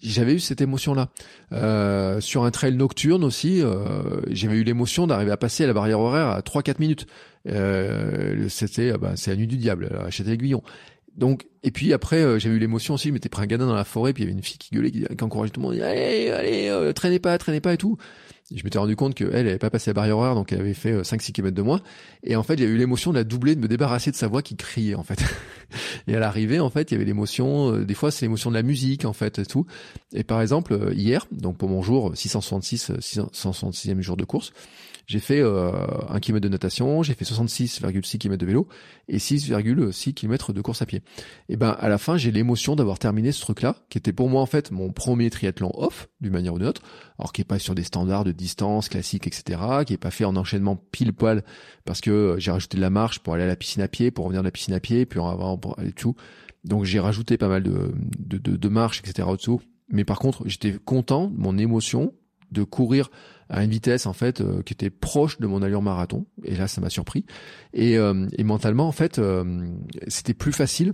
[0.06, 1.10] J'avais eu cette émotion-là.
[1.52, 5.74] Euh, sur un trail nocturne aussi, euh, j'avais eu l'émotion d'arriver à passer à la
[5.74, 7.08] barrière horaire à 3-4 minutes.
[7.48, 10.64] Euh, c'était, bah, c'est la nuit du diable, à Châtel-Aiguillon
[11.18, 13.76] donc, et puis après, euh, j'ai eu l'émotion aussi, je m'étais pris un gamin dans
[13.76, 15.68] la forêt, puis il y avait une fille qui gueulait, qui, qui encourageait tout le
[15.68, 17.98] monde, allez, allez, euh, traînez pas, traînez pas et tout.
[18.54, 20.76] Je m'étais rendu compte qu'elle, elle avait pas passé la barrière horaire, donc elle avait
[20.76, 21.82] fait 5-6 km de moins.
[22.24, 24.44] Et en fait, j'ai eu l'émotion de la doubler, de me débarrasser de sa voix
[24.44, 25.20] qui criait, en fait.
[26.08, 28.56] et à l'arrivée, en fait, il y avait l'émotion, euh, des fois, c'est l'émotion de
[28.56, 29.66] la musique, en fait, et tout.
[30.14, 34.54] Et par exemple, hier, donc pour mon jour 666, 666e jour de course,
[35.08, 35.72] j'ai fait euh,
[36.10, 38.68] un kilomètre de natation, j'ai fait 66,6 km de vélo
[39.08, 41.02] et 6,6 km de course à pied.
[41.50, 44.42] Et ben à la fin, j'ai l'émotion d'avoir terminé ce truc-là, qui était pour moi
[44.42, 46.82] en fait mon premier triathlon off, d'une manière ou d'une autre,
[47.20, 50.26] alors qui est pas sur des standards de distance classiques, etc., qui est pas fait
[50.26, 51.44] en enchaînement pile poil
[51.86, 54.12] parce que euh, j'ai rajouté de la marche pour aller à la piscine à pied,
[54.12, 56.16] pour revenir de la piscine à pied, puis en avant pour aller tout.
[56.64, 59.28] Donc j'ai rajouté pas mal de, de, de, de marches, etc.
[59.30, 59.62] au-dessous.
[59.90, 62.14] Mais par contre, j'étais content, mon émotion
[62.56, 63.10] de courir
[63.50, 66.26] à une vitesse en fait euh, qui était proche de mon allure marathon.
[66.44, 67.26] Et là ça m'a surpris.
[67.74, 69.68] Et, euh, mentalement en fait euh,
[70.08, 70.94] c'était plus facile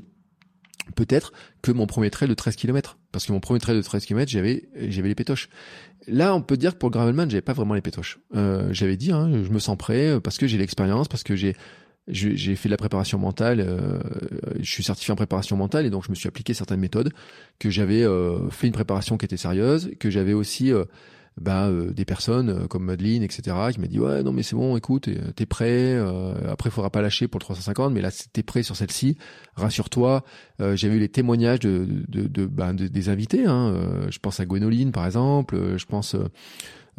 [0.96, 1.32] peut-être
[1.62, 4.30] que mon premier trail de 13 km parce que mon premier trail de 13 km
[4.30, 5.50] j'avais j'avais les pétoches.
[6.08, 8.20] Là on peut dire que pour le gravelman j'avais pas vraiment les pétoches.
[8.72, 11.56] J'avais dit hein, je me sens prêt parce que j'ai l'expérience parce que j'ai
[12.08, 13.64] j'ai fait de la préparation mentale,
[14.60, 17.14] je suis certifié en préparation mentale et donc je me suis appliqué certaines méthodes,
[17.60, 18.04] que j'avais
[18.50, 20.74] fait une préparation qui était sérieuse, que j'avais aussi
[21.40, 24.56] bah, euh, des personnes euh, comme Madeline, etc., qui m'a dit ouais non mais c'est
[24.56, 25.96] bon, écoute, t'es prêt.
[25.96, 29.18] Euh, après, il faudra pas lâcher pour le 350, mais là t'es prêt sur celle-ci.
[29.56, 30.24] Rassure-toi.
[30.60, 33.46] Euh, J'ai vu les témoignages de, de, de, bah, des invités.
[33.46, 33.74] Hein.
[34.10, 35.78] je pense à Gwénoline par exemple.
[35.78, 36.16] Je pense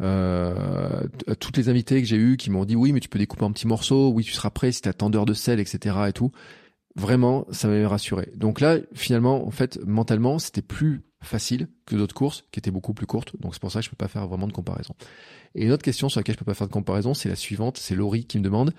[0.01, 3.19] euh, à toutes les invités que j'ai eu qui m'ont dit oui mais tu peux
[3.19, 4.09] découper en petits morceaux.
[4.09, 5.95] Oui tu seras prêt si t'as tendeur de sel, etc.
[6.07, 6.31] Et tout.
[6.95, 8.29] Vraiment, ça m'avait rassuré.
[8.35, 12.93] Donc là, finalement, en fait, mentalement, c'était plus facile que d'autres courses qui étaient beaucoup
[12.93, 13.39] plus courtes.
[13.39, 14.95] Donc c'est pour ça que je peux pas faire vraiment de comparaison.
[15.55, 17.77] Et une autre question sur laquelle je peux pas faire de comparaison, c'est la suivante.
[17.77, 18.73] C'est Laurie qui me demande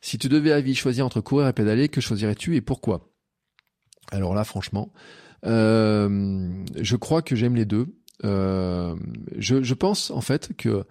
[0.00, 3.10] si tu devais à vie choisir entre courir et pédaler, que choisirais-tu et pourquoi?
[4.12, 4.92] Alors là, franchement,
[5.46, 6.48] euh,
[6.80, 7.86] je crois que j'aime les deux.
[8.24, 8.96] Euh,
[9.36, 10.84] je, je pense en fait que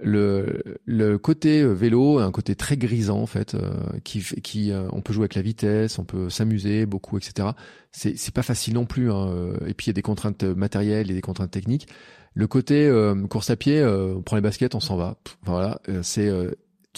[0.00, 3.72] le, côté euh, vélo un côté très grisant en fait euh,
[4.04, 7.48] qui euh, on peut jouer avec la vitesse on peut s'amuser beaucoup etc
[7.90, 11.10] c'est c'est pas facile non plus hein, et puis il y a des contraintes matérielles
[11.10, 11.88] et des contraintes techniques.
[12.34, 12.88] Le côté
[13.30, 15.16] course à pied on prend les baskets on s'en va.
[15.42, 16.30] Voilà c'est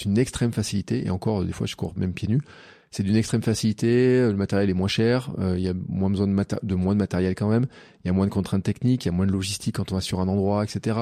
[0.05, 2.43] une extrême facilité et encore des fois je cours même pieds nus.
[2.91, 6.35] C'est d'une extrême facilité, le matériel est moins cher, il y a moins besoin de,
[6.65, 7.67] de moins de matériel quand même,
[8.05, 9.95] il y a moins de contraintes techniques, il y a moins de logistique quand on
[9.95, 10.97] va sur un endroit, etc.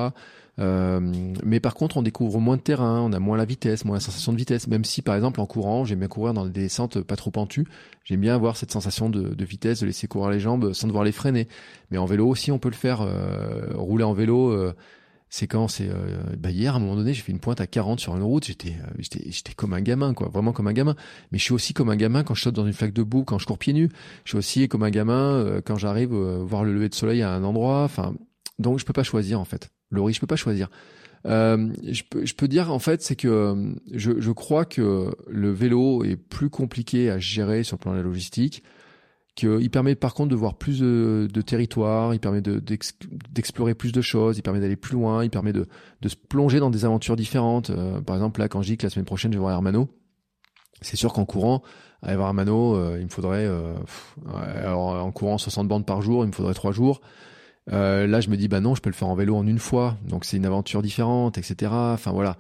[0.59, 1.01] Euh,
[1.45, 4.01] mais par contre, on découvre moins de terrain, on a moins la vitesse, moins la
[4.01, 4.67] sensation de vitesse.
[4.67, 7.67] Même si, par exemple, en courant, j'aime bien courir dans des descentes pas trop pentues,
[8.05, 11.05] j'aime bien avoir cette sensation de, de, vitesse, de laisser courir les jambes sans devoir
[11.05, 11.49] les freiner.
[11.91, 13.03] Mais en vélo aussi, on peut le faire.
[13.03, 14.75] Euh, rouler en vélo, euh,
[15.31, 15.91] c'est quand c'est
[16.39, 18.47] bah hier à un moment donné j'ai fait une pointe à 40 sur une route
[18.47, 20.97] j'étais j'étais j'étais comme un gamin quoi vraiment comme un gamin
[21.31, 23.25] mais je suis aussi comme un gamin quand je saute dans une flaque de boue
[23.25, 23.91] quand je cours pieds nus
[24.25, 27.45] je suis aussi comme un gamin quand j'arrive voir le lever de soleil à un
[27.45, 28.15] endroit enfin
[28.59, 30.69] donc je peux pas choisir en fait Laurie, je peux pas choisir.
[31.27, 35.11] Euh, je, peux, je peux dire en fait, c'est que euh, je, je, crois que
[35.27, 38.63] le vélo est plus compliqué à gérer sur le plan de la logistique,
[39.35, 44.01] qu'il permet par contre de voir plus de, de territoire, il permet d'explorer plus de
[44.01, 45.67] choses, il permet d'aller plus loin, il permet de,
[46.01, 47.71] de, se plonger dans des aventures différentes.
[47.71, 49.89] Euh, par exemple, là, quand je dis que la semaine prochaine je vais voir Hermano,
[50.81, 51.63] c'est sûr qu'en courant,
[52.03, 53.49] voir Hermano, euh, il me faudrait,
[54.61, 57.01] alors en courant 60 bandes par jour, il me faudrait trois jours.
[57.73, 59.59] Euh, là, je me dis, bah non, je peux le faire en vélo en une
[59.59, 61.71] fois, donc c'est une aventure différente, etc.
[61.73, 62.37] Enfin voilà,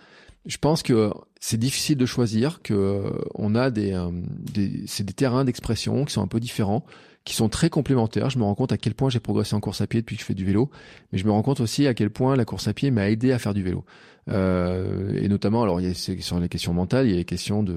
[0.47, 1.11] je pense que
[1.41, 6.05] c'est difficile de choisir, que euh, on a des, euh, des c'est des terrains d'expression
[6.05, 6.85] qui sont un peu différents,
[7.25, 8.31] qui sont très complémentaires.
[8.31, 10.23] Je me rends compte à quel point j'ai progressé en course à pied depuis que
[10.23, 10.71] je fais du vélo,
[11.13, 13.33] mais je me rends compte aussi à quel point la course à pied m'a aidé
[13.33, 13.85] à faire du vélo.
[14.29, 17.25] Euh, et notamment, alors il y a sur les questions mentales, il y a les
[17.25, 17.77] questions de,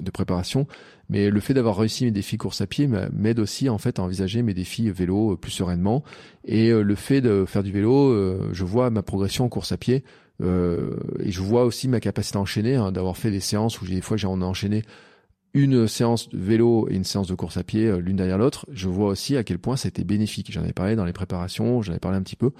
[0.00, 0.66] de préparation,
[1.08, 4.02] mais le fait d'avoir réussi mes défis course à pied m'aide aussi en fait à
[4.02, 6.02] envisager mes défis vélo plus sereinement.
[6.44, 10.02] Et le fait de faire du vélo, je vois ma progression en course à pied
[10.42, 13.86] euh, et je vois aussi ma capacité à enchaîner, hein, d'avoir fait des séances où
[13.86, 14.82] des fois j'ai enchaîné
[15.54, 18.66] une séance de vélo et une séance de course à pied euh, l'une derrière l'autre.
[18.72, 20.50] Je vois aussi à quel point été bénéfique.
[20.50, 22.50] J'en avais parlé dans les préparations, j'en avais parlé un petit peu.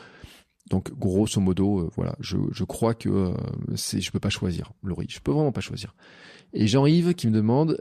[0.73, 3.35] Donc grosso modo, euh, voilà, je, crois que euh,
[3.74, 5.94] c'est, je peux pas choisir, Laurie, je peux vraiment pas choisir.
[6.55, 7.73] Et Jean-Yves qui me demande,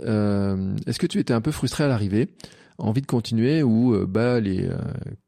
[0.85, 2.27] est-ce que tu étais un peu frustré à l'arrivée,
[2.77, 4.69] envie de continuer ou bah les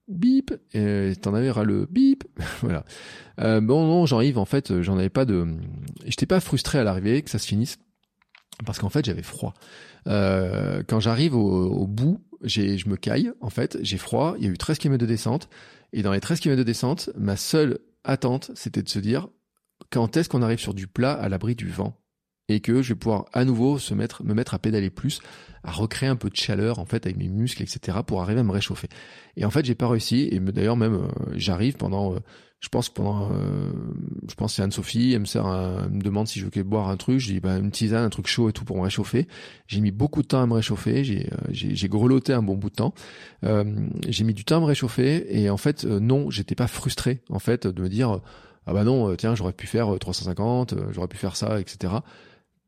[0.10, 0.53] bip,
[1.22, 2.26] t'en avais ras le bip,
[2.61, 2.84] voilà.
[3.40, 5.48] Euh, bon non, Jean-Yves, en fait, j'en avais pas de,
[6.06, 7.80] j'étais pas frustré à l'arrivée que ça se finisse,
[8.65, 9.53] parce qu'en fait j'avais froid.
[10.07, 14.35] Euh, quand j'arrive au, bout, je me caille, en fait, j'ai froid.
[14.38, 15.48] Il y a eu 13 km de descente,
[15.93, 19.29] et dans les 13 km de descente, ma seule attente, c'était de se dire
[19.89, 21.97] quand est-ce qu'on arrive sur du plat à l'abri du vent?
[22.49, 25.21] et que je vais pouvoir à nouveau se mettre, me mettre à pédaler plus,
[25.63, 27.99] à recréer un peu de chaleur en fait avec mes muscles, etc.
[28.05, 28.89] pour arriver à me réchauffer.
[29.37, 30.27] Et en fait, j'ai pas réussi.
[30.31, 32.19] Et d'ailleurs même, euh, j'arrive pendant, euh,
[32.64, 33.72] je pense pendant, euh,
[34.27, 37.19] je pense c'est Anne-Sophie, elle me sert, me demande si je veux boire un truc.
[37.19, 39.27] Je dis bah une tisane, un truc chaud et tout pour me réchauffer.
[39.68, 41.03] J'ai mis beaucoup de temps à me réchauffer.
[41.03, 42.94] J'ai, j'ai, grelotté un bon bout de temps.
[44.07, 47.40] j'ai mis du temps à me réchauffer et en fait non, j'étais pas frustré en
[47.40, 48.22] fait de me dire
[48.65, 51.95] ah bah non, tiens j'aurais pu faire 350, j'aurais pu faire ça, etc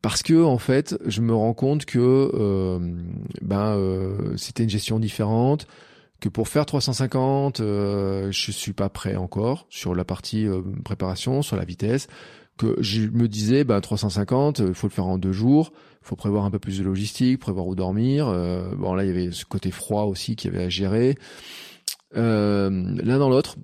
[0.06, 2.78] parce que en fait, je me rends compte que euh,
[3.42, 5.66] ben euh, c'était une gestion différente,
[6.26, 11.42] que pour faire 350, euh, je suis pas prêt encore sur la partie euh, préparation,
[11.42, 12.08] sur la vitesse,
[12.58, 15.72] que je me disais ben 350, il faut le faire en deux jours,
[16.02, 18.26] il faut prévoir un peu plus de logistique, prévoir où dormir.
[18.76, 21.16] bon là, il y avait ce côté froid aussi qui avait à gérer.
[22.14, 23.56] L'un dans l'autre,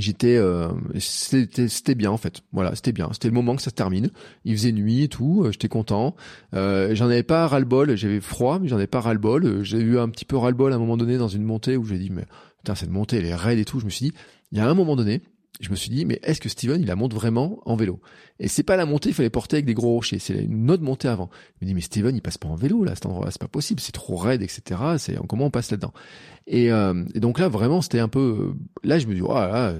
[0.00, 0.68] j'étais euh,
[0.98, 2.42] c'était bien en fait.
[2.52, 3.08] Voilà c'était bien.
[3.12, 4.10] C'était le moment que ça se termine.
[4.44, 6.14] Il faisait nuit et tout euh, j'étais content.
[6.54, 9.18] Euh, j'en avais pas ras le bol j'avais froid mais j'en avais pas ras le
[9.18, 11.44] bol j'ai eu un petit peu ras le bol à un moment donné dans une
[11.44, 12.24] montée où j'ai dit mais
[12.58, 13.80] putain cette montée elle est raide et tout.
[13.80, 14.12] Je me suis dit
[14.52, 15.20] il y a un moment donné
[15.60, 18.00] je me suis dit, mais est-ce que Steven, il la monte vraiment en vélo?
[18.38, 20.84] Et c'est pas la montée, il fallait porter avec des gros rochers, c'est une autre
[20.84, 21.30] montée avant.
[21.60, 23.48] Je me dis, mais Steven, il passe pas en vélo là, cet endroit c'est pas
[23.48, 24.80] possible, c'est trop raide, etc.
[24.98, 25.92] C'est comment on passe là-dedans?
[26.46, 28.54] Et, euh, et, donc là, vraiment, c'était un peu.
[28.84, 29.74] Là, je me dis, oh là,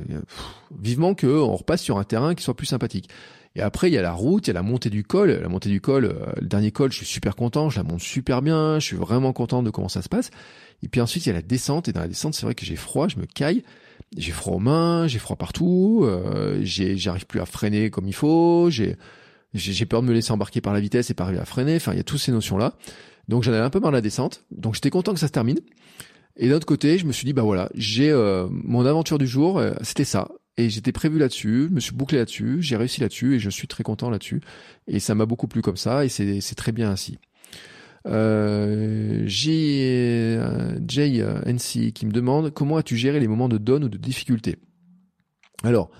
[0.77, 3.09] vivement que on repasse sur un terrain qui soit plus sympathique.
[3.55, 5.31] Et après, il y a la route, il y a la montée du col.
[5.31, 8.01] La montée du col, euh, le dernier col, je suis super content, je la monte
[8.01, 10.31] super bien, je suis vraiment content de comment ça se passe.
[10.83, 11.89] Et puis ensuite, il y a la descente.
[11.89, 13.63] Et dans la descente, c'est vrai que j'ai froid, je me caille.
[14.17, 18.71] J'ai froid aux mains, j'ai froid partout, euh, j'arrive plus à freiner comme il faut,
[18.71, 18.97] j'ai
[19.87, 21.77] peur de me laisser embarquer par la vitesse et pas arriver à freiner.
[21.77, 22.75] Enfin, il y a toutes ces notions-là.
[23.29, 24.45] Donc j'en avais un peu marre de la descente.
[24.51, 25.61] Donc j'étais content que ça se termine.
[26.37, 29.27] Et d'un autre côté, je me suis dit, bah voilà, j'ai euh, mon aventure du
[29.27, 30.29] jour, euh, c'était ça.
[30.57, 33.69] Et j'étais prévu là-dessus, je me suis bouclé là-dessus, j'ai réussi là-dessus et je suis
[33.69, 34.41] très content là-dessus.
[34.87, 37.19] Et ça m'a beaucoup plu comme ça et c'est très bien ainsi.
[38.09, 43.85] Euh, j'ai euh, Jay NC qui me demande comment as-tu géré les moments de donne
[43.85, 44.57] ou de difficulté?
[45.63, 45.91] Alors,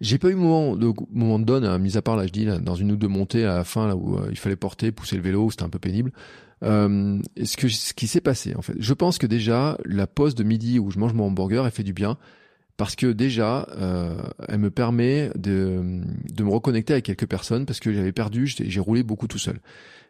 [0.00, 2.46] j'ai pas eu moment de moment de donne, hein, mis à part là, je dis
[2.46, 5.22] dans une ou deux montées à la fin là où il fallait porter, pousser le
[5.22, 6.12] vélo, c'était un peu pénible.
[6.62, 10.34] Euh, ce, que, ce qui s'est passé, en fait, je pense que déjà, la pause
[10.34, 12.18] de midi où je mange mon hamburger, elle fait du bien.
[12.78, 14.16] Parce que déjà, euh,
[14.48, 16.00] elle me permet de,
[16.32, 19.60] de me reconnecter avec quelques personnes parce que j'avais perdu, j'ai roulé beaucoup tout seul.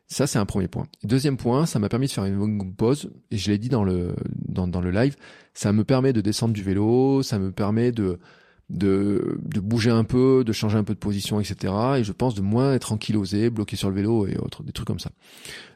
[0.09, 0.87] Ça, c'est un premier point.
[1.05, 3.85] Deuxième point, ça m'a permis de faire une longue pause, et je l'ai dit dans
[3.85, 4.15] le,
[4.47, 5.17] dans, le live,
[5.55, 8.19] ça me permet de descendre du vélo, ça me permet de,
[8.69, 11.73] de, de bouger un peu, de changer un peu de position, etc.
[11.99, 14.87] Et je pense de moins être ankylosé, bloqué sur le vélo et autres, des trucs
[14.87, 15.11] comme ça.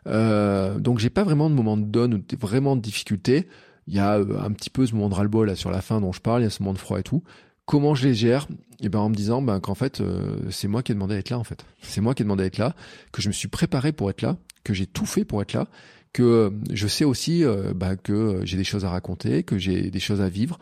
[0.07, 3.48] Euh, donc j'ai pas vraiment de moment de donne ou vraiment de difficulté.
[3.86, 6.12] Il y a euh, un petit peu ce moment de ras-le-bol sur la fin dont
[6.12, 7.23] je parle, il y a ce moment de froid et tout.
[7.66, 8.47] Comment je les gère?
[8.80, 11.14] Et eh ben en me disant ben, qu'en fait euh, c'est moi qui ai demandé
[11.14, 11.64] d'être là en fait.
[11.82, 12.74] C'est moi qui ai demandé d'être là,
[13.12, 15.66] que je me suis préparé pour être là, que j'ai tout fait pour être là,
[16.12, 17.44] que euh, je sais aussi
[17.74, 20.59] ben, que j'ai des choses à raconter, que j'ai des choses à vivre,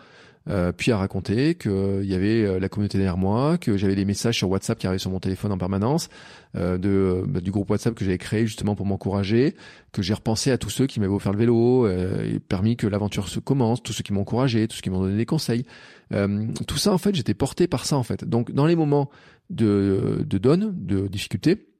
[0.48, 4.04] euh, puis à raconter qu'il y avait euh, la communauté derrière moi, que j'avais des
[4.04, 6.08] messages sur WhatsApp qui arrivaient sur mon téléphone en permanence,
[6.56, 9.54] euh, de, bah, du groupe WhatsApp que j'avais créé justement pour m'encourager,
[9.92, 13.28] que j'ai repensé à tous ceux qui m'avaient offert le vélo et permis que l'aventure
[13.28, 15.64] se commence, tous ceux qui m'ont encouragé, tous ceux qui m'ont donné des conseils.
[16.10, 18.24] tout ça en fait, j'étais porté par ça en fait.
[18.24, 19.10] Donc dans les moments
[19.50, 21.73] de, de donne, de difficulté,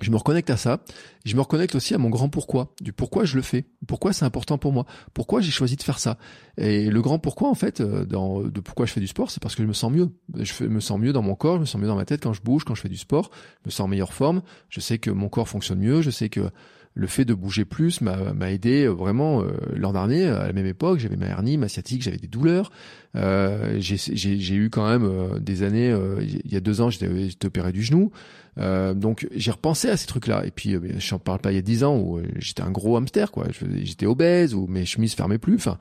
[0.00, 0.80] je me reconnecte à ça.
[1.24, 4.24] Je me reconnecte aussi à mon grand pourquoi, du pourquoi je le fais, pourquoi c'est
[4.24, 6.18] important pour moi, pourquoi j'ai choisi de faire ça.
[6.58, 9.54] Et le grand pourquoi, en fait, euh, de pourquoi je fais du sport, c'est parce
[9.54, 10.10] que je me sens mieux.
[10.34, 12.32] Je me sens mieux dans mon corps, je me sens mieux dans ma tête quand
[12.32, 13.30] je bouge, quand je fais du sport.
[13.64, 14.42] Je me sens en meilleure forme.
[14.68, 16.02] Je sais que mon corps fonctionne mieux.
[16.02, 16.50] Je sais que
[16.96, 20.66] le fait de bouger plus m'a aidé euh, vraiment euh, l'an dernier à la même
[20.66, 22.72] époque j'avais ma hernie ma sciatique j'avais des douleurs.
[23.14, 27.70] Euh, j'ai eu quand même euh, des années il y a deux ans j'étais opéré
[27.70, 28.10] du genou.
[28.56, 31.58] Donc j'ai repensé à ces trucs là et puis je n'en parle pas il y
[31.58, 33.46] a dix ans où j'étais un gros hamster quoi.
[33.82, 35.56] J'étais obèse ou mes chemises fermaient plus.
[35.56, 35.76] Enfin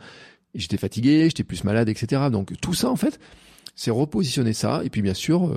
[0.54, 3.20] j'étais fatigué j'étais plus malade etc donc tout ça en fait
[3.76, 4.82] c'est repositionner ça.
[4.84, 5.50] Et puis bien sûr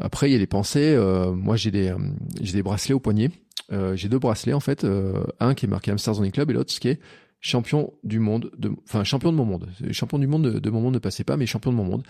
[0.00, 0.98] après il y a les pensées
[1.32, 1.94] moi j'ai des
[2.40, 3.30] j'ai des bracelets au poignet
[3.72, 6.72] euh, j'ai deux bracelets en fait, euh, un qui est marqué Amsterdam Club et l'autre
[6.78, 7.00] qui est
[7.40, 9.68] champion du monde, de, enfin champion de mon monde.
[9.92, 12.02] Champion du monde de, mon monde ne passait pas, mais champion de mon monde.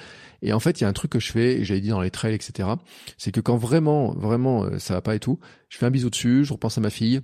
[0.43, 2.01] Et en fait, il y a un truc que je fais, et j'avais dit dans
[2.01, 2.69] les trails, etc.
[3.16, 5.39] C'est que quand vraiment, vraiment, euh, ça va pas et tout,
[5.69, 7.20] je fais un bisou dessus, je repense à ma fille,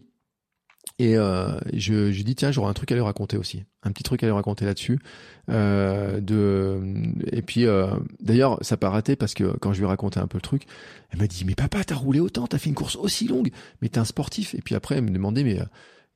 [0.98, 4.04] et euh, je, je dis tiens j'aurai un truc à lui raconter aussi, un petit
[4.04, 5.00] truc à lui raconter là-dessus.
[5.48, 6.80] Euh, de
[7.30, 7.86] et puis euh,
[8.20, 10.64] d'ailleurs ça pas raté parce que quand je lui ai raconté un peu le truc,
[11.10, 13.50] elle m'a dit mais papa t'as roulé autant, t'as fait une course aussi longue,
[13.80, 14.56] mais t'es un sportif.
[14.56, 15.64] Et puis après elle me demandait mais euh,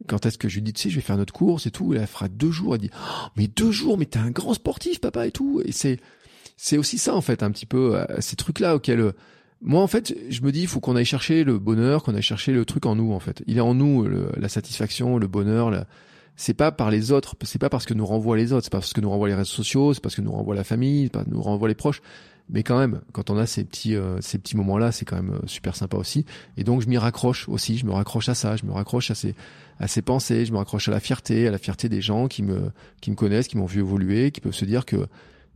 [0.09, 1.95] quand est-ce que je lui dis tu sais je vais faire notre course et tout,
[1.95, 2.75] et elle fera deux jours.
[2.75, 5.63] Elle dit oh, mais deux jours mais t'es un grand sportif papa et tout.
[5.65, 6.01] Et c'est
[6.57, 9.13] c'est aussi ça en fait un petit peu euh, ces trucs là auxquels
[9.63, 12.23] moi, en fait, je me dis, il faut qu'on aille chercher le bonheur, qu'on aille
[12.23, 13.43] chercher le truc en nous, en fait.
[13.47, 15.71] Il est en nous, la satisfaction, le bonheur.
[15.71, 15.87] La...
[16.41, 18.79] C'est pas par les autres, c'est pas parce que nous renvoient les autres, c'est pas
[18.79, 21.13] parce que nous renvoient les réseaux sociaux, c'est parce que nous renvoie la famille, c'est
[21.13, 22.01] parce que nous renvoie les proches.
[22.49, 25.35] Mais quand même, quand on a ces petits, euh, ces petits moments-là, c'est quand même
[25.35, 26.25] euh, super sympa aussi.
[26.57, 27.77] Et donc, je m'y raccroche aussi.
[27.77, 28.57] Je me raccroche à ça.
[28.57, 29.35] Je me raccroche à ces,
[29.81, 30.47] à ces pensées.
[30.47, 32.73] Je me raccroche à la fierté, à la fierté des gens qui me,
[33.03, 35.09] qui me connaissent, qui m'ont vu évoluer, qui peuvent se dire que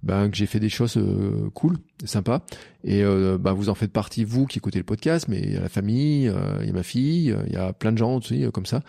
[0.05, 2.45] ben, que j'ai fait des choses euh, cool, sympas.
[2.85, 5.57] Et euh, ben, vous en faites partie, vous qui écoutez le podcast, mais il y
[5.57, 8.17] a la famille, euh, il y a ma fille, il y a plein de gens
[8.17, 8.83] aussi comme ça,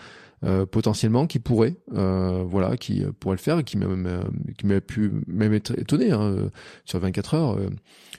[0.71, 3.87] potentiellement qui pourraient, voilà, qui pourraient le faire qui m'a
[4.57, 6.49] qui m'a pu même être étonné hein,
[6.85, 7.59] sur 24 heures.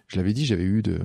[0.09, 0.99] je l'avais dit, j'avais eu de,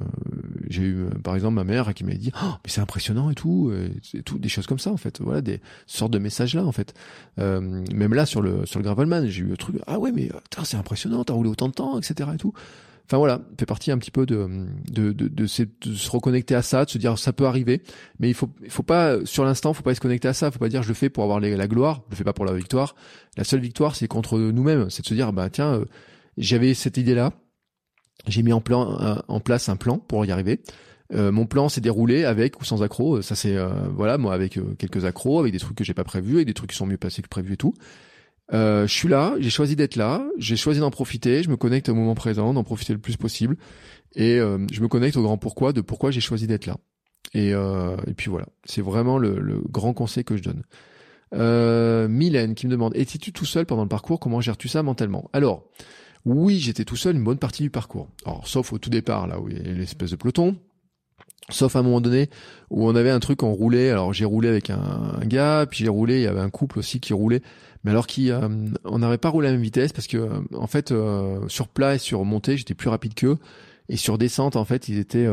[0.69, 3.71] j'ai eu par exemple ma mère qui m'avait dit, oh, mais c'est impressionnant et tout,
[4.13, 5.21] et tout, des choses comme ça en fait.
[5.21, 6.93] Voilà, des sortes de messages là en fait.
[7.37, 10.29] même là sur le sur le Gravelman, j'ai eu le truc, ah ouais mais
[10.63, 12.29] c'est impressionnant, t'as roulé autant de temps, etc.
[12.33, 12.53] et tout.
[13.11, 14.47] Enfin voilà, fait partie un petit peu de
[14.89, 17.81] de, de, de, se reconnecter à ça, de se dire ça peut arriver,
[18.19, 20.59] mais il faut il faut pas sur l'instant, faut pas se connecter à ça, faut
[20.59, 22.53] pas dire je le fais pour avoir la gloire, je le fais pas pour la
[22.53, 22.95] victoire.
[23.35, 25.85] La seule victoire, c'est contre nous-mêmes, c'est de se dire bah tiens, euh,
[26.37, 27.33] j'avais cette idée là,
[28.27, 30.61] j'ai mis en plan en place un plan pour y arriver.
[31.13, 33.21] Euh, mon plan s'est déroulé avec ou sans accro.
[33.21, 36.35] Ça c'est euh, voilà moi avec quelques accros, avec des trucs que j'ai pas prévus,
[36.35, 37.73] avec des trucs qui sont mieux passés que prévu et tout.
[38.53, 41.89] Euh, je suis là, j'ai choisi d'être là, j'ai choisi d'en profiter, je me connecte
[41.89, 43.57] au moment présent, d'en profiter le plus possible,
[44.15, 46.77] et euh, je me connecte au grand pourquoi de pourquoi j'ai choisi d'être là.
[47.33, 50.63] Et, euh, puis voilà, c'est vraiment le, grand conseil que je donne.
[52.09, 54.19] Mylène qui me demande, étais-tu tout seul pendant le parcours?
[54.19, 55.29] Comment gères-tu ça mentalement?
[55.31, 55.69] Alors,
[56.25, 58.09] oui, j'étais tout seul une bonne partie du parcours.
[58.25, 60.57] Alors, sauf au tout départ, là où il y a l'espèce de peloton.
[61.49, 62.29] Sauf à un moment donné
[62.69, 63.89] où on avait un truc, on roulait.
[63.89, 66.17] Alors j'ai roulé avec un, gars, puis j'ai roulé.
[66.17, 67.41] Il y avait un couple aussi qui roulait.
[67.83, 68.47] Mais alors qui euh,
[68.85, 71.67] on n'avait pas roulé à la même vitesse parce que euh, en fait euh, sur
[71.67, 73.37] plat et sur montée j'étais plus rapide qu'eux.
[73.89, 75.27] Et sur descente en fait ils étaient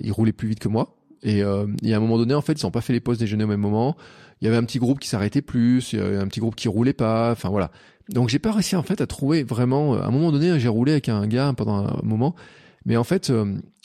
[0.00, 0.94] ils roulaient plus vite que moi.
[1.24, 3.44] Et, et, à un moment donné en fait ils n'ont pas fait les pauses déjeuner
[3.44, 3.96] au même moment.
[4.40, 5.92] Il y avait un petit groupe qui s'arrêtait plus.
[5.92, 7.32] Il y avait un petit groupe qui roulait pas.
[7.32, 7.72] Enfin voilà.
[8.10, 10.92] Donc j'ai pas réussi en fait à trouver vraiment à un moment donné j'ai roulé
[10.92, 12.36] avec un gars pendant un moment.
[12.84, 13.32] Mais en fait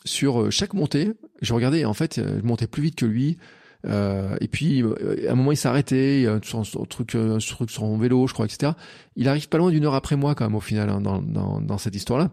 [0.06, 3.38] sur chaque montée je regardais en fait je montais plus vite que lui
[3.86, 7.70] euh, et puis, euh, à un moment, il s'arrêtait, sur un truc, un truc sur
[7.70, 8.74] son vélo, je crois, etc.
[9.16, 11.60] Il arrive pas loin d'une heure après moi, quand même, au final, hein, dans, dans,
[11.60, 12.32] dans, cette histoire-là.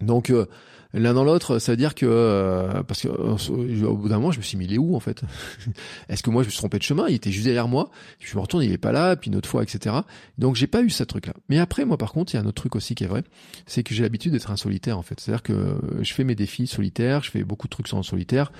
[0.00, 0.46] Donc, euh,
[0.94, 4.42] l'un dans l'autre, ça veut dire que parce que au bout d'un moment, je me
[4.42, 5.22] suis mis il où en fait?
[6.08, 7.06] Est-ce que moi je me suis trompé de chemin?
[7.08, 7.90] Il était juste derrière moi.
[8.20, 9.16] Je me retourne, il est pas là.
[9.16, 9.96] Puis une autre fois, etc.
[10.38, 11.34] Donc j'ai pas eu ce truc-là.
[11.48, 13.22] Mais après, moi par contre, il y a un autre truc aussi qui est vrai,
[13.66, 15.20] c'est que j'ai l'habitude d'être un solitaire en fait.
[15.20, 18.52] C'est-à-dire que je fais mes défis solitaires, je fais beaucoup de trucs en solitaire.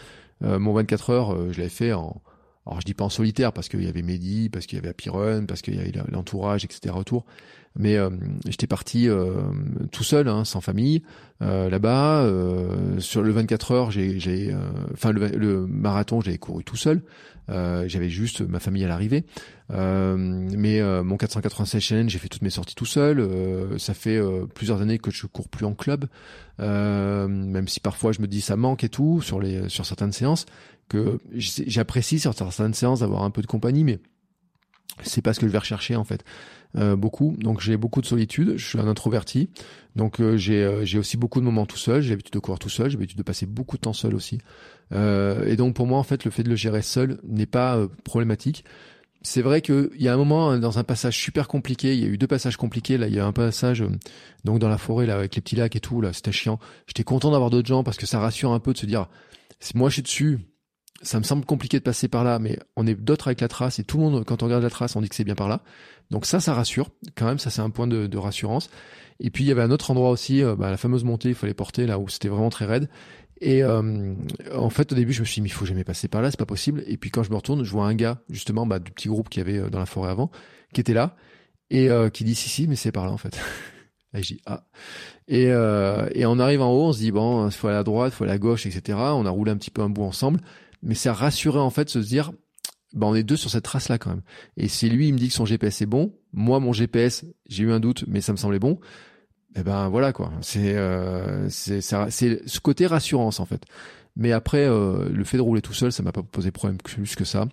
[0.44, 2.22] Euh, mon 24 heures, euh, je l'avais fait en,
[2.66, 4.90] alors je dis pas en solitaire parce qu'il y avait Mehdi, parce qu'il y avait
[4.90, 5.08] Happy
[5.46, 6.94] parce qu'il y avait l'entourage, etc.
[6.96, 7.24] autour.
[7.78, 8.10] Mais euh,
[8.46, 9.08] j'étais parti
[9.92, 11.02] tout seul, hein, sans famille,
[11.40, 12.28] là-bas.
[12.98, 14.54] sur le 24 heures, j'ai,
[14.92, 17.02] enfin le, marathon, j'avais couru tout seul.
[17.48, 19.24] j'avais juste ma famille à l'arrivée.
[19.70, 23.26] mais mon 496 challenge, j'ai fait toutes mes sorties tout seul.
[23.78, 24.20] ça fait
[24.54, 26.06] plusieurs années que je cours plus en club.
[26.60, 30.12] Euh, même si parfois je me dis ça manque et tout sur les sur certaines
[30.12, 30.46] séances,
[30.88, 34.00] que j'apprécie sur certaines séances d'avoir un peu de compagnie, mais
[35.02, 36.24] c'est pas ce que je vais rechercher en fait.
[36.76, 38.54] Euh, beaucoup, donc j'ai beaucoup de solitude.
[38.56, 39.48] Je suis un introverti,
[39.96, 42.02] donc euh, j'ai euh, j'ai aussi beaucoup de moments tout seul.
[42.02, 42.90] J'ai l'habitude de courir tout seul.
[42.90, 44.38] J'ai l'habitude de passer beaucoup de temps seul aussi.
[44.92, 48.64] et donc pour moi en fait le fait de le gérer seul n'est pas problématique
[49.22, 52.04] c'est vrai qu'il y a un moment hein, dans un passage super compliqué, il y
[52.04, 52.98] a eu deux passages compliqués.
[52.98, 53.90] Là, il y a un passage euh,
[54.44, 56.00] donc dans la forêt là avec les petits lacs et tout.
[56.00, 56.58] Là, c'était chiant.
[56.86, 59.06] J'étais content d'avoir d'autres gens parce que ça rassure un peu de se dire,
[59.60, 60.38] si moi je suis dessus,
[61.02, 63.78] ça me semble compliqué de passer par là, mais on est d'autres avec la trace
[63.78, 65.48] et tout le monde, quand on regarde la trace, on dit que c'est bien par
[65.48, 65.62] là.
[66.10, 67.38] Donc ça, ça rassure quand même.
[67.38, 68.70] Ça, c'est un point de, de, rassurance.
[69.20, 71.34] Et puis il y avait un autre endroit aussi, euh, bah, la fameuse montée, il
[71.34, 72.88] fallait porter là où c'était vraiment très raide.
[73.40, 74.14] Et euh,
[74.54, 76.38] en fait, au début, je me suis dit, il faut jamais passer par là, c'est
[76.38, 76.82] pas possible.
[76.86, 79.28] Et puis quand je me retourne, je vois un gars, justement, bah, du petit groupe
[79.28, 80.30] qui avait euh, dans la forêt avant,
[80.72, 81.16] qui était là,
[81.70, 83.38] et euh, qui dit, si, si, mais c'est par là, en fait.
[84.14, 84.64] et je dis, ah.
[85.28, 88.12] Et, et on arrive en haut, on se dit, bon, il faut aller à droite,
[88.14, 88.98] il faut aller à gauche, etc.
[88.98, 90.40] On a roulé un petit peu un bout ensemble,
[90.82, 92.32] mais c'est rassuré, en fait, se dire,
[92.94, 94.22] bah, on est deux sur cette trace-là, quand même.
[94.56, 97.64] Et si lui, il me dit que son GPS est bon, moi, mon GPS, j'ai
[97.64, 98.78] eu un doute, mais ça me semblait bon,
[99.56, 100.32] eh ben voilà quoi.
[100.40, 103.64] C'est euh, c'est ce côté rassurance en fait.
[104.16, 107.14] Mais après, euh, le fait de rouler tout seul, ça m'a pas posé problème plus
[107.14, 107.48] que ça.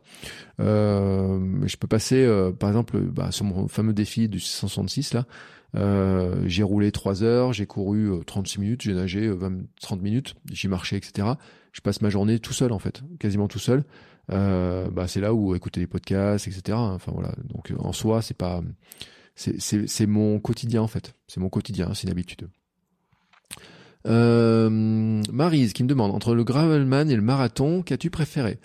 [0.59, 5.25] Euh, je peux passer, euh, par exemple, bah, sur mon fameux défi du 666 là,
[5.75, 10.67] euh, j'ai roulé 3 heures, j'ai couru 36 minutes, j'ai nagé 20, 30 minutes, j'ai
[10.67, 11.27] marché, etc.
[11.71, 13.83] Je passe ma journée tout seul en fait, quasiment tout seul.
[14.29, 16.77] Bah c'est là où écouter les podcasts, etc.
[16.77, 17.33] Enfin voilà.
[17.53, 18.61] Donc en soi, c'est pas
[19.35, 21.13] c'est mon quotidien en fait.
[21.27, 22.47] C'est mon quotidien, c'est une habitude.
[24.07, 24.69] Euh,
[25.31, 28.59] Marise qui me demande entre le gravelman et le marathon, qu'as-tu préféré?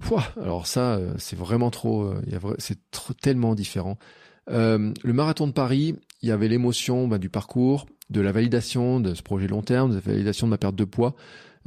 [0.00, 2.78] Pouah, Alors ça, euh, c'est vraiment trop, euh, c'est
[3.20, 3.98] tellement différent.
[4.50, 9.00] Euh, le marathon de Paris, il y avait l'émotion bah, du parcours, de la validation
[9.00, 11.14] de ce projet long terme, de la validation de ma perte de poids.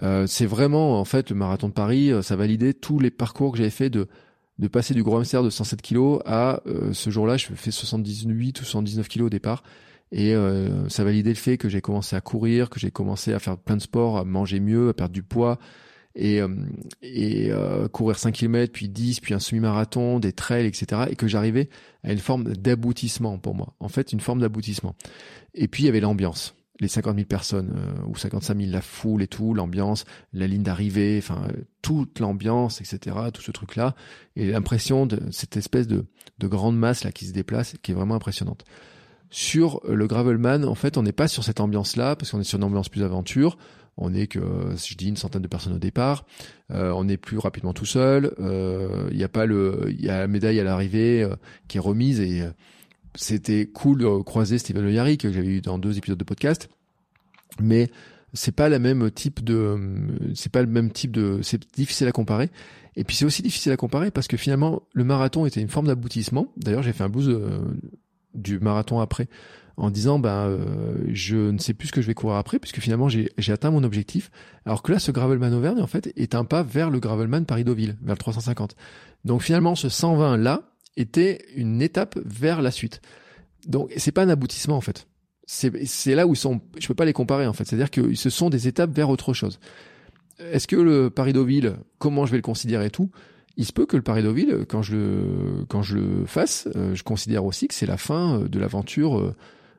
[0.03, 3.52] Euh, c'est vraiment, en fait, le marathon de Paris, euh, ça validait tous les parcours
[3.52, 4.07] que j'avais fait de
[4.61, 8.61] de passer du gros hamster de 107 kilos à euh, ce jour-là, je fais 78
[8.61, 9.64] ou 79 kilos au départ.
[10.11, 13.40] Et euh, ça validait le fait que j'ai commencé à courir, que j'ai commencé à
[13.40, 15.57] faire plein de sports, à manger mieux, à perdre du poids
[16.15, 16.49] et, euh,
[17.02, 21.03] et euh, courir 5 km, puis 10, puis un semi-marathon, des trails, etc.
[21.10, 21.69] Et que j'arrivais
[22.03, 23.73] à une forme d'aboutissement pour moi.
[23.80, 24.95] En fait, une forme d'aboutissement.
[25.56, 26.56] Et puis, il y avait l'ambiance.
[26.80, 30.64] Les 50 000 personnes, euh, ou 55 000, la foule et tout, l'ambiance, la ligne
[30.64, 33.95] d'arrivée, enfin, euh, toute l'ambiance, etc., tout ce truc-là.
[34.35, 36.06] Et l'impression de cette espèce de,
[36.39, 38.65] de grande masse là qui se déplace, qui est vraiment impressionnante.
[39.30, 42.57] Sur le Gravelman, en fait, on n'est pas sur cette ambiance-là, parce qu'on est sur
[42.57, 43.57] une ambiance plus aventure.
[43.98, 44.39] On est que,
[44.76, 46.26] si je dis, une centaine de personnes au départ.
[46.72, 48.34] Euh, on est plus rapidement tout seul.
[48.39, 51.35] Euh, Il y a pas le, il y a la médaille à l'arrivée euh,
[51.68, 52.52] qui est remise et euh,
[53.16, 56.70] c'était cool de croiser Le Yarry que j'avais eu dans deux épisodes de podcast.
[57.60, 57.90] Mais
[58.34, 59.78] c'est pas la même type de,
[60.36, 62.50] c'est pas le même type de, c'est difficile à comparer.
[62.96, 65.88] Et puis c'est aussi difficile à comparer parce que finalement le marathon était une forme
[65.88, 66.48] d'aboutissement.
[66.58, 67.60] D'ailleurs j'ai fait un blues euh,
[68.34, 69.28] du marathon après
[69.78, 72.80] en disant ben euh, je ne sais plus ce que je vais courir après puisque
[72.80, 74.30] finalement j'ai j'ai atteint mon objectif
[74.66, 77.64] alors que là ce gravelman Auvergne en fait est un pas vers le gravelman Paris
[77.64, 78.76] Deauville vers le 350
[79.24, 83.02] donc finalement ce 120 là était une étape vers la suite
[83.68, 85.08] donc c'est pas un aboutissement en fait
[85.46, 87.92] c'est là où ils sont je peux pas les comparer en fait c'est à dire
[87.92, 89.60] que ce sont des étapes vers autre chose
[90.40, 93.12] est-ce que le Paris Deauville comment je vais le considérer et tout
[93.58, 96.96] il se peut que le Paris Deauville, quand je le, quand je le fasse, euh,
[96.96, 99.20] je considère aussi que c'est la fin euh, de l'aventure.
[99.20, 99.36] euh,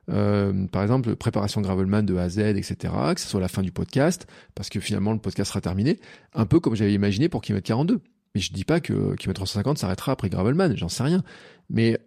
[0.09, 2.93] euh, par exemple, préparation Gravelman de A à Z, etc.
[3.15, 5.99] Que ce soit la fin du podcast, parce que finalement le podcast sera terminé,
[6.33, 7.99] un peu comme j'avais imaginé pour Kilomètre 42.
[8.35, 11.23] Mais je dis pas que Kilomètre 350 s'arrêtera après Gravelman, j'en sais rien.
[11.69, 11.99] Mais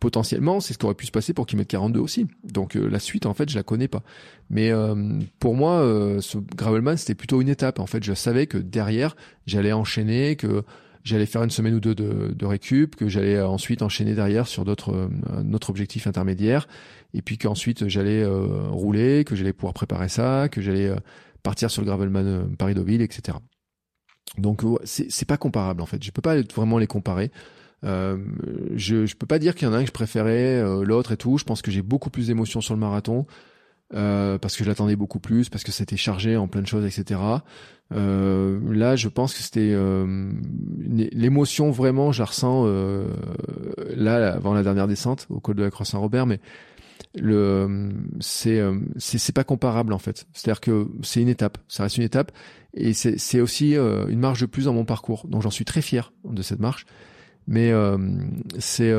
[0.00, 2.26] potentiellement, c'est ce qui aurait pu se passer pour Kilomètre 42 aussi.
[2.44, 4.02] Donc euh, la suite, en fait, je la connais pas.
[4.50, 7.80] Mais euh, pour moi, euh, ce Gravelman, c'était plutôt une étape.
[7.80, 9.16] En fait, je savais que derrière,
[9.46, 10.62] j'allais enchaîner, que
[11.02, 15.08] j'allais faire une semaine ou deux de, récup, que j'allais ensuite enchaîner derrière sur d'autres
[15.52, 16.68] autre objectif intermédiaire,
[17.14, 20.92] et puis qu'ensuite j'allais rouler, que j'allais pouvoir préparer ça, que j'allais
[21.42, 23.38] partir sur le Gravelman Paris-Deauville, etc.
[24.36, 26.02] Donc c'est pas comparable en fait.
[26.02, 27.30] Je peux pas vraiment les comparer.
[27.84, 28.18] Euh,
[28.74, 31.12] je je peux pas dire qu'il y en a un que je préférais, euh, l'autre
[31.12, 31.38] et tout.
[31.38, 33.26] Je pense que j'ai beaucoup plus d'émotions sur le marathon.
[33.94, 36.84] euh, parce que je l'attendais beaucoup plus, parce que c'était chargé en plein de choses,
[36.84, 37.20] etc.
[37.94, 40.30] Euh, là, je pense que c'était euh,
[40.78, 43.06] l'émotion vraiment, je la ressens euh,
[43.96, 46.40] là avant la dernière descente au col de la Croix-Saint-Robert, mais
[47.14, 50.26] le c'est euh, c'est c'est pas comparable en fait.
[50.32, 52.32] C'est-à-dire que c'est une étape, ça reste une étape,
[52.74, 55.26] et c'est aussi euh, une marche de plus dans mon parcours.
[55.28, 56.86] Donc j'en suis très fier de cette marche,
[57.46, 57.98] mais euh,
[58.58, 58.92] c'est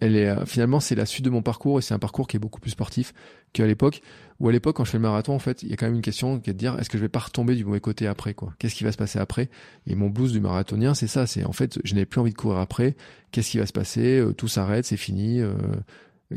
[0.00, 2.40] elle est finalement c'est la suite de mon parcours et c'est un parcours qui est
[2.40, 3.12] beaucoup plus sportif
[3.52, 4.00] qu'à l'époque.
[4.38, 5.96] Ou à l'époque quand je fais le marathon en fait, il y a quand même
[5.96, 8.06] une question qui est de dire est-ce que je vais pas retomber du mauvais côté
[8.06, 8.54] après quoi?
[8.58, 9.50] Qu'est-ce qui va se passer après?
[9.86, 12.36] Et mon blues du marathonien c'est ça, c'est en fait je n'avais plus envie de
[12.38, 12.96] courir après.
[13.32, 14.24] Qu'est-ce qui va se passer?
[14.38, 15.42] Tout s'arrête, c'est fini.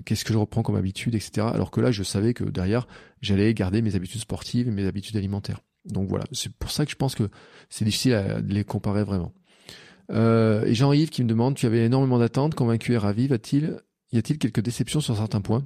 [0.06, 1.48] Qu'est-ce que je reprends comme habitude, etc.
[1.54, 2.88] Alors que là, je savais que derrière,
[3.22, 5.60] j'allais garder mes habitudes sportives et mes habitudes alimentaires.
[5.86, 7.30] Donc voilà, c'est pour ça que je pense que
[7.70, 9.34] c'est difficile à de les comparer vraiment.
[10.12, 13.78] Euh, et Jean-Yves qui me demande, tu avais énormément d'attentes, convaincu et ravi, va-t-il,
[14.12, 15.64] y a-t-il quelques déceptions sur certains points?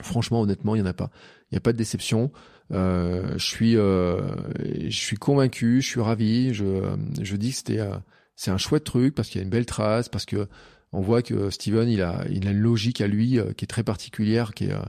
[0.00, 1.10] Franchement, honnêtement, il n'y en a pas.
[1.50, 2.32] Il n'y a pas de déception.
[2.72, 4.20] Euh, je suis, euh,
[4.58, 6.52] je suis convaincu, je suis ravi.
[6.52, 7.96] Je, je dis que c'était, euh,
[8.36, 10.48] c'est un chouette truc parce qu'il y a une belle trace, parce que
[10.94, 14.52] on voit que Steven, il a, une logique à lui euh, qui est très particulière,
[14.62, 14.82] euh,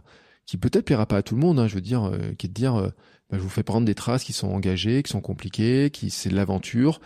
[0.46, 1.60] qui peut-être plaira pas à tout le monde.
[1.60, 2.92] Hein, je veux dire, euh, qui est de dire, bah,
[3.34, 6.36] je vous fais prendre des traces qui sont engagées, qui sont compliquées, qui c'est de
[6.36, 7.02] l'aventure.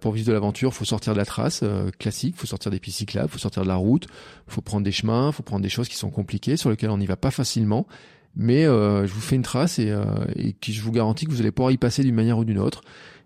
[0.00, 1.62] Pour vivre de l'aventure, faut sortir de la trace
[1.98, 4.06] classique, faut sortir des pistes cyclables, faut sortir de la route,
[4.46, 7.04] faut prendre des chemins, faut prendre des choses qui sont compliquées, sur lesquelles on n'y
[7.04, 7.86] va pas facilement.
[8.34, 9.94] Mais je vous fais une trace et,
[10.36, 12.58] et qui je vous garantis que vous allez pouvoir y passer d'une manière ou d'une
[12.58, 12.80] autre,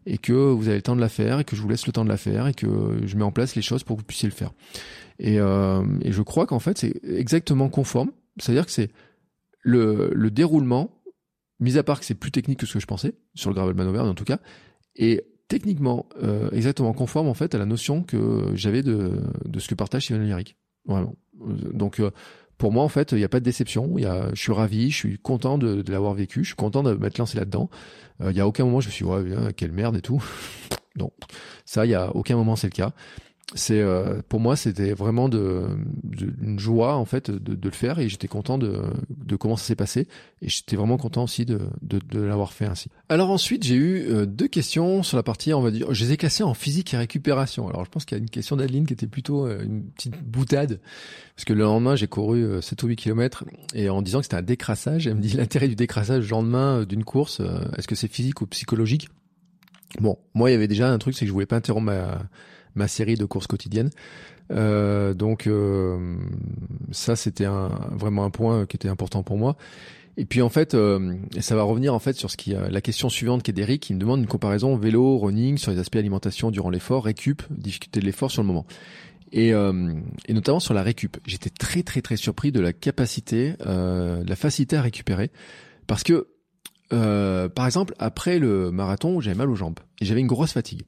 [0.07, 1.93] et que vous avez le temps de la faire, et que je vous laisse le
[1.93, 2.67] temps de la faire, et que
[3.05, 4.53] je mets en place les choses pour que vous puissiez le faire.
[5.19, 8.91] Et, euh, et je crois qu'en fait c'est exactement conforme, c'est-à-dire que c'est
[9.61, 11.03] le, le déroulement,
[11.61, 13.75] mis à part que c'est plus technique que ce que je pensais sur le gravel
[13.75, 14.41] maneuver en tout cas,
[14.97, 19.69] et techniquement euh, exactement conforme en fait à la notion que j'avais de, de ce
[19.69, 20.57] que partage Steven Lyric.
[20.87, 21.15] Vraiment.
[21.43, 22.11] Euh, Donc euh,
[22.63, 23.99] pour moi en fait il n'y a pas de déception.
[23.99, 26.95] Y a, je suis ravi, je suis content de, l'avoir vécu, je suis content de
[26.95, 27.69] m'être lancé là-dedans.
[28.21, 30.23] Euh, il y a aucun moment je me suis dit, ouais quelle merde et tout.
[30.97, 31.11] non,
[31.65, 32.93] ça il y a aucun moment c'est le cas.
[33.55, 35.67] C'est euh, pour moi c'était vraiment de,
[36.05, 39.57] de- une joie en fait de, de le faire et j'étais content de, de comment
[39.59, 40.09] ça s'est passé.
[40.41, 42.89] Et j'étais vraiment content aussi de, de, de l'avoir fait ainsi.
[43.11, 46.13] Alors ensuite, j'ai eu euh, deux questions sur la partie, on va dire, je les
[46.13, 47.69] ai classées en physique et récupération.
[47.69, 50.23] Alors je pense qu'il y a une question d'Adeline qui était plutôt euh, une petite
[50.25, 50.81] boutade,
[51.37, 53.45] parce que le lendemain, j'ai couru 7 ou 8 km,
[53.75, 56.85] et en disant que c'était un décrassage, elle me dit l'intérêt du décrassage le lendemain
[56.85, 57.43] d'une course,
[57.77, 59.11] est-ce que c'est physique ou psychologique?
[60.01, 62.23] Bon, moi, il y avait déjà un truc, c'est que je voulais pas interrompre ma,
[62.75, 63.91] ma série de courses quotidiennes.
[64.51, 66.17] Euh, donc euh,
[66.91, 67.47] ça, c'était
[67.93, 69.57] vraiment un point qui était important pour moi.
[70.19, 73.09] Et puis en fait, euh, ça va revenir en fait sur ce qui la question
[73.09, 76.51] suivante qui est d'Eric, qui me demande une comparaison vélo, running sur les aspects alimentation
[76.51, 78.67] durant l'effort, récup, difficulté de l'effort sur le moment.
[79.33, 79.73] Et, euh,
[80.29, 81.17] notamment sur la récup.
[81.25, 85.31] J'étais très très très surpris de la capacité, euh, de la facilité à récupérer,
[85.87, 86.29] parce que
[86.93, 90.83] euh, par exemple, après le marathon, j'avais mal aux jambes et j'avais une grosse fatigue.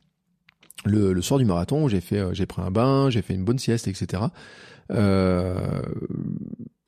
[0.85, 3.45] Le, le soir du marathon, j'ai fait, euh, j'ai pris un bain, j'ai fait une
[3.45, 4.25] bonne sieste, etc.
[4.91, 5.83] Euh,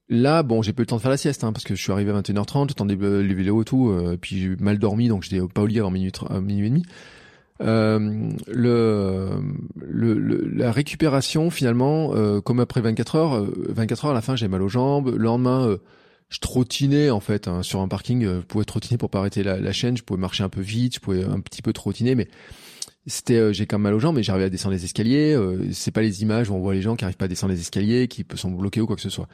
[0.09, 1.83] là, bon, j'ai pas eu le temps de faire la sieste hein, parce que je
[1.83, 5.23] suis arrivé à 21h30, j'attendais les vélos et tout, euh, puis j'ai mal dormi, donc
[5.23, 6.83] j'étais pas au lit avant minuit, minuit et demi.
[7.63, 9.41] Euh, le,
[9.79, 14.47] le, la récupération finalement, euh, comme après 24 heures, 24 heures à la fin j'ai
[14.49, 15.09] mal aux jambes.
[15.09, 15.79] Le lendemain,
[16.29, 18.25] je trottinais en fait hein, sur un parking.
[18.25, 19.97] Euh, je pouvais trottiner pour pas arrêter la, la, chaîne.
[19.97, 20.97] Je pouvais marcher un peu vite.
[20.97, 22.29] Je pouvais un petit peu trottiner, mais
[23.07, 25.33] c'était euh, j'ai quand même mal aux jambes, mais j'arrivais à descendre les escaliers.
[25.35, 27.53] Euh, c'est pas les images où on voit les gens qui arrivent pas à descendre
[27.53, 29.29] les escaliers, qui sont bloqués ou quoi que ce soit.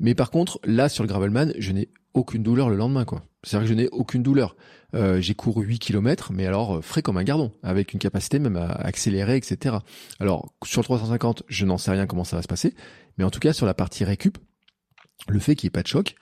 [0.00, 3.22] Mais par contre, là sur le gravelman, je n'ai aucune douleur le lendemain quoi.
[3.44, 4.56] C'est vrai que je n'ai aucune douleur.
[4.94, 8.56] Euh, j'ai couru 8 km, mais alors frais comme un gardon, avec une capacité même
[8.56, 9.76] à accélérer, etc.
[10.18, 12.74] Alors sur le 350, je n'en sais rien comment ça va se passer,
[13.18, 14.38] mais en tout cas sur la partie récup,
[15.28, 16.16] le fait qu'il n'y ait pas de choc,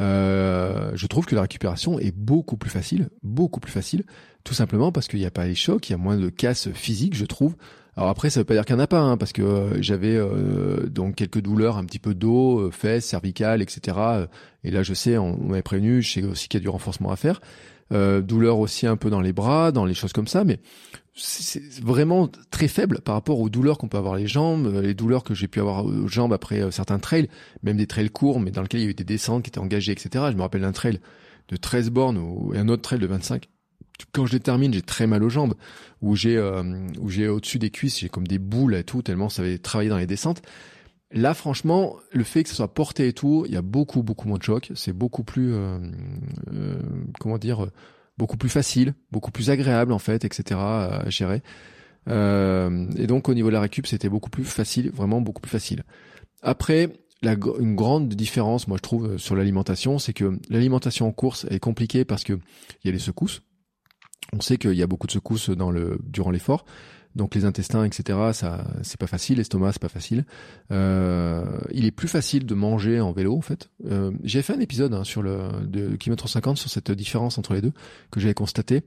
[0.00, 4.04] euh, je trouve que la récupération est beaucoup plus facile, beaucoup plus facile,
[4.48, 6.70] tout simplement parce qu'il n'y a pas les chocs, il y a moins de casse
[6.72, 7.54] physique, je trouve.
[7.96, 9.82] Alors après, ça veut pas dire qu'il n'y en a pas, hein, parce que euh,
[9.82, 13.98] j'avais euh, donc quelques douleurs, un petit peu d'eau, fesses, cervicales, etc.
[14.64, 17.10] Et là, je sais, on, m'avait prévenu, je sais aussi qu'il y a du renforcement
[17.10, 17.40] à faire.
[17.90, 20.60] douleur aussi un peu dans les bras, dans les choses comme ça, mais
[21.14, 24.94] c'est vraiment très faible par rapport aux douleurs qu'on peut avoir les jambes, euh, les
[24.94, 27.28] douleurs que j'ai pu avoir aux jambes après euh, certains trails,
[27.62, 29.58] même des trails courts, mais dans lesquels il y a eu des descentes qui étaient
[29.58, 30.26] engagées, etc.
[30.30, 31.00] Je me rappelle d'un trail
[31.48, 33.48] de 13 bornes et un autre trail de 25.
[34.12, 35.54] Quand je les termine, j'ai très mal aux jambes,
[36.02, 39.28] où j'ai euh, où j'ai au-dessus des cuisses, j'ai comme des boules et tout, tellement
[39.28, 40.42] ça avait travaillé dans les descentes.
[41.10, 44.28] Là, franchement, le fait que ça soit porté et tout, il y a beaucoup beaucoup
[44.28, 44.70] moins de choc.
[44.74, 45.78] C'est beaucoup plus, euh,
[47.18, 47.66] comment dire
[48.18, 50.60] beaucoup plus facile, beaucoup plus agréable en fait, etc.
[50.60, 51.42] à gérer.
[52.08, 55.50] Euh, et donc au niveau de la récup, c'était beaucoup plus facile, vraiment beaucoup plus
[55.50, 55.84] facile.
[56.42, 56.92] Après,
[57.22, 61.58] la, une grande différence, moi je trouve, sur l'alimentation, c'est que l'alimentation en course est
[61.58, 63.42] compliquée parce que il y a les secousses.
[64.32, 66.64] On sait qu'il y a beaucoup de secousses dans le durant l'effort.
[67.16, 68.18] Donc les intestins, etc.
[68.32, 69.38] Ça, c'est pas facile.
[69.38, 70.24] L'estomac, c'est pas facile.
[70.70, 73.70] Euh, il est plus facile de manger en vélo, en fait.
[73.86, 77.54] Euh, j'ai fait un épisode hein, sur le de kilomètre 50 sur cette différence entre
[77.54, 77.72] les deux
[78.10, 78.82] que j'avais constaté.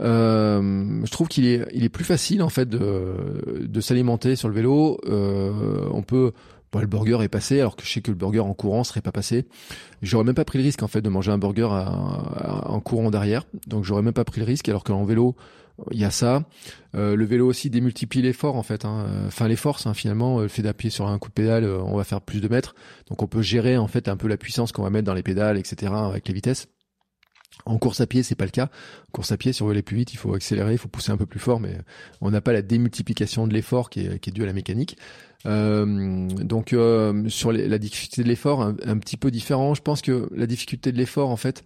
[0.00, 4.48] Euh, je trouve qu'il est, il est plus facile en fait de, de s'alimenter sur
[4.48, 4.98] le vélo.
[5.06, 6.32] Euh, on peut
[6.72, 9.02] Bon, le burger est passé, alors que je sais que le burger en courant serait
[9.02, 9.46] pas passé.
[10.00, 13.44] J'aurais même pas pris le risque en fait de manger un burger en courant derrière,
[13.66, 14.68] donc j'aurais même pas pris le risque.
[14.68, 15.36] Alors qu'en vélo,
[15.90, 16.44] il y a ça.
[16.94, 18.84] Euh, le vélo aussi démultiplie l'effort en fait.
[18.84, 19.06] Hein.
[19.26, 20.40] Enfin les forces hein, finalement.
[20.40, 22.74] Le fait d'appuyer sur un coup de pédale, euh, on va faire plus de mètres.
[23.08, 25.22] Donc on peut gérer en fait un peu la puissance qu'on va mettre dans les
[25.22, 25.92] pédales, etc.
[25.94, 26.68] avec les vitesses.
[27.64, 28.64] En course à pied, c'est pas le cas.
[28.64, 30.88] En course à pied, si on veut aller plus vite, il faut accélérer, il faut
[30.88, 31.78] pousser un peu plus fort, mais
[32.20, 34.96] on n'a pas la démultiplication de l'effort qui est, qui due à la mécanique.
[35.44, 39.74] Euh, donc euh, sur la difficulté de l'effort, un, petit peu différent.
[39.74, 41.64] Je pense que la difficulté de l'effort, en fait,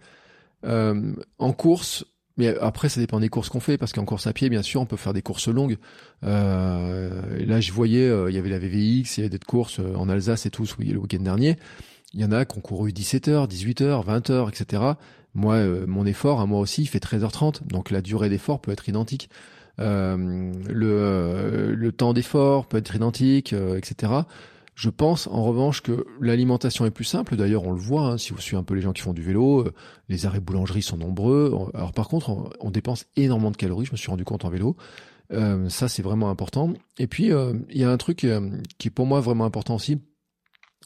[0.65, 2.05] euh, en course,
[2.37, 4.81] mais après, ça dépend des courses qu'on fait, parce qu'en course à pied, bien sûr,
[4.81, 5.77] on peut faire des courses longues.
[6.21, 10.45] Là, je voyais, il y avait la VVX, il y avait des courses en Alsace
[10.45, 11.57] et tout le week-end dernier.
[12.13, 14.83] Il y en a qui ont couru 17h, 18h, 20h, etc.
[15.37, 17.65] Moi, euh, mon effort, à moi aussi, il fait 13h30.
[17.67, 19.29] Donc la durée d'effort peut être identique.
[19.77, 20.61] le,
[21.73, 24.23] le temps d'effort peut être identique, etc.
[24.77, 27.35] Je pense en revanche que l'alimentation est plus simple.
[27.35, 29.23] D'ailleurs, on le voit hein, si vous suivez un peu les gens qui font du
[29.23, 29.61] vélo.
[29.61, 29.73] Euh,
[30.07, 31.51] les arrêts boulangerie sont nombreux.
[31.73, 33.87] Alors par contre, on, dépense énormément de calories.
[33.87, 34.77] Je me suis rendu compte en vélo.
[35.33, 36.73] Euh, ça, c'est vraiment important.
[36.99, 38.27] Et puis, euh, il y a un truc
[38.77, 39.99] qui est pour moi vraiment important aussi,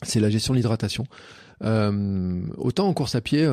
[0.03, 1.03] c'est la gestion de l'hydratation.
[1.61, 3.47] Autant en course à pied,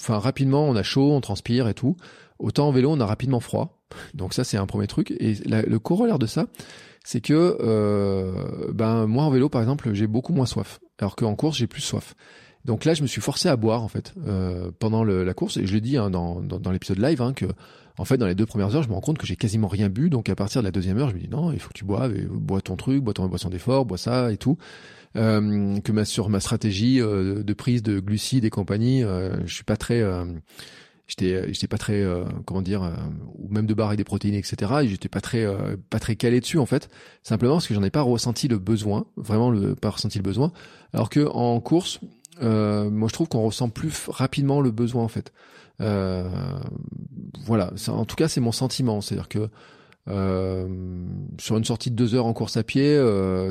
[0.00, 1.96] enfin rapidement, on a chaud, on transpire et tout.
[2.38, 3.78] Autant en vélo, on a rapidement froid.
[4.14, 5.10] Donc ça, c'est un premier truc.
[5.12, 6.46] Et le corollaire de ça,
[7.08, 11.34] c'est que euh, ben moi en vélo par exemple j'ai beaucoup moins soif, alors qu'en
[11.36, 12.14] course j'ai plus soif.
[12.66, 15.66] Donc là, je me suis forcé à boire en fait euh, pendant la course et
[15.66, 17.46] je l'ai dit hein, dans, dans, dans l'épisode live hein, que
[17.96, 19.88] en fait dans les deux premières heures, je me rends compte que j'ai quasiment rien
[19.88, 20.10] bu.
[20.10, 21.86] Donc à partir de la deuxième heure, je me dis non, il faut que tu
[21.86, 24.58] boives, et, bois ton truc, bois ton boisson d'effort, bois ça et tout.
[25.18, 29.52] Euh, que ma, sur ma stratégie euh, de prise de glucides et compagnie, euh, je
[29.52, 30.24] suis pas très euh,
[31.08, 32.92] j'étais j'étais pas très euh, comment dire euh,
[33.34, 36.14] ou même de barres et des protéines etc et j'étais pas très euh, pas très
[36.14, 36.88] calé dessus en fait.
[37.24, 40.52] Simplement parce que j'en ai pas ressenti le besoin vraiment le pas ressenti le besoin.
[40.92, 41.98] Alors que en course
[42.42, 45.32] euh, moi je trouve qu'on ressent plus rapidement le besoin en fait.
[45.80, 47.72] Voilà.
[47.88, 49.00] En tout cas c'est mon sentiment.
[49.00, 49.48] C'est à dire que
[51.38, 53.02] sur une sortie de deux heures en course à pied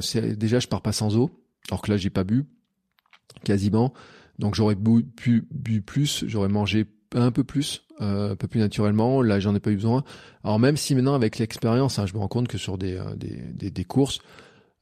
[0.02, 1.32] c'est déjà je pars pas sans eau
[1.70, 2.46] alors que là j'ai pas bu
[3.44, 3.94] quasiment
[4.40, 5.06] donc j'aurais bu,
[5.52, 6.86] bu, plus j'aurais mangé
[7.16, 9.22] un peu plus, euh, un peu plus naturellement.
[9.22, 10.04] Là, j'en ai pas eu besoin.
[10.44, 13.16] Alors même si maintenant, avec l'expérience, hein, je me rends compte que sur des, euh,
[13.16, 14.20] des, des, courses,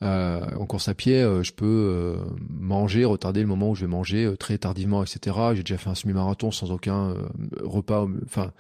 [0.03, 2.18] euh, en course à pied, euh, je peux euh,
[2.49, 5.38] manger, retarder le moment où je vais manger euh, très tardivement, etc.
[5.53, 7.16] J'ai déjà fait un semi-marathon sans aucun
[7.64, 8.52] repas, enfin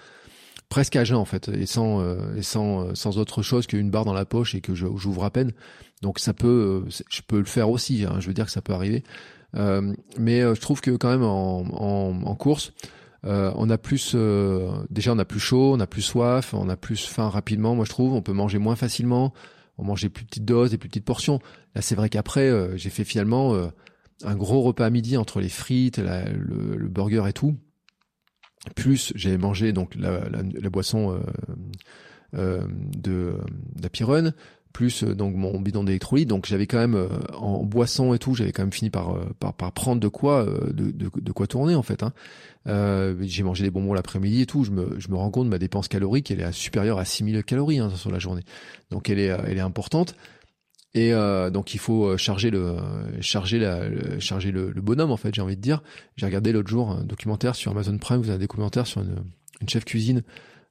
[0.69, 2.01] presque à jeun en fait, et sans
[2.35, 5.51] et sans sans autre chose qu'une barre dans la poche et que j'ouvre à peine.
[6.01, 8.05] Donc ça peut, je peux le faire aussi.
[8.05, 9.03] Hein, je veux dire que ça peut arriver.
[9.53, 12.73] mais je trouve que quand même en, en, en course,
[13.25, 16.69] euh, on a plus, euh, déjà on a plus chaud, on a plus soif, on
[16.69, 17.75] a plus faim rapidement.
[17.75, 19.33] Moi je trouve, on peut manger moins facilement,
[19.77, 21.39] on mangeait plus petites doses et plus petites portions.
[21.73, 23.55] Là c'est vrai qu'après euh, j'ai fait finalement
[24.23, 27.55] un gros repas à midi entre les frites, la, le, le, burger et tout.
[28.75, 31.19] Plus j'ai mangé donc la, la, la boisson
[32.33, 33.37] de
[33.75, 34.33] d'Apirun,
[34.75, 36.27] plus donc mon bidon d'électrolytes.
[36.27, 39.71] Donc j'avais quand même en boisson et tout, j'avais quand même fini par, par, par
[39.71, 42.03] prendre de quoi de, de, quoi tourner en fait.
[42.03, 42.11] Hein.
[42.67, 44.63] Euh, j'ai mangé des bonbons l'après-midi et tout.
[44.63, 47.79] Je me, je me rends compte ma dépense calorique, elle est supérieure à 6000 calories
[47.79, 48.43] hein, sur la journée.
[48.91, 50.15] Donc elle est, elle est importante.
[50.93, 52.77] Et euh, donc il faut charger le
[53.19, 55.83] charger la le, charger bonhomme en fait j'ai envie de dire.
[56.17, 58.17] J'ai regardé l'autre jour un documentaire sur Amazon Prime.
[58.17, 59.23] Vous avez un documentaire sur une,
[59.61, 60.21] une chef cuisine, euh,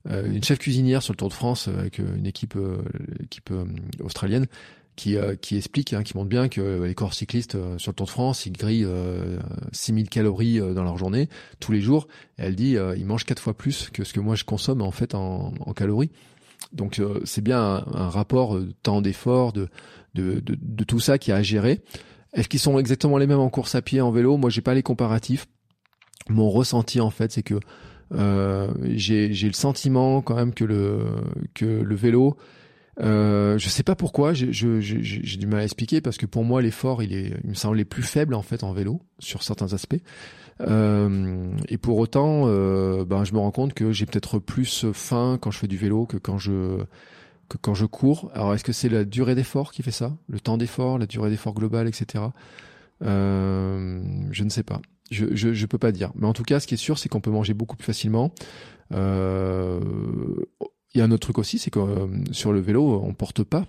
[0.09, 2.83] une chef cuisinière sur le Tour de France avec une équipe euh,
[3.23, 3.65] équipe euh,
[4.03, 4.47] australienne
[4.97, 7.97] qui, euh, qui explique, hein, qui montre bien que les corps cyclistes euh, sur le
[7.97, 9.39] Tour de France, ils grillent euh,
[9.73, 11.29] 6000 calories euh, dans leur journée
[11.61, 12.07] tous les jours.
[12.37, 15.15] Elle dit, ils mangent quatre fois plus que ce que moi je consomme en fait
[15.15, 16.11] en, en calories.
[16.73, 19.69] Donc c'est bien un, rapport de temps d'effort, de,
[20.15, 21.83] de, de, de, tout ça qui a à gérer.
[22.33, 24.37] Est-ce qu'ils sont exactement les mêmes en course à pied, en vélo?
[24.37, 25.47] Moi, j'ai pas les comparatifs.
[26.29, 27.61] Mon ressenti en fait, c'est que euh,
[28.15, 30.99] j'ai le sentiment quand même que le
[31.55, 32.36] que le vélo
[33.01, 37.03] euh, je sais pas pourquoi, j'ai du mal à expliquer parce que pour moi l'effort
[37.03, 40.01] il est, il me semble plus faible en fait en vélo sur certains aspects.
[40.61, 45.39] Euh, et pour autant, euh, ben je me rends compte que j'ai peut-être plus faim
[45.41, 46.78] quand je fais du vélo que quand je
[47.49, 48.31] que quand je cours.
[48.35, 51.31] Alors est-ce que c'est la durée d'effort qui fait ça, le temps d'effort, la durée
[51.31, 52.24] d'effort globale, etc.
[53.03, 54.01] Euh,
[54.31, 54.81] je ne sais pas.
[55.11, 56.13] Je, je, peux pas dire.
[56.15, 58.33] Mais en tout cas, ce qui est sûr, c'est qu'on peut manger beaucoup plus facilement.
[58.93, 59.81] Euh,
[60.95, 63.43] il y a un autre truc aussi, c'est que euh, sur le vélo, on porte
[63.43, 63.67] pas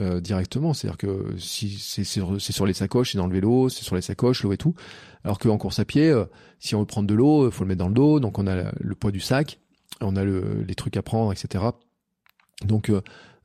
[0.00, 0.74] euh, directement.
[0.74, 4.02] C'est-à-dire que si c'est sur, sur, les sacoches, c'est dans le vélo, c'est sur les
[4.02, 4.74] sacoches, l'eau et tout.
[5.22, 6.24] Alors qu'en course à pied, euh,
[6.58, 8.18] si on veut prendre de l'eau, il faut le mettre dans le dos.
[8.18, 9.60] Donc on a le poids du sac,
[10.00, 11.64] on a le, les trucs à prendre, etc.
[12.64, 12.90] Donc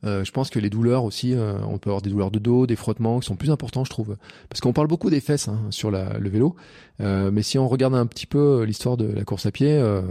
[0.04, 2.38] euh, euh, je pense que les douleurs aussi, euh, on peut avoir des douleurs de
[2.38, 4.16] dos, des frottements qui sont plus importants, je trouve.
[4.48, 6.56] Parce qu'on parle beaucoup des fesses hein, sur le vélo,
[7.00, 10.02] euh, mais si on regarde un petit peu l'histoire de la course à pied, euh,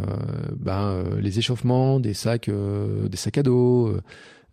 [0.55, 3.95] ben euh, les échauffements, des sacs, des sacs à dos.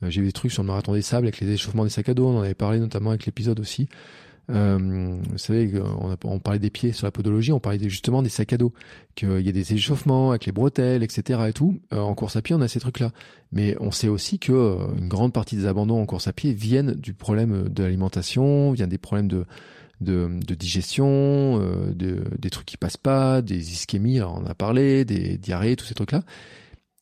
[0.03, 2.15] J'ai vu des trucs sur le marathon des sables avec les échauffements des sacs à
[2.15, 2.27] dos.
[2.27, 3.89] On en avait parlé notamment avec l'épisode aussi.
[4.51, 8.23] Euh, vous savez, on, a, on parlait des pieds sur la podologie, on parlait justement
[8.23, 8.73] des sacs à dos,
[9.15, 11.41] qu'il y a des échauffements avec les bretelles, etc.
[11.49, 11.81] et tout.
[11.93, 13.11] Euh, en course à pied, on a ces trucs-là.
[13.53, 16.53] Mais on sait aussi que euh, une grande partie des abandons en course à pied
[16.53, 19.45] viennent du problème de l'alimentation, viennent des problèmes de
[20.01, 25.05] de, de digestion, euh, de, des trucs qui passent pas, des ischémies, on a parlé,
[25.05, 26.23] des diarrhées, tous ces trucs-là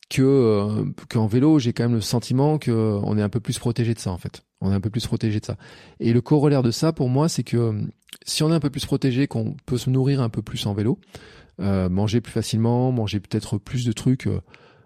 [0.09, 2.71] que euh, qu'en vélo, j'ai quand même le sentiment que
[3.03, 4.43] on est un peu plus protégé de ça en fait.
[4.61, 5.57] On est un peu plus protégé de ça.
[5.99, 7.81] Et le corollaire de ça, pour moi, c'est que euh,
[8.25, 10.73] si on est un peu plus protégé, qu'on peut se nourrir un peu plus en
[10.73, 10.99] vélo,
[11.61, 14.41] euh, manger plus facilement, manger peut-être plus de trucs, euh,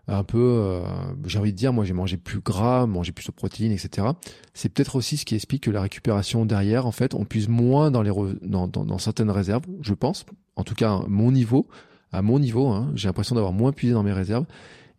[0.08, 0.82] un peu, euh,
[1.26, 4.08] j'ai envie de dire, moi j'ai mangé plus gras, manger plus de protéines, etc.
[4.54, 7.92] C'est peut-être aussi ce qui explique que la récupération derrière, en fait, on puise moins
[7.92, 10.26] dans les dans, dans, dans, certaines réserves, je pense.
[10.56, 11.68] En tout cas, mon niveau,
[12.12, 14.46] à mon niveau, hein, j'ai l'impression d'avoir moins puisé dans mes réserves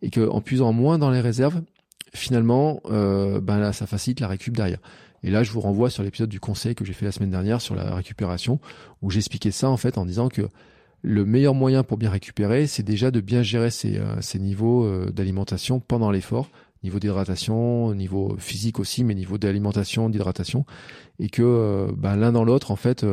[0.01, 1.61] et qu'en puisant moins dans les réserves,
[2.13, 4.79] finalement, euh, ben là, ça facilite la récup derrière.
[5.23, 7.61] Et là, je vous renvoie sur l'épisode du conseil que j'ai fait la semaine dernière
[7.61, 8.59] sur la récupération,
[9.01, 10.41] où j'expliquais ça en fait en disant que
[11.03, 15.11] le meilleur moyen pour bien récupérer, c'est déjà de bien gérer ses, euh, niveaux euh,
[15.11, 16.49] d'alimentation pendant l'effort,
[16.83, 20.65] niveau d'hydratation, niveau physique aussi, mais niveau d'alimentation, d'hydratation,
[21.19, 23.05] et que ben, l'un dans l'autre, en fait,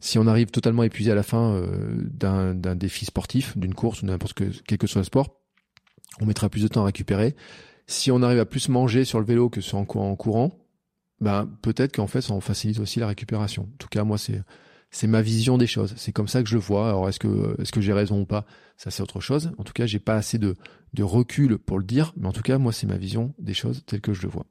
[0.00, 1.66] Si on arrive totalement épuisé à la fin euh,
[2.10, 5.39] d'un d'un défi sportif, d'une course ou n'importe que quel que soit le sport,
[6.20, 7.36] on mettra plus de temps à récupérer.
[7.86, 10.52] Si on arrive à plus manger sur le vélo que sur en, cou- en courant,
[11.20, 13.64] ben peut-être qu'en fait, ça en facilite aussi la récupération.
[13.64, 14.42] En tout cas, moi, c'est
[14.92, 15.94] c'est ma vision des choses.
[15.96, 16.88] C'est comme ça que je le vois.
[16.88, 18.44] Alors, est-ce que est-ce que j'ai raison ou pas?
[18.76, 19.52] Ça, c'est autre chose.
[19.58, 20.56] En tout cas, j'ai pas assez de
[20.94, 23.82] de recul pour le dire, mais en tout cas, moi, c'est ma vision des choses
[23.86, 24.46] telle que je le vois.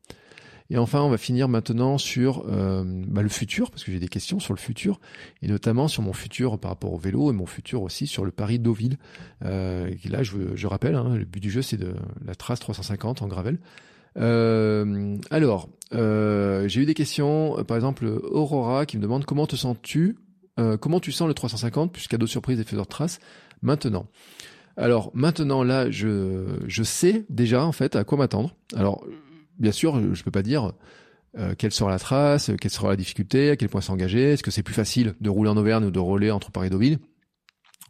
[0.72, 4.08] Et enfin, on va finir maintenant sur euh, bah, le futur, parce que j'ai des
[4.08, 5.00] questions sur le futur,
[5.42, 8.32] et notamment sur mon futur par rapport au vélo et mon futur aussi sur le
[8.32, 8.98] Paris Deauville.
[9.46, 11.94] Euh, là, je, je rappelle, hein, le but du jeu, c'est de
[12.24, 13.58] la trace 350 en gravel.
[14.18, 19.48] Euh, alors, euh, j'ai eu des questions, euh, par exemple Aurora qui me demande comment
[19.48, 20.18] te sens-tu,
[20.60, 23.20] euh, comment tu sens le 350 plus cadeau surprise des faiseurs de traces
[23.62, 24.08] maintenant?
[24.78, 28.56] Alors maintenant là, je je sais déjà en fait à quoi m'attendre.
[28.76, 29.04] Alors
[29.60, 30.74] bien sûr, je peux pas dire
[31.38, 34.52] euh, quelle sera la trace, quelle sera la difficulté, à quel point s'engager, est-ce que
[34.52, 37.00] c'est plus facile de rouler en Auvergne ou de rouler entre Paris et Deauville?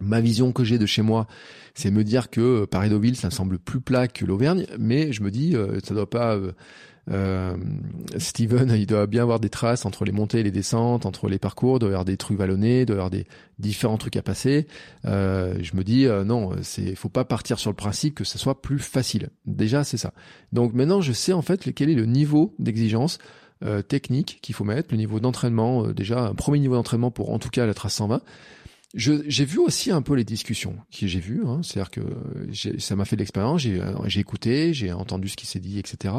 [0.01, 1.27] Ma vision que j'ai de chez moi,
[1.73, 5.21] c'est me dire que Paris Deauville, ça me semble plus plat que l'Auvergne, mais je
[5.23, 6.37] me dis, euh, ça doit pas.
[7.09, 7.55] Euh,
[8.17, 11.39] Steven, il doit bien avoir des traces entre les montées et les descentes, entre les
[11.39, 13.25] parcours, il doit y avoir des trucs vallonnés, il doit avoir des
[13.57, 14.67] différents trucs à passer.
[15.05, 18.37] Euh, je me dis euh, non, c'est faut pas partir sur le principe que ce
[18.37, 19.29] soit plus facile.
[19.45, 20.13] Déjà, c'est ça.
[20.53, 23.17] Donc maintenant, je sais en fait quel est le niveau d'exigence
[23.63, 25.87] euh, technique qu'il faut mettre, le niveau d'entraînement.
[25.87, 28.21] déjà, un premier niveau d'entraînement pour en tout cas la trace 120.
[28.95, 32.01] J'ai vu aussi un peu les discussions que j'ai vues, hein, c'est-à-dire que
[32.49, 35.59] j'ai- ça m'a fait de l'expérience, j'ai euh, j'ai écouté, j'ai entendu ce qui s'est
[35.59, 36.15] dit, etc.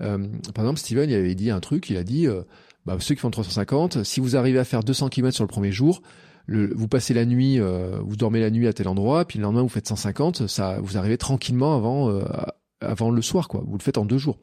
[0.00, 2.42] Euh, par exemple, Steven, il avait dit un truc, il a dit, euh,
[2.86, 5.70] bah, ceux qui font 350, si vous arrivez à faire 200 km sur le premier
[5.70, 6.00] jour,
[6.46, 9.42] le, vous passez la nuit, euh, vous dormez la nuit à tel endroit, puis le
[9.42, 12.22] lendemain vous faites 150, ça, vous arrivez tranquillement avant, euh,
[12.80, 13.62] avant le soir, quoi.
[13.66, 14.38] Vous le faites en deux jours.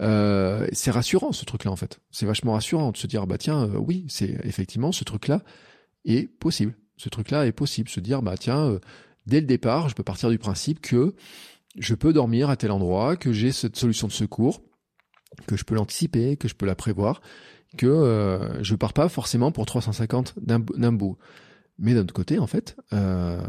[0.00, 2.00] Euh, c'est rassurant ce truc-là en fait.
[2.10, 5.42] C'est vachement rassurant de se dire bah tiens euh, oui c'est effectivement ce truc-là
[6.04, 6.74] est possible.
[6.98, 7.88] Ce truc-là est possible.
[7.88, 8.78] Se dire bah tiens euh,
[9.26, 11.14] dès le départ je peux partir du principe que
[11.78, 14.62] je peux dormir à tel endroit, que j'ai cette solution de secours,
[15.46, 17.20] que je peux l'anticiper, que je peux la prévoir,
[17.76, 21.18] que euh, je pars pas forcément pour 350 d'un bout.
[21.78, 23.40] Mais d'un autre côté, en fait, euh,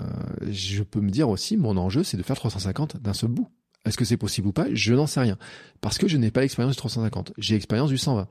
[0.47, 3.47] je peux me dire aussi, mon enjeu, c'est de faire 350 d'un seul bout.
[3.89, 4.67] Est-ce que c'est possible ou pas?
[4.71, 5.37] Je n'en sais rien.
[5.81, 7.33] Parce que je n'ai pas l'expérience du 350.
[7.39, 8.27] J'ai l'expérience du 120.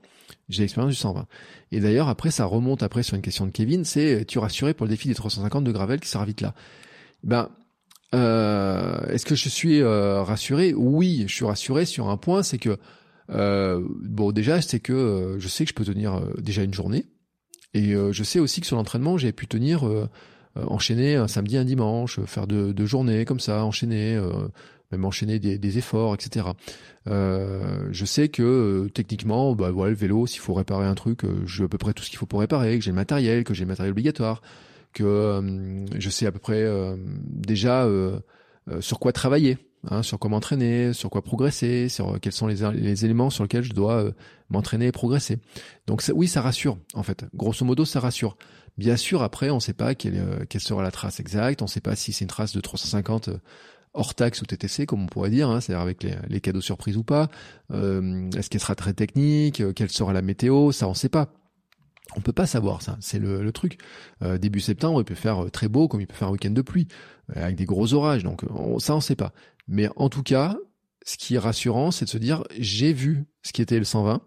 [0.49, 1.27] J'ai l'expérience du 120.
[1.73, 4.87] Et d'ailleurs, après, ça remonte après sur une question de Kevin, c'est, tu rassuré pour
[4.87, 6.55] le défi des 350 de Gravel qui sera vite là?
[7.25, 7.51] Ben,
[8.15, 10.75] euh, est-ce que je suis euh, rassuré?
[10.75, 12.79] Oui, je suis rassuré sur un point, c'est que
[13.31, 17.07] euh, bon, déjà, c'est que je sais que je peux tenir déjà une journée,
[17.75, 19.85] et je sais aussi que sur l'entraînement, j'ai pu tenir
[20.55, 24.19] enchaîner un samedi, un dimanche, faire deux, journées comme ça, enchaîner,
[24.93, 26.47] même enchaîner des, des efforts, etc.
[27.07, 31.25] Euh, je sais que euh, techniquement, bah voilà, le vélo, s'il faut réparer un truc,
[31.25, 33.45] euh, j'ai à peu près tout ce qu'il faut pour réparer, que j'ai le matériel,
[33.45, 34.43] que j'ai le matériel obligatoire,
[34.93, 38.19] que euh, je sais à peu près euh, déjà euh,
[38.81, 39.59] sur quoi travailler,
[39.91, 43.63] hein, sur quoi m'entraîner, sur quoi progresser, sur quels sont les, les éléments sur lesquels
[43.63, 44.13] je dois euh,
[44.51, 45.39] m'entraîner et progresser.
[45.87, 47.25] Donc ça, oui, ça rassure en fait.
[47.35, 48.37] Grosso modo, ça rassure.
[48.77, 51.67] Bien sûr, après, on ne sait pas quelle, euh, quelle sera la trace exacte, on
[51.67, 53.39] ne sait pas si c'est une trace de 350 euh,
[53.95, 56.97] hors taxe ou TTC, comme on pourrait dire, hein, c'est-à-dire avec les, les cadeaux surprises
[56.97, 57.29] ou pas.
[57.73, 59.61] Euh, Est-ce qu'elle sera très technique?
[59.61, 60.73] Euh, Quelle sera la météo?
[60.73, 61.33] Ça, on ne sait pas.
[62.17, 63.79] On peut pas savoir ça, c'est le, le truc.
[64.23, 66.51] Euh, début septembre, il peut faire euh, très beau, comme il peut faire un week-end
[66.51, 66.89] de pluie,
[67.37, 68.25] euh, avec des gros orages.
[68.25, 69.33] Donc on- ça, on sait pas.
[69.69, 70.57] Mais en tout cas,
[71.05, 74.23] ce qui est rassurant, c'est de se dire j'ai vu ce qui était le 120,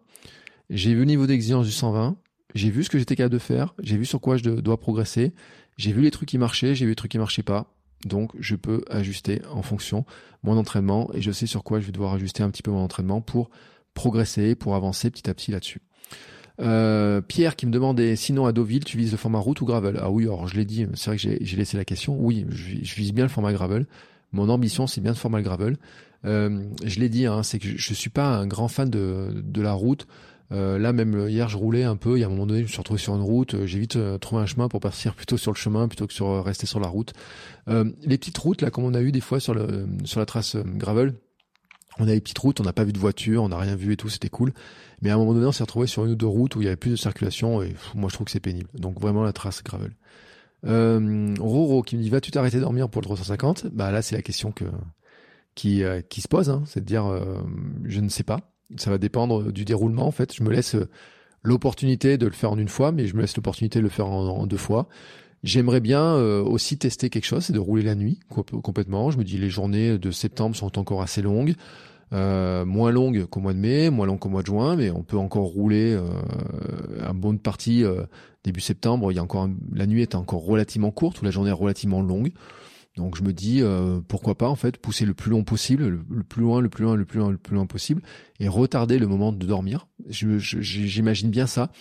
[0.69, 2.17] j'ai vu le niveau d'exigence du 120,
[2.53, 5.33] j'ai vu ce que j'étais capable de faire, j'ai vu sur quoi je dois progresser,
[5.77, 7.73] j'ai vu les trucs qui marchaient, j'ai vu les trucs qui marchaient pas.
[8.06, 10.06] Donc je peux ajuster en fonction
[10.44, 12.84] mon entraînement et je sais sur quoi je vais devoir ajuster un petit peu mon
[12.84, 13.49] entraînement pour
[13.94, 15.82] progresser, pour avancer petit à petit là-dessus.
[16.60, 19.98] Euh, Pierre qui me demandait sinon à Deauville tu vises le format route ou gravel?
[20.02, 22.15] Ah oui alors je l'ai dit c'est vrai que j'ai laissé la question.
[22.19, 23.86] Oui je, vise bien le format gravel.
[24.32, 25.78] Mon ambition c'est bien le format gravel.
[26.23, 29.61] Euh, je l'ai dit hein, c'est que je, je suis pas un grand fan de
[29.61, 30.07] la route
[30.52, 32.65] euh, là même hier je roulais un peu il y a un moment donné je
[32.65, 35.15] me suis retrouvé sur une route euh, j'ai vite euh, trouvé un chemin pour partir
[35.15, 37.14] plutôt sur le chemin plutôt que sur rester sur la route
[37.68, 40.57] les petites routes là comme on a eu des fois sur le sur la trace
[40.57, 41.14] gravel
[41.99, 43.91] on a les petites routes, on n'a pas vu de voiture, on n'a rien vu
[43.91, 44.53] et tout, c'était cool.
[45.02, 46.64] Mais à un moment donné, on s'est retrouvé sur une ou deux routes où il
[46.64, 48.69] y avait plus de circulation et moi je trouve que c'est pénible.
[48.73, 49.91] Donc vraiment la trace gravel.
[50.64, 54.22] Roro qui me dit vas-tu t'arrêter de dormir pour le 350 Bah là c'est la
[54.22, 54.64] question que
[55.53, 57.06] qui qui se pose, hein, c'est de dire
[57.84, 58.51] je ne sais pas.
[58.77, 60.34] Ça va dépendre du déroulement en fait.
[60.34, 60.89] Je me laisse euh,
[61.43, 64.07] l'opportunité de le faire en une fois, mais je me laisse l'opportunité de le faire
[64.07, 64.88] en, deux fois.
[65.43, 69.11] J'aimerais bien euh, aussi tester quelque chose, c'est de rouler la nuit comp- complètement.
[69.11, 71.56] Je me dis les journées de septembre sont encore assez longues.
[72.11, 75.18] moins longue qu'au mois de mai, moins longue qu'au mois de juin, mais on peut
[75.18, 75.98] encore rouler
[76.99, 77.84] un bon partie
[78.43, 79.11] début septembre.
[79.11, 82.02] Il y a encore la nuit est encore relativement courte ou la journée est relativement
[82.02, 82.31] longue.
[82.97, 86.23] Donc je me dis euh, pourquoi pas en fait pousser le plus long possible, le,
[86.23, 88.01] plus loin, le plus loin, le plus loin, le plus loin possible,
[88.39, 89.88] et retarder le moment de dormir.
[90.09, 91.72] J'imagine bien ça.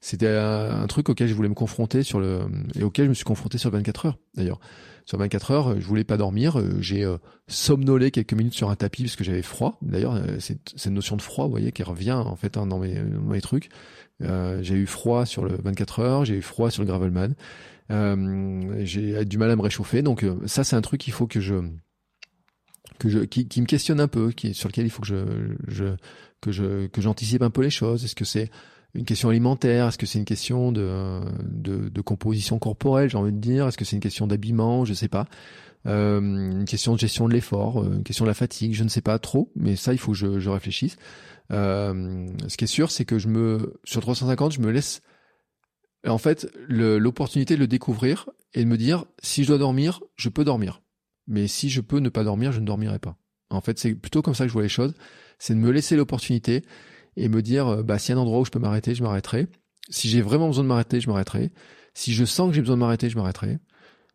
[0.00, 2.40] C'était un, truc auquel je voulais me confronter sur le
[2.78, 4.60] et auquel je me suis confronté sur 24 heures d'ailleurs.
[5.06, 6.60] Sur 24 heures, je voulais pas dormir.
[6.60, 7.16] Euh, j'ai euh,
[7.46, 9.78] somnolé quelques minutes sur un tapis parce que j'avais froid.
[9.80, 12.94] D'ailleurs, c'est cette notion de froid, vous voyez, qui revient en fait hein, dans, mes,
[12.94, 13.70] dans mes trucs.
[14.20, 17.34] j'ai eu froid sur le 24 heures, j'ai eu froid sur le gravelman.
[17.90, 20.02] Euh, j'ai du mal à me réchauffer.
[20.02, 21.56] Donc euh, ça, c'est un truc qu'il faut que je
[22.98, 25.54] que je qui, qui, me questionne un peu, qui sur lequel il faut que je,
[25.68, 25.84] je
[26.40, 28.04] que je que j'anticipe un peu les choses.
[28.04, 28.50] Est-ce que c'est
[28.94, 29.88] une question alimentaire?
[29.88, 33.68] Est-ce que c'est une question de, de, de composition corporelle, j'ai envie de dire?
[33.68, 34.84] Est-ce que c'est une question d'habillement?
[34.84, 35.26] Je sais pas.
[35.86, 38.88] Euh, une question de gestion de l'effort, euh, une question de la fatigue, je ne
[38.88, 40.96] sais pas trop, mais ça, il faut que je, je réfléchisse.
[41.50, 45.02] Euh, ce qui est sûr, c'est que je me sur 350, je me laisse
[46.06, 50.28] en fait, l'opportunité de le découvrir et de me dire, si je dois dormir, je
[50.28, 50.82] peux dormir.
[51.26, 53.16] Mais si je peux ne pas dormir, je ne dormirai pas.
[53.50, 54.94] En fait, c'est plutôt comme ça que je vois les choses.
[55.38, 56.64] C'est de me laisser l'opportunité
[57.16, 59.02] et me dire, euh, bah, s'il y a un endroit où je peux m'arrêter, je
[59.02, 59.48] m'arrêterai.
[59.90, 61.50] Si j'ai vraiment besoin de m'arrêter, je m'arrêterai.
[61.94, 63.58] Si je sens que j'ai besoin de m'arrêter, je m'arrêterai.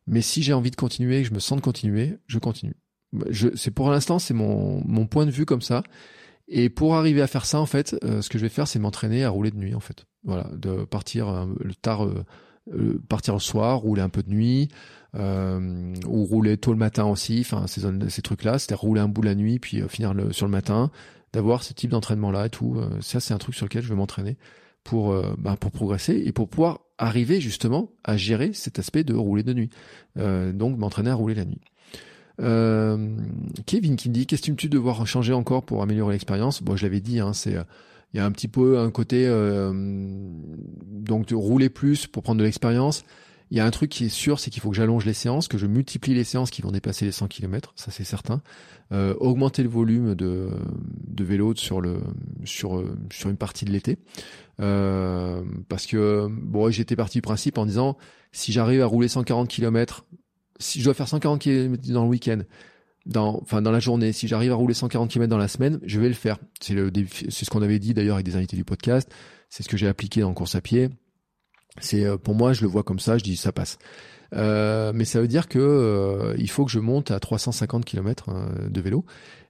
[0.07, 2.75] Mais si j'ai envie de continuer, que je me sens de continuer, je continue.
[3.55, 5.83] c'est pour l'instant, c'est mon, mon point de vue comme ça.
[6.47, 8.79] Et pour arriver à faire ça, en fait, euh, ce que je vais faire, c'est
[8.79, 10.05] m'entraîner à rouler de nuit, en fait.
[10.25, 14.69] Voilà, de partir euh, le tard, euh, partir le soir, rouler un peu de nuit,
[15.15, 17.41] ou rouler tôt le matin aussi.
[17.41, 20.91] Enfin, ces, trucs-là, c'est-à-dire rouler un bout la nuit, puis finir sur le matin,
[21.33, 22.81] d'avoir ce type d'entraînement-là et tout.
[23.01, 24.37] ça, c'est un truc sur lequel je vais m'entraîner
[24.83, 29.43] pour bah, pour progresser et pour pouvoir arriver justement à gérer cet aspect de rouler
[29.43, 29.69] de nuit.
[30.15, 31.61] donc, m'entraîner à rouler la nuit.
[32.41, 33.15] Euh,
[33.65, 36.63] Kevin qui me dit qu'est-ce de devoir changer encore pour améliorer l'expérience?
[36.63, 37.55] Bon, je l'avais dit, hein, c'est
[38.13, 42.39] il y a un petit peu un côté euh, donc de rouler plus pour prendre
[42.39, 43.03] de l'expérience.
[43.51, 45.47] Il y a un truc qui est sûr, c'est qu'il faut que j'allonge les séances,
[45.47, 48.41] que je multiplie les séances qui vont dépasser les 100 km, ça c'est certain.
[48.91, 50.49] Euh, augmenter le volume de,
[51.07, 51.99] de vélo sur le
[52.45, 53.99] sur sur une partie de l'été,
[54.59, 57.97] euh, parce que bon, j'étais parti du principe en disant
[58.31, 60.05] si j'arrive à rouler 140 km
[60.59, 62.39] si je dois faire 140 km dans le week-end,
[63.05, 65.99] dans, enfin dans la journée, si j'arrive à rouler 140 km dans la semaine, je
[65.99, 66.37] vais le faire.
[66.61, 66.91] C'est le,
[67.29, 69.11] c'est ce qu'on avait dit d'ailleurs avec des invités du podcast.
[69.49, 70.89] C'est ce que j'ai appliqué dans course à pied.
[71.79, 73.77] C'est euh, pour moi, je le vois comme ça, je dis ça passe.
[74.35, 78.29] Euh, mais ça veut dire que euh, il faut que je monte à 350 km
[78.29, 79.05] hein, de vélo.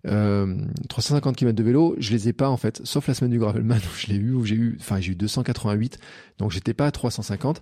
[0.05, 0.57] Euh,
[0.89, 3.77] 350 km de vélo, je les ai pas en fait, sauf la semaine du gravelman
[3.77, 5.97] où je l'ai eu, où j'ai eu, enfin j'ai eu 288,
[6.38, 7.61] donc j'étais pas à 350.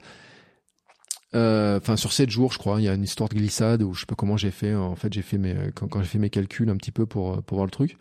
[1.33, 3.93] Euh, enfin sur 7 jours je crois il y a une histoire de glissade où
[3.93, 4.75] je sais pas comment j'ai fait.
[4.75, 7.57] En fait j'ai fait mes quand, j'ai fait mes calculs un petit peu pour pour
[7.57, 7.97] voir le truc.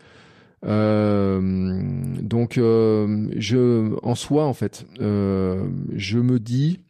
[0.66, 1.40] Euh,
[2.20, 6.80] donc euh, je en soi en fait euh, je me dis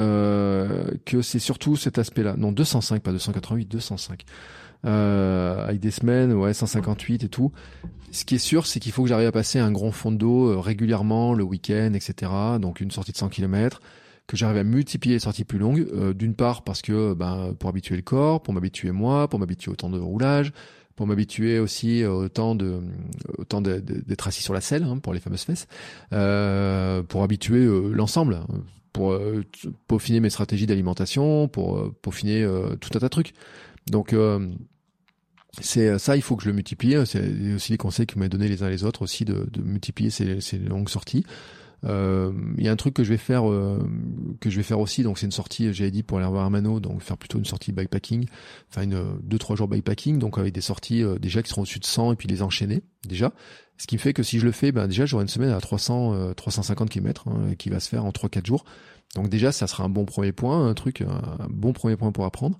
[0.00, 4.24] euh, que c'est surtout cet aspect là non 205 pas 288 205
[4.84, 7.52] avec des semaines ouais 158 et tout.
[8.12, 10.60] Ce qui est sûr c'est qu'il faut que j'arrive à passer un grand fond d'eau
[10.60, 13.82] régulièrement le week-end etc donc une sortie de 100 km
[14.32, 15.86] que j'arrive à multiplier les sorties plus longues.
[15.92, 19.70] Euh, d'une part parce que ben, pour habituer le corps, pour m'habituer moi, pour m'habituer
[19.70, 20.54] au temps de roulage,
[20.96, 22.80] pour m'habituer aussi au temps de
[23.50, 25.66] d'être assis sur la selle hein, pour les fameuses fesses,
[26.14, 28.46] euh, pour habituer euh, l'ensemble, hein,
[28.94, 29.18] pour
[29.86, 32.46] peaufiner mes stratégies d'alimentation, pour peaufiner
[32.80, 33.32] tout un tas de trucs.
[33.90, 34.14] Donc
[35.60, 36.94] c'est ça, il faut que je le multiplie.
[37.06, 40.10] C'est aussi les conseils que m'ont donné les uns les autres aussi de, de multiplier
[40.10, 41.24] ces, ces longues sorties.
[41.84, 43.78] Euh, il y a un truc que je vais faire, euh,
[44.40, 45.02] que je vais faire aussi.
[45.02, 47.72] Donc c'est une sortie, j'avais dit pour aller voir Armano, donc faire plutôt une sortie
[47.72, 48.26] bikepacking,
[48.70, 51.80] enfin une deux trois jours bikepacking, donc avec des sorties euh, déjà qui seront au-dessus
[51.80, 53.32] de 100 et puis les enchaîner déjà.
[53.78, 55.60] Ce qui me fait que si je le fais, ben déjà j'aurai une semaine à
[55.60, 57.24] 300 350 km
[57.58, 58.64] qui va se faire en 3-4 jours.
[59.16, 62.24] Donc déjà ça sera un bon premier point, un truc, un bon premier point pour
[62.24, 62.58] apprendre.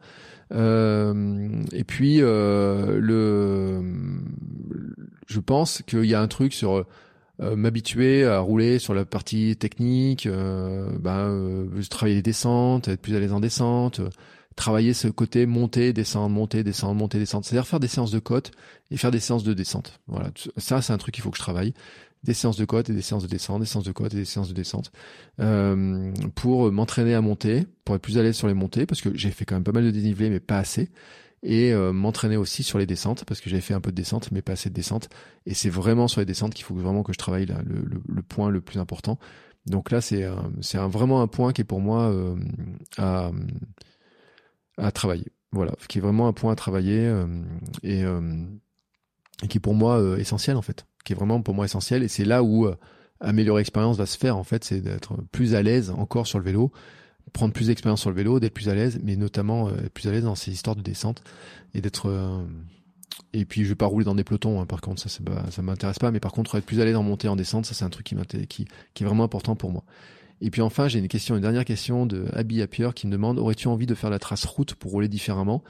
[0.50, 3.82] et puis le,
[5.28, 6.84] je pense qu'il y a un truc sur
[7.42, 13.00] euh, m'habituer à rouler sur la partie technique, euh, ben, euh, travailler les descentes, être
[13.00, 14.08] plus à l'aise en descente, euh,
[14.54, 17.44] travailler ce côté monter, descendre, monter, descendre, monter, descendre.
[17.44, 18.52] C'est-à-dire faire des séances de côte
[18.90, 20.00] et faire des séances de descente.
[20.06, 21.74] Voilà, ça c'est un truc qu'il faut que je travaille.
[22.22, 24.24] Des séances de côte et des séances de descente, des séances de côte et des
[24.24, 24.92] séances de descente
[25.40, 29.10] euh, pour m'entraîner à monter, pour être plus à l'aise sur les montées, parce que
[29.16, 30.90] j'ai fait quand même pas mal de dénivelé, mais pas assez
[31.42, 34.30] et euh, m'entraîner aussi sur les descentes parce que j'avais fait un peu de descente
[34.30, 35.08] mais pas assez de descente.
[35.46, 38.22] Et c'est vraiment sur les descentes qu'il faut vraiment que je travaille le, le, le,
[38.22, 39.18] point le plus important.
[39.66, 40.24] Donc là c'est
[40.60, 42.36] c'est vraiment un point qui est pour moi euh,
[42.98, 43.30] à
[44.76, 45.26] à travailler.
[45.50, 47.26] Voilà qui est vraiment un point à travailler euh,
[47.82, 48.04] et
[49.42, 52.02] et qui est pour moi euh, essentiel en fait, qui est vraiment pour moi essentiel.
[52.02, 52.76] Et c'est là où euh,
[53.20, 56.44] améliorer l'expérience va se faire en fait, c'est d'être plus à l'aise encore sur le
[56.44, 56.72] vélo,
[57.32, 60.12] prendre plus d'expérience sur le vélo, d'être plus à l'aise, mais notamment euh, plus à
[60.12, 61.22] l'aise dans ces histoires de descente
[61.74, 62.10] et d'être
[63.32, 65.62] et puis je vais pas rouler dans des pelotons hein, par contre ça c'est ça
[65.62, 67.84] m'intéresse pas mais par contre être plus à l'aise en montée en descente ça c'est
[67.84, 69.84] un truc qui qui qui est vraiment important pour moi
[70.42, 73.38] et puis enfin j'ai une question une dernière question de Abby Appier qui me demande
[73.38, 75.62] aurais-tu envie de faire la trace route pour rouler différemment?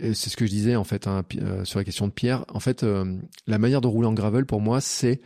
[0.00, 2.44] C'est ce que je disais en fait hein, euh, sur la question de Pierre.
[2.52, 3.16] En fait, euh,
[3.46, 5.20] la manière de rouler en gravel pour moi, c'est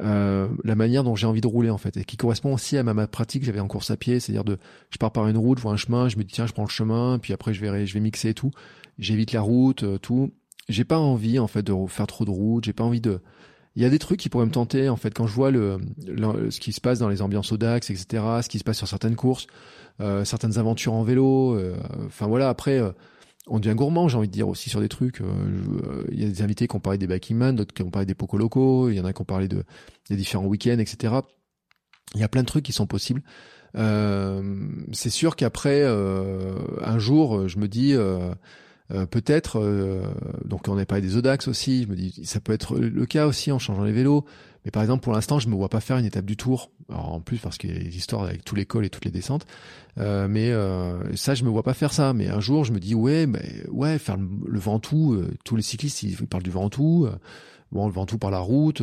[0.00, 2.82] euh, la manière dont j'ai envie de rouler en fait, et qui correspond aussi à
[2.82, 3.44] ma, pratique.
[3.44, 4.58] J'avais en course à pied, c'est-à-dire de,
[4.90, 6.64] je pars par une route, je vois un chemin, je me dis tiens, je prends
[6.64, 8.50] le chemin, puis après je vais, je vais mixer et tout.
[8.98, 10.32] J'évite la route, tout.
[10.68, 12.64] J'ai pas envie en fait de faire trop de route.
[12.64, 13.20] J'ai pas envie de.
[13.74, 15.78] Il y a des trucs qui pourraient me tenter en fait quand je vois le,
[16.50, 18.22] ce qui se passe dans les ambiances Audax, etc.
[18.42, 19.46] Ce qui se passe sur certaines courses,
[20.24, 21.58] certaines aventures en vélo.
[22.06, 22.50] Enfin voilà.
[22.50, 22.82] Après
[23.48, 25.20] on devient gourmand, j'ai envie de dire aussi sur des trucs.
[25.20, 27.90] Euh, euh, il y a des invités qui ont parlé des Backingman, d'autres qui ont
[27.90, 29.64] parlé des Poco Locaux, il y en a qui ont parlé de
[30.08, 31.14] des différents week-ends, etc.
[32.14, 33.22] Il y a plein de trucs qui sont possibles.
[33.74, 37.94] Euh, c'est sûr qu'après un jour, je me dis
[38.88, 39.58] peut-être.
[40.44, 41.84] donc on a parlé des Odax aussi.
[41.84, 44.24] Je me dis ça peut être le cas aussi en changeant les vélos.
[44.64, 46.70] Mais par exemple, pour l'instant, je me vois pas faire une étape du tour.
[46.88, 49.04] Alors, en plus, parce qu'il y a des histoires avec tous les cols et toutes
[49.04, 49.46] les descentes.
[49.98, 52.12] Euh, mais euh, ça, je me vois pas faire ça.
[52.12, 55.14] Mais un jour, je me dis, ouais, mais ouais, faire le, Ventoux.
[55.14, 57.06] Euh, tous les cyclistes, ils, parlent du Ventoux.
[57.06, 57.16] Euh,
[57.72, 58.82] bon, le Ventoux par la route,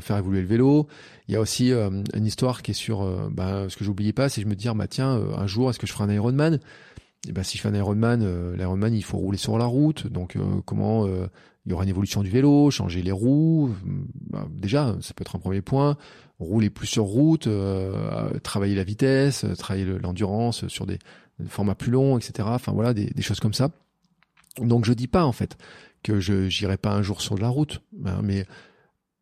[0.00, 0.88] faire évoluer le vélo.
[1.28, 4.40] Il y a aussi une histoire qui est sur, bah, ce que j'oubliais pas, c'est
[4.40, 6.58] je me dire, bah tiens, un jour, est-ce que je ferai un Ironman?
[7.28, 10.38] Et ben si je fais un Ironman, l'Ironman il faut rouler sur la route, donc
[10.64, 11.06] comment
[11.70, 13.72] il y aura une évolution du vélo, changer les roues.
[14.28, 15.96] Bah, déjà, ça peut être un premier point.
[16.40, 20.98] Rouler plus sur route, euh, travailler la vitesse, travailler l'endurance sur des,
[21.46, 22.48] formats plus longs, etc.
[22.50, 23.70] Enfin voilà, des, choses comme ça.
[24.58, 25.56] Donc je dis pas en fait
[26.02, 28.46] que je j'irai pas un jour sur de la route, hein, mais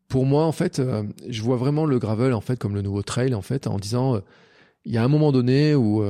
[0.07, 3.03] pour moi en fait, euh, je vois vraiment le gravel en fait comme le nouveau
[3.03, 4.21] trail en fait, en disant euh,
[4.85, 6.03] il y a un moment donné où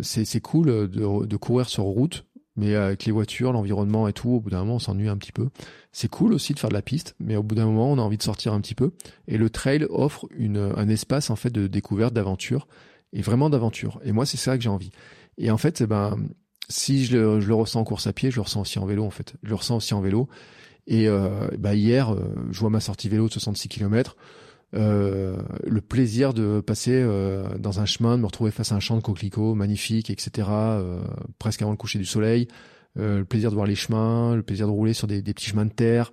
[0.00, 2.26] c'est cool de courir sur route
[2.56, 5.32] mais avec les voitures, l'environnement et tout, au bout d'un moment, on s'ennuie un petit
[5.32, 5.48] peu.
[5.92, 8.02] C'est cool aussi de faire de la piste, mais au bout d'un moment, on a
[8.02, 8.92] envie de sortir un petit peu.
[9.28, 12.66] Et le trail offre une, un espace en fait de découverte, d'aventure,
[13.12, 14.00] et vraiment d'aventure.
[14.04, 14.90] Et moi, c'est ça que j'ai envie.
[15.38, 16.16] Et en fait, eh ben,
[16.68, 18.86] si je le, je le, ressens en course à pied, je le ressens aussi en
[18.86, 19.34] vélo en fait.
[19.42, 20.28] Je le ressens aussi en vélo.
[20.86, 24.16] Et euh, bah hier, euh, je vois ma sortie vélo de 66 km.
[24.74, 28.80] Euh, le plaisir de passer euh, dans un chemin, de me retrouver face à un
[28.80, 31.00] champ de coquelicots magnifique, etc., euh,
[31.38, 32.48] presque avant le coucher du soleil,
[32.98, 35.66] le plaisir de voir les chemins, le plaisir de rouler sur des, des petits chemins
[35.66, 36.12] de terre,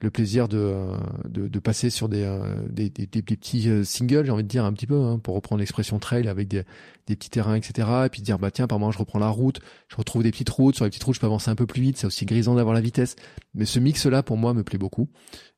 [0.00, 0.86] le plaisir de,
[1.28, 2.24] de, de passer sur des,
[2.70, 5.58] des, des, des petits singles, j'ai envie de dire un petit peu, hein, pour reprendre
[5.58, 6.62] l'expression trail avec des,
[7.08, 7.88] des petits terrains, etc.
[8.06, 10.50] Et puis dire, bah tiens, par moment, je reprends la route, je retrouve des petites
[10.50, 12.54] routes, sur les petites routes, je peux avancer un peu plus vite, c'est aussi grisant
[12.54, 13.16] d'avoir la vitesse.
[13.54, 15.08] Mais ce mix-là, pour moi, me plaît beaucoup.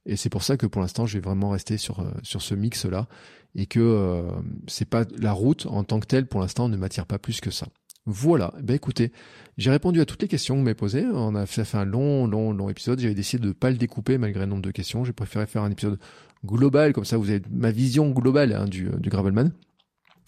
[0.07, 2.55] Et c'est pour ça que pour l'instant, je vais vraiment rester sur euh, sur ce
[2.55, 3.09] mix là
[3.55, 4.31] et que euh,
[4.67, 7.51] c'est pas la route en tant que telle pour l'instant ne m'attire pas plus que
[7.51, 7.67] ça.
[8.07, 8.53] Voilà.
[8.63, 9.13] Ben écoutez,
[9.57, 11.07] j'ai répondu à toutes les questions que vous m'avez posées.
[11.13, 13.01] On a fait, fait un long, long, long épisode.
[13.01, 15.05] J'avais décidé de pas le découper malgré le nombre de questions.
[15.05, 15.99] J'ai préféré faire un épisode
[16.45, 19.53] global, comme ça vous avez ma vision globale hein, du, du Gravelman.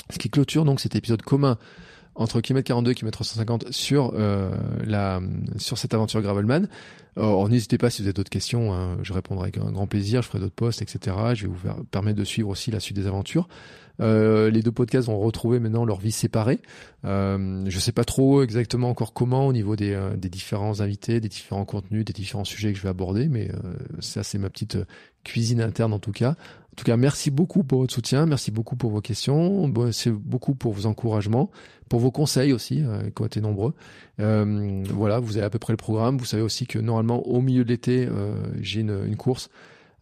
[0.09, 1.59] Ce qui clôture donc cet épisode commun
[2.17, 4.51] entre km 42 et km 350 sur euh,
[4.85, 5.21] la
[5.59, 6.69] sur cette aventure Gravelman.
[7.17, 10.21] Alors n'hésitez pas si vous avez d'autres questions, hein, je répondrai avec un grand plaisir,
[10.23, 11.17] je ferai d'autres posts, etc.
[11.35, 13.49] Je vais vous permettre de suivre aussi la suite des aventures.
[14.01, 16.61] Euh, les deux podcasts vont retrouver maintenant leur vie séparée.
[17.05, 21.21] Euh, je sais pas trop exactement encore comment au niveau des, euh, des différents invités,
[21.21, 24.51] des différents contenus, des différents sujets que je vais aborder, mais euh, ça c'est ma
[24.51, 24.79] petite
[25.25, 26.35] cuisine interne en tout cas.
[26.77, 30.55] En tout cas, merci beaucoup pour votre soutien, merci beaucoup pour vos questions, c'est beaucoup
[30.55, 31.51] pour vos encouragements,
[31.89, 33.73] pour vos conseils aussi, euh, qui ont été nombreux.
[34.21, 36.19] Euh, voilà, vous avez à peu près le programme.
[36.19, 39.49] Vous savez aussi que normalement, au milieu de l'été, euh, j'ai une, une, course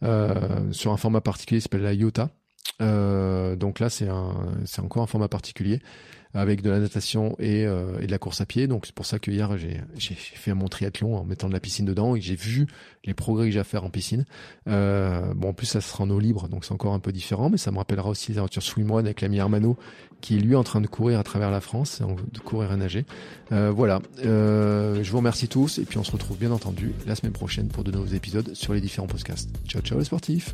[0.03, 2.29] euh, sur un format particulier qui s'appelle la IOTA.
[3.55, 4.09] donc là, c'est
[4.81, 5.79] encore un format particulier
[6.35, 8.67] avec de la natation et, euh, et de la course à pied.
[8.67, 11.85] Donc c'est pour ça que hier j'ai fait mon triathlon en mettant de la piscine
[11.85, 12.67] dedans et j'ai vu
[13.05, 14.25] les progrès que j'ai à faire en piscine.
[14.67, 17.49] Euh, bon en plus ça sera en eau libre donc c'est encore un peu différent,
[17.49, 19.77] mais ça me rappellera aussi les aventures swimrun avec l'ami Armano
[20.21, 22.01] qui est lui en train de courir à travers la France,
[22.33, 23.05] de courir et nager.
[23.51, 27.33] Euh, voilà, je vous remercie tous et puis on se retrouve bien entendu la semaine
[27.33, 29.49] prochaine pour de nouveaux épisodes sur les différents podcasts.
[29.67, 30.53] Ciao ciao les sportifs